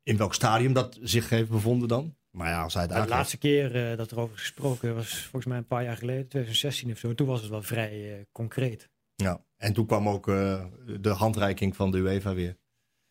in 0.04 0.18
welk 0.18 0.34
stadium 0.34 0.74
dat 0.74 0.98
zich 1.02 1.30
heeft 1.30 1.50
bevonden 1.50 1.88
dan. 1.88 2.16
Maar 2.30 2.50
ja, 2.50 2.64
als 2.64 2.74
hij 2.74 2.82
het 2.82 2.92
de 2.92 2.98
aangeeft... 2.98 3.16
laatste 3.16 3.38
keer 3.38 3.92
eh, 3.92 3.98
dat 3.98 4.12
er 4.12 4.20
over 4.20 4.38
gesproken 4.38 4.96
was, 4.96 5.18
volgens 5.18 5.46
mij 5.46 5.58
een 5.58 5.68
paar 5.68 5.84
jaar 5.84 5.98
geleden, 5.98 6.28
2016 6.28 6.92
of 6.92 6.98
zo. 6.98 7.14
Toen 7.14 7.28
was 7.28 7.42
het 7.42 7.50
wel 7.50 7.62
vrij 7.62 8.14
eh, 8.14 8.26
concreet. 8.32 8.90
Ja, 9.16 9.46
en 9.58 9.74
toen 9.74 9.86
kwam 9.86 10.10
ook 10.10 10.26
de 10.26 11.14
handreiking 11.18 11.76
van 11.76 11.92
de 11.92 11.98
UEFA 11.98 12.34
weer. 12.34 12.58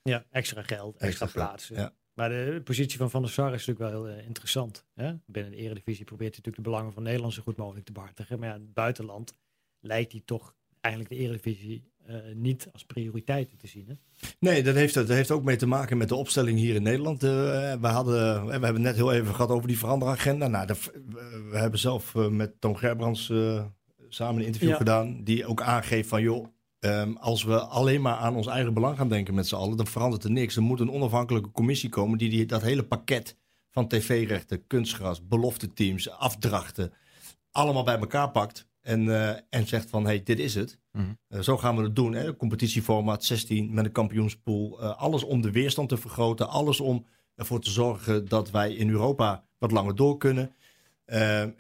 Ja, 0.03 0.25
extra 0.31 0.63
geld, 0.63 0.97
extra, 0.97 1.25
Extra 1.27 1.45
plaatsen. 1.45 1.77
ja. 1.77 1.95
Maar 2.15 2.29
de 2.29 2.61
positie 2.65 2.99
van 2.99 3.11
Van 3.11 3.23
der 3.23 3.31
Sar 3.31 3.55
is 3.55 3.67
natuurlijk 3.67 3.95
wel 3.95 4.05
heel 4.05 4.19
eh, 4.19 4.27
interessant. 4.27 4.87
Hè? 4.95 5.13
Binnen 5.27 5.53
de 5.53 5.59
Eredivisie 5.59 6.05
probeert 6.05 6.31
hij 6.35 6.39
natuurlijk 6.39 6.65
de 6.65 6.71
belangen 6.71 6.93
van 6.93 7.03
Nederland 7.03 7.33
zo 7.33 7.43
goed 7.43 7.57
mogelijk 7.57 7.87
te 7.87 7.93
behartigen. 7.93 8.39
Maar 8.39 8.49
ja, 8.49 8.55
in 8.55 8.61
het 8.61 8.75
buitenland 8.75 9.35
lijkt 9.81 10.13
hij 10.13 10.23
toch 10.25 10.55
eigenlijk 10.81 11.15
de 11.15 11.21
Eredivisie 11.21 11.91
eh, 12.07 12.17
niet 12.35 12.69
als 12.73 12.85
prioriteit 12.85 13.59
te 13.59 13.67
zien. 13.67 13.87
Hè? 13.89 13.95
Nee, 14.39 14.63
dat 14.63 14.75
heeft, 14.75 14.95
dat 14.95 15.09
heeft 15.09 15.31
ook 15.31 15.45
mee 15.45 15.57
te 15.57 15.67
maken 15.67 15.97
met 15.97 16.09
de 16.09 16.15
opstelling 16.15 16.59
hier 16.59 16.75
in 16.75 16.83
Nederland. 16.83 17.23
Eh, 17.23 17.31
we, 17.81 17.87
hadden, 17.87 18.45
we 18.45 18.51
hebben 18.51 18.73
het 18.73 18.81
net 18.81 18.95
heel 18.95 19.13
even 19.13 19.35
gehad 19.35 19.51
over 19.51 19.69
die 19.69 19.79
veranderagenda. 19.79 20.47
Nou, 20.47 20.67
de, 20.67 20.75
we 21.51 21.59
hebben 21.59 21.81
zelf 21.81 22.15
met 22.15 22.61
Toon 22.61 22.79
Gerbrands 22.79 23.33
samen 24.09 24.41
een 24.41 24.47
interview 24.47 24.71
Ja. 24.71 24.77
gedaan. 24.77 25.25
Die 25.25 25.47
ook 25.47 25.63
aangeeft 25.63 26.09
van, 26.09 26.23
joh, 26.23 26.47
ehm, 26.83 27.13
als 27.13 27.45
we 27.45 27.61
alleen 27.61 28.01
maar 28.01 28.17
aan 28.17 28.37
ons 28.37 28.47
eigen 28.47 28.75
belang 28.75 28.97
gaan 28.97 29.09
denken 29.09 29.35
met 29.35 29.47
z'n 29.49 29.55
allen, 29.55 29.77
dan 29.77 29.87
verandert 29.87 30.25
er 30.25 30.31
niks. 30.31 30.57
Er 30.57 30.63
moet 30.63 30.81
een 30.81 30.91
onafhankelijke 30.91 31.51
commissie 31.51 31.89
komen 31.89 32.19
die, 32.19 32.31
die 32.31 32.47
dat 32.47 32.63
hele 32.63 32.85
pakket 32.85 33.37
van 33.71 33.89
tv-rechten, 33.89 34.67
kunstgras, 34.67 35.27
belofte 35.27 35.73
teams, 35.73 36.11
afdrachten, 36.11 36.93
allemaal 37.51 37.85
bij 37.85 37.99
elkaar 37.99 38.31
pakt. 38.31 38.71
En, 38.81 39.09
eh, 39.09 39.41
en 39.51 39.67
zegt 39.67 39.91
van, 39.91 40.05
hey, 40.05 40.23
dit 40.23 40.39
is 40.39 40.55
het. 40.55 40.79
Mhm. 40.93 41.05
Eh, 41.29 41.41
zo 41.41 41.57
gaan 41.57 41.77
we 41.77 41.83
het 41.83 41.97
doen. 41.97 42.13
Hè? 42.13 42.37
Competitieformaat 42.37 43.25
16 43.25 43.75
met 43.75 43.85
een 43.85 43.93
kampioenspool. 43.93 44.81
Eh, 44.81 44.97
alles 44.97 45.23
om 45.23 45.41
de 45.41 45.51
weerstand 45.51 45.89
te 45.89 45.97
vergroten. 45.97 46.49
Alles 46.49 46.81
om 46.81 47.07
ervoor 47.35 47.61
te 47.61 47.71
zorgen 47.71 48.29
dat 48.29 48.51
wij 48.51 48.75
in 48.75 48.91
Europa 48.91 49.45
wat 49.59 49.71
langer 49.71 49.95
door 49.95 50.17
kunnen. 50.17 50.55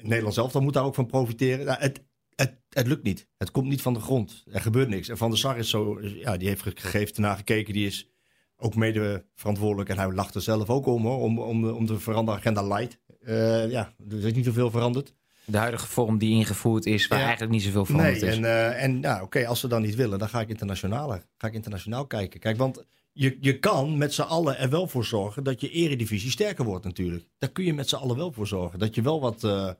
Nederland 0.02 0.34
zelf 0.34 0.52
dan 0.52 0.62
moet 0.62 0.72
daar 0.72 0.84
ook 0.84 0.94
van 0.94 1.06
profiteren. 1.06 1.66
Nou, 1.66 1.80
het, 1.80 2.02
het, 2.36 2.60
het 2.68 2.86
lukt 2.86 3.02
niet. 3.02 3.28
Het 3.38 3.50
komt 3.50 3.68
niet 3.68 3.82
van 3.82 3.94
de 3.94 4.00
grond. 4.00 4.44
Er 4.52 4.60
gebeurt 4.60 4.88
niks. 4.88 5.08
En 5.08 5.16
Van 5.16 5.30
der 5.30 5.38
Sar 5.38 5.58
is 5.58 5.70
zo, 5.70 6.00
ja, 6.02 6.36
die 6.36 6.48
heeft 6.48 6.62
ge- 6.62 6.72
gegeven 6.74 7.36
gekeken. 7.36 7.72
Die 7.72 7.86
is 7.86 8.08
ook 8.56 8.74
mede 8.74 9.24
verantwoordelijk. 9.34 9.88
En 9.88 9.98
hij 9.98 10.12
lacht 10.12 10.34
er 10.34 10.42
zelf 10.42 10.70
ook 10.70 10.86
om, 10.86 11.06
hoor, 11.06 11.18
om, 11.20 11.38
om, 11.38 11.68
om 11.68 11.86
de 11.86 11.98
veranderagenda 11.98 12.62
light. 12.62 12.98
Eh, 13.20 13.70
ja, 13.70 13.94
er 14.10 14.26
is 14.26 14.32
niet 14.32 14.44
zoveel 14.44 14.70
veranderd. 14.70 15.14
De 15.44 15.56
huidige 15.58 15.86
vorm 15.86 16.18
die 16.18 16.30
ingevoerd 16.34 16.86
is, 16.86 17.06
waar 17.08 17.18
Ja. 17.18 17.24
eigenlijk 17.24 17.52
niet 17.54 17.62
zoveel 17.62 17.84
veranderd 17.84 18.20
Nee, 18.20 18.30
is. 18.30 18.36
en, 18.36 18.44
eh, 18.44 18.82
en 18.82 19.00
nou, 19.00 19.22
oké, 19.22 19.46
als 19.46 19.60
ze 19.60 19.68
dan 19.68 19.82
niet 19.82 19.94
willen, 19.94 20.18
dan 20.18 20.28
ga 20.28 20.40
ik 20.40 20.48
internationaler. 20.48 21.24
Ga 21.36 21.46
ik 21.46 21.54
internationaal 21.54 22.06
kijken. 22.06 22.40
Kijk, 22.40 22.56
want 22.56 22.84
je, 23.12 23.36
je 23.40 23.58
kan 23.58 23.96
met 23.98 24.14
z'n 24.14 24.22
allen 24.22 24.58
er 24.58 24.70
wel 24.70 24.86
voor 24.86 25.04
zorgen 25.04 25.44
dat 25.44 25.60
je 25.60 25.70
eredivisie 25.70 26.30
sterker 26.30 26.64
wordt 26.64 26.84
natuurlijk. 26.84 27.24
Daar 27.38 27.50
kun 27.50 27.64
je 27.64 27.74
met 27.74 27.88
z'n 27.88 27.94
allen 27.96 28.16
wel 28.16 28.32
voor 28.32 28.46
zorgen. 28.46 28.78
Dat 28.78 28.94
je 28.94 29.02
wel 29.02 29.20
wat 29.20 29.44
eh, 29.44 29.70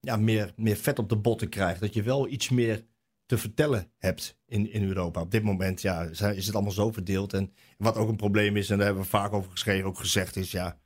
ja, 0.00 0.16
meer, 0.16 0.52
meer 0.56 0.76
vet 0.76 0.98
op 0.98 1.08
de 1.08 1.16
botten 1.16 1.48
krijgt. 1.48 1.80
Dat 1.80 1.94
je 1.94 2.02
wel 2.02 2.28
iets 2.28 2.48
meer 2.48 2.84
te 3.26 3.38
vertellen 3.38 3.92
hebt 3.98 4.38
in, 4.46 4.72
in 4.72 4.84
Europa. 4.84 5.20
Op 5.20 5.30
dit 5.30 5.42
moment 5.42 5.82
ja, 5.82 6.02
is 6.02 6.46
het 6.46 6.54
allemaal 6.54 6.72
zo 6.72 6.92
verdeeld. 6.92 7.32
En 7.32 7.52
wat 7.78 7.96
ook 7.96 8.08
een 8.08 8.16
probleem 8.16 8.56
is, 8.56 8.70
en 8.70 8.76
daar 8.76 8.86
hebben 8.86 9.02
we 9.02 9.08
vaak 9.08 9.32
over 9.32 9.50
geschreven, 9.50 9.88
ook 9.88 9.98
gezegd 9.98 10.36
is, 10.36 10.50
ja, 10.50 10.78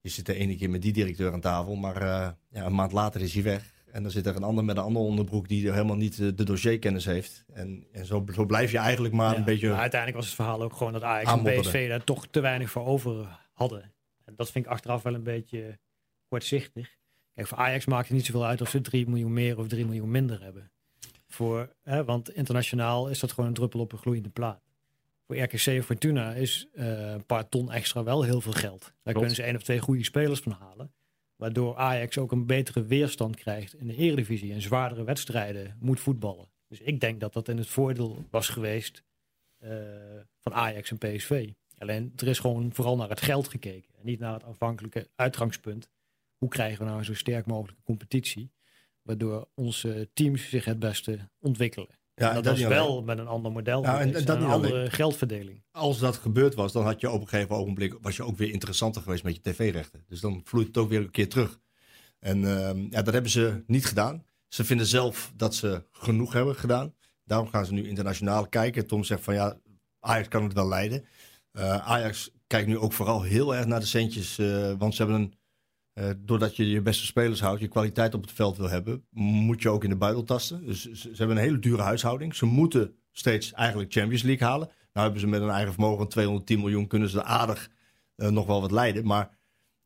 je 0.00 0.08
zit 0.08 0.26
de 0.26 0.34
ene 0.34 0.56
keer 0.56 0.70
met 0.70 0.82
die 0.82 0.92
directeur 0.92 1.32
aan 1.32 1.40
tafel, 1.40 1.74
maar 1.74 1.96
eh, 1.96 2.28
ja, 2.50 2.64
een 2.66 2.74
maand 2.74 2.92
later 2.92 3.20
is 3.20 3.34
hij 3.34 3.42
weg. 3.42 3.76
En 3.92 4.02
dan 4.02 4.10
zit 4.10 4.26
er 4.26 4.36
een 4.36 4.42
ander 4.42 4.64
met 4.64 4.76
een 4.76 4.82
andere 4.82 5.04
onderbroek 5.04 5.48
die 5.48 5.70
helemaal 5.70 5.96
niet 5.96 6.18
eh, 6.20 6.28
de 6.34 6.44
dossierkennis 6.44 7.04
heeft. 7.04 7.44
En, 7.52 7.86
en 7.92 8.06
zo, 8.06 8.24
zo 8.34 8.44
blijf 8.46 8.70
je 8.70 8.78
eigenlijk 8.78 9.14
maar 9.14 9.32
Ja, 9.32 9.38
een 9.38 9.44
beetje... 9.44 9.68
maar 9.68 9.78
uiteindelijk 9.80 10.20
was 10.20 10.26
het 10.26 10.36
verhaal 10.36 10.62
ook 10.62 10.76
gewoon 10.76 10.92
dat 10.92 11.02
Ajax 11.02 11.32
en. 11.32 11.60
PSV 11.60 11.88
daar 11.88 12.04
toch 12.04 12.26
te 12.26 12.40
weinig 12.40 12.70
voor 12.70 12.84
over 12.84 13.38
hadden. 13.52 13.92
En 14.24 14.34
dat 14.36 14.50
vind 14.50 14.64
ik 14.64 14.70
achteraf 14.70 15.02
wel 15.02 15.14
een 15.14 15.22
beetje 15.22 15.78
kortzichtig. 16.28 16.97
Kijk, 17.38 17.50
voor 17.50 17.58
Ajax 17.58 17.86
maakt 17.86 18.08
het 18.08 18.16
niet 18.16 18.26
zoveel 18.26 18.44
uit 18.44 18.60
of 18.60 18.70
ze 18.70 18.80
3 18.80 19.08
miljoen 19.08 19.32
meer 19.32 19.58
of 19.58 19.68
3 19.68 19.84
miljoen 19.84 20.10
minder 20.10 20.42
hebben. 20.42 20.70
Voor, 21.26 21.72
hè, 21.82 22.04
want 22.04 22.30
internationaal 22.30 23.08
is 23.08 23.18
dat 23.18 23.32
gewoon 23.32 23.48
een 23.48 23.54
druppel 23.54 23.80
op 23.80 23.92
een 23.92 23.98
gloeiende 23.98 24.28
plaat. 24.28 24.62
Voor 25.26 25.36
RKC 25.36 25.66
en 25.66 25.82
Fortuna 25.82 26.34
is 26.34 26.68
eh, 26.74 27.10
een 27.10 27.26
paar 27.26 27.48
ton 27.48 27.72
extra 27.72 28.02
wel 28.02 28.22
heel 28.22 28.40
veel 28.40 28.52
geld. 28.52 28.92
Daar 29.02 29.14
kunnen 29.14 29.34
ze 29.34 29.42
één 29.42 29.56
of 29.56 29.62
twee 29.62 29.80
goede 29.80 30.04
spelers 30.04 30.40
van 30.40 30.52
halen. 30.52 30.92
Waardoor 31.36 31.76
Ajax 31.76 32.18
ook 32.18 32.32
een 32.32 32.46
betere 32.46 32.84
weerstand 32.84 33.36
krijgt 33.36 33.74
in 33.74 33.86
de 33.86 33.96
Eredivisie 33.96 34.52
en 34.52 34.62
zwaardere 34.62 35.04
wedstrijden 35.04 35.76
moet 35.80 36.00
voetballen. 36.00 36.48
Dus 36.68 36.80
ik 36.80 37.00
denk 37.00 37.20
dat 37.20 37.32
dat 37.32 37.48
in 37.48 37.58
het 37.58 37.68
voordeel 37.68 38.24
was 38.30 38.48
geweest 38.48 39.02
eh, 39.58 39.70
van 40.40 40.54
Ajax 40.54 40.90
en 40.90 40.98
PSV. 40.98 41.48
Alleen 41.78 42.12
er 42.16 42.28
is 42.28 42.38
gewoon 42.38 42.72
vooral 42.72 42.96
naar 42.96 43.08
het 43.08 43.20
geld 43.20 43.48
gekeken 43.48 43.94
en 43.94 44.06
niet 44.06 44.18
naar 44.18 44.32
het 44.32 44.44
afhankelijke 44.44 45.08
uitgangspunt. 45.14 45.88
Hoe 46.38 46.48
krijgen 46.48 46.78
we 46.78 46.84
nou 46.84 46.98
een 46.98 47.04
zo 47.04 47.14
sterk 47.14 47.46
mogelijke 47.46 47.82
competitie, 47.82 48.52
waardoor 49.02 49.48
onze 49.54 50.10
teams 50.14 50.48
zich 50.48 50.64
het 50.64 50.78
beste 50.78 51.30
ontwikkelen. 51.40 51.88
ja, 52.14 52.28
en 52.28 52.34
dat, 52.34 52.44
was 52.44 52.54
alleen. 52.56 52.68
wel 52.68 53.02
met 53.02 53.18
een 53.18 53.26
ander 53.26 53.52
model, 53.52 53.82
Ja, 53.82 54.00
en 54.00 54.12
dat 54.12 54.28
een 54.28 54.36
alleen. 54.36 54.48
andere 54.50 54.90
geldverdeling. 54.90 55.62
Als 55.70 55.98
dat 55.98 56.16
gebeurd 56.16 56.54
was, 56.54 56.72
dan 56.72 56.84
had 56.84 57.00
je 57.00 57.10
op 57.10 57.20
een 57.20 57.28
gegeven 57.28 57.56
ogenblik 57.56 57.94
was 58.00 58.16
je 58.16 58.22
ook 58.22 58.36
weer 58.36 58.50
interessanter 58.50 59.02
geweest 59.02 59.24
met 59.24 59.34
je 59.34 59.40
tv-rechten. 59.42 60.04
Dus 60.08 60.20
dan 60.20 60.40
vloeit 60.44 60.66
het 60.66 60.76
ook 60.76 60.88
weer 60.88 61.00
een 61.00 61.10
keer 61.10 61.28
terug. 61.28 61.58
En 62.18 62.44
ehm, 62.58 62.78
ja, 62.90 63.02
dat 63.02 63.12
hebben 63.12 63.30
ze 63.30 63.62
niet 63.66 63.86
gedaan. 63.86 64.24
Ze 64.48 64.64
vinden 64.64 64.86
zelf 64.86 65.32
dat 65.36 65.54
ze 65.54 65.82
genoeg 65.92 66.32
hebben 66.32 66.54
gedaan. 66.56 66.94
Daarom 67.24 67.48
gaan 67.48 67.66
ze 67.66 67.72
nu 67.72 67.88
internationaal 67.88 68.48
kijken. 68.48 68.86
Tom 68.86 69.04
zegt 69.04 69.22
van 69.24 69.34
ja, 69.34 69.58
Ajax 70.00 70.28
kan 70.28 70.42
het 70.42 70.52
wel 70.52 70.68
leiden. 70.68 71.04
Eh, 71.52 71.88
Ajax 71.88 72.30
kijkt 72.46 72.68
nu 72.68 72.78
ook 72.78 72.92
vooral 72.92 73.22
heel 73.22 73.54
erg 73.54 73.66
naar 73.66 73.80
de 73.80 73.86
centjes. 73.86 74.38
eh, 74.38 74.72
want 74.78 74.94
ze 74.94 75.02
hebben 75.02 75.20
een, 75.20 75.34
Eh, 75.98 76.10
doordat 76.18 76.56
je 76.56 76.70
je 76.70 76.82
beste 76.82 77.06
spelers 77.06 77.40
houdt, 77.40 77.60
je 77.60 77.68
kwaliteit 77.68 78.14
op 78.14 78.22
het 78.22 78.32
veld 78.32 78.56
wil 78.56 78.68
hebben, 78.68 79.04
moet 79.10 79.62
je 79.62 79.68
ook 79.68 79.84
in 79.84 79.90
de 79.90 79.96
buidel 79.96 80.24
tasten. 80.24 80.66
Dus 80.66 80.90
ze, 80.90 81.08
hebben 81.16 81.36
een 81.36 81.42
hele 81.42 81.58
dure 81.58 81.82
huishouding. 81.82 82.34
Ze 82.34 82.46
moeten 82.46 82.94
steeds 83.12 83.52
eigenlijk 83.52 83.92
Champions 83.92 84.22
League 84.22 84.46
halen. 84.46 84.66
Nou 84.66 85.06
hebben 85.06 85.20
ze 85.20 85.26
met 85.26 85.42
een 85.42 85.48
eigen 85.48 85.72
vermogen 85.72 85.98
van 85.98 86.08
210 86.08 86.58
miljoen, 86.58 86.86
kunnen 86.86 87.08
ze 87.08 87.24
aardig 87.24 87.70
eh, 88.16 88.28
nog 88.28 88.46
wel 88.46 88.60
wat 88.60 88.70
leiden. 88.70 89.06
Maar 89.06 89.38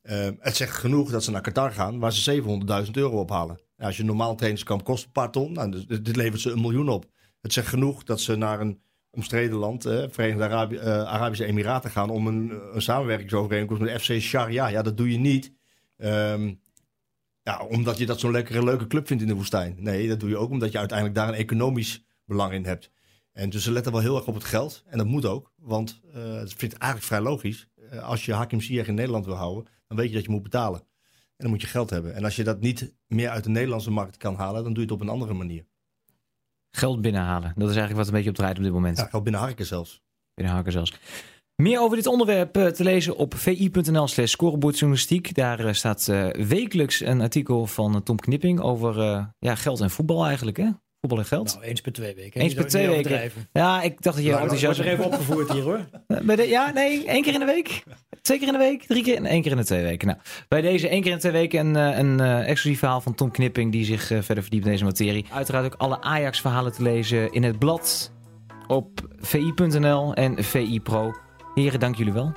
eh, 0.02 0.28
het 0.38 0.56
zegt 0.56 0.76
genoeg 0.76 1.10
dat 1.10 1.24
ze 1.24 1.30
naar 1.30 1.40
Qatar 1.40 1.72
gaan, 1.72 1.98
waar 1.98 2.12
ze 2.12 2.42
700.000 2.84 2.90
euro 2.92 3.20
ophalen. 3.20 3.60
Als 3.76 3.96
je 3.96 4.04
normaal 4.04 4.34
trainingskamp 4.34 4.84
kost 4.84 5.04
een 5.04 5.12
paar 5.12 5.30
ton, 5.30 5.52
nou, 5.52 5.70
dus, 5.70 5.86
dit 5.86 6.16
levert 6.16 6.40
ze 6.40 6.50
een 6.50 6.60
miljoen 6.60 6.88
op. 6.88 7.06
Het 7.40 7.52
zegt 7.52 7.68
genoeg 7.68 8.04
dat 8.04 8.20
ze 8.20 8.36
naar 8.36 8.60
een 8.60 8.82
omstreden 9.10 9.56
land, 9.56 9.84
eh, 9.84 10.04
Verenigde 10.08 10.44
Arabi 10.44 10.78
Arabische 10.78 11.44
Emiraten 11.44 11.90
gaan, 11.90 12.10
om 12.10 12.26
een, 12.26 12.60
een 12.72 12.82
samenwerkingsovereenkomst 12.82 13.82
met 13.82 14.02
FC 14.02 14.20
Sharia. 14.20 14.66
Ja, 14.66 14.82
dat 14.82 14.96
doe 14.96 15.12
je 15.12 15.18
niet. 15.18 15.60
Um, 16.04 16.60
ja, 17.42 17.64
omdat 17.64 17.98
je 17.98 18.06
dat 18.06 18.20
zo'n 18.20 18.30
lekkere, 18.30 18.64
leuke 18.64 18.86
club 18.86 19.06
vindt 19.06 19.22
in 19.22 19.28
de 19.28 19.34
woestijn. 19.34 19.76
Nee, 19.78 20.08
dat 20.08 20.20
doe 20.20 20.28
je 20.28 20.36
ook 20.36 20.50
omdat 20.50 20.72
je 20.72 20.78
uiteindelijk 20.78 21.18
daar 21.18 21.28
een 21.28 21.34
economisch 21.34 22.04
belang 22.24 22.52
in 22.52 22.64
hebt. 22.64 22.90
En 23.32 23.50
dus 23.50 23.62
ze 23.62 23.72
letten 23.72 23.92
wel 23.92 24.00
heel 24.00 24.16
erg 24.16 24.26
op 24.26 24.34
het 24.34 24.44
geld. 24.44 24.84
En 24.86 24.98
dat 24.98 25.06
moet 25.06 25.26
ook, 25.26 25.52
want 25.56 26.00
uh, 26.14 26.34
het 26.34 26.54
vind 26.54 26.72
ik 26.72 26.78
eigenlijk 26.78 27.12
vrij 27.12 27.20
logisch. 27.20 27.68
Uh, 27.92 28.02
als 28.02 28.24
je 28.24 28.32
Hakim 28.32 28.60
Ziyech 28.60 28.86
in 28.86 28.94
Nederland 28.94 29.24
wil 29.24 29.34
houden, 29.34 29.72
dan 29.86 29.96
weet 29.96 30.08
je 30.08 30.14
dat 30.14 30.24
je 30.24 30.30
moet 30.30 30.42
betalen. 30.42 30.80
En 30.80 31.48
dan 31.48 31.50
moet 31.50 31.60
je 31.60 31.66
geld 31.66 31.90
hebben. 31.90 32.14
En 32.14 32.24
als 32.24 32.36
je 32.36 32.44
dat 32.44 32.60
niet 32.60 32.94
meer 33.06 33.28
uit 33.28 33.44
de 33.44 33.50
Nederlandse 33.50 33.90
markt 33.90 34.16
kan 34.16 34.34
halen, 34.34 34.62
dan 34.62 34.72
doe 34.72 34.84
je 34.84 34.90
het 34.92 35.00
op 35.00 35.00
een 35.00 35.12
andere 35.12 35.34
manier. 35.34 35.66
Geld 36.70 37.00
binnenhalen, 37.00 37.52
dat 37.54 37.70
is 37.70 37.76
eigenlijk 37.76 37.96
wat 37.96 38.06
een 38.06 38.12
beetje 38.12 38.30
op 38.30 38.36
draait 38.36 38.56
op 38.56 38.62
dit 38.62 38.72
moment. 38.72 38.96
Ja, 38.96 39.06
geld 39.06 39.22
binnenharken 39.22 39.66
zelfs. 39.66 40.02
Binnenharken 40.34 40.72
zelfs. 40.72 40.92
Meer 41.56 41.80
over 41.80 41.96
dit 41.96 42.06
onderwerp 42.06 42.56
uh, 42.56 42.66
te 42.66 42.82
lezen 42.82 43.16
op 43.16 43.34
vi.nl 43.34 44.08
slash 44.08 44.30
scorebordjournalistiek. 44.30 45.34
Daar 45.34 45.64
uh, 45.64 45.72
staat 45.72 46.06
uh, 46.10 46.30
wekelijks 46.30 47.00
een 47.00 47.20
artikel 47.20 47.66
van 47.66 48.02
Tom 48.02 48.16
Knipping 48.16 48.60
over 48.60 48.94
ja, 49.38 49.54
geld 49.54 49.80
en 49.80 49.90
voetbal 49.90 50.26
eigenlijk. 50.26 50.56
Hè? 50.56 50.68
Voetbal 51.00 51.18
en 51.18 51.24
geld. 51.24 51.54
Nou, 51.54 51.66
eens 51.66 51.80
per 51.80 51.92
twee 51.92 52.14
weken. 52.14 52.40
Eens 52.40 52.54
per 52.54 52.66
twee 52.66 52.88
weken. 52.88 53.30
Ja, 53.52 53.82
ik 53.82 54.02
dacht 54.02 54.16
dat 54.16 54.24
je 54.24 54.30
nou, 54.30 54.42
enthousiast... 54.42 54.78
was 54.78 54.86
er 54.86 54.92
even 54.92 55.04
opgevoerd 55.04 55.52
hier 55.52 55.62
hoor. 55.62 55.88
Bij 56.26 56.36
de, 56.36 56.48
ja, 56.48 56.70
nee, 56.70 57.06
één 57.06 57.22
keer 57.22 57.32
in 57.34 57.40
de 57.40 57.46
week. 57.46 57.82
Twee 58.20 58.38
keer 58.38 58.46
in 58.46 58.52
de 58.52 58.58
week, 58.58 58.86
drie 58.86 59.02
keer, 59.02 59.24
één 59.24 59.42
keer 59.42 59.50
in 59.50 59.56
de 59.56 59.64
twee 59.64 59.82
weken. 59.82 60.06
Nou, 60.06 60.18
bij 60.48 60.60
deze 60.60 60.88
één 60.88 61.02
keer 61.02 61.10
in 61.10 61.16
de 61.16 61.22
twee 61.22 61.32
weken 61.32 61.74
een, 61.74 61.98
een 61.98 62.18
uh, 62.18 62.48
exclusief 62.48 62.78
verhaal 62.78 63.00
van 63.00 63.14
Tom 63.14 63.30
Knipping... 63.30 63.72
die 63.72 63.84
zich 63.84 64.06
verder 64.06 64.42
verdiept 64.42 64.64
in 64.64 64.70
deze 64.70 64.84
materie. 64.84 65.26
Uiteraard 65.32 65.64
ook 65.64 65.74
alle 65.74 66.00
Ajax-verhalen 66.00 66.72
te 66.72 66.82
lezen 66.82 67.32
in 67.32 67.42
het 67.42 67.58
blad 67.58 68.12
op 68.66 69.00
vi.nl 69.20 70.14
en 70.14 70.44
VI 70.44 70.80
Pro. 70.80 71.12
Heren, 71.54 71.80
dank 71.80 71.96
jullie 71.96 72.12
wel. 72.12 72.32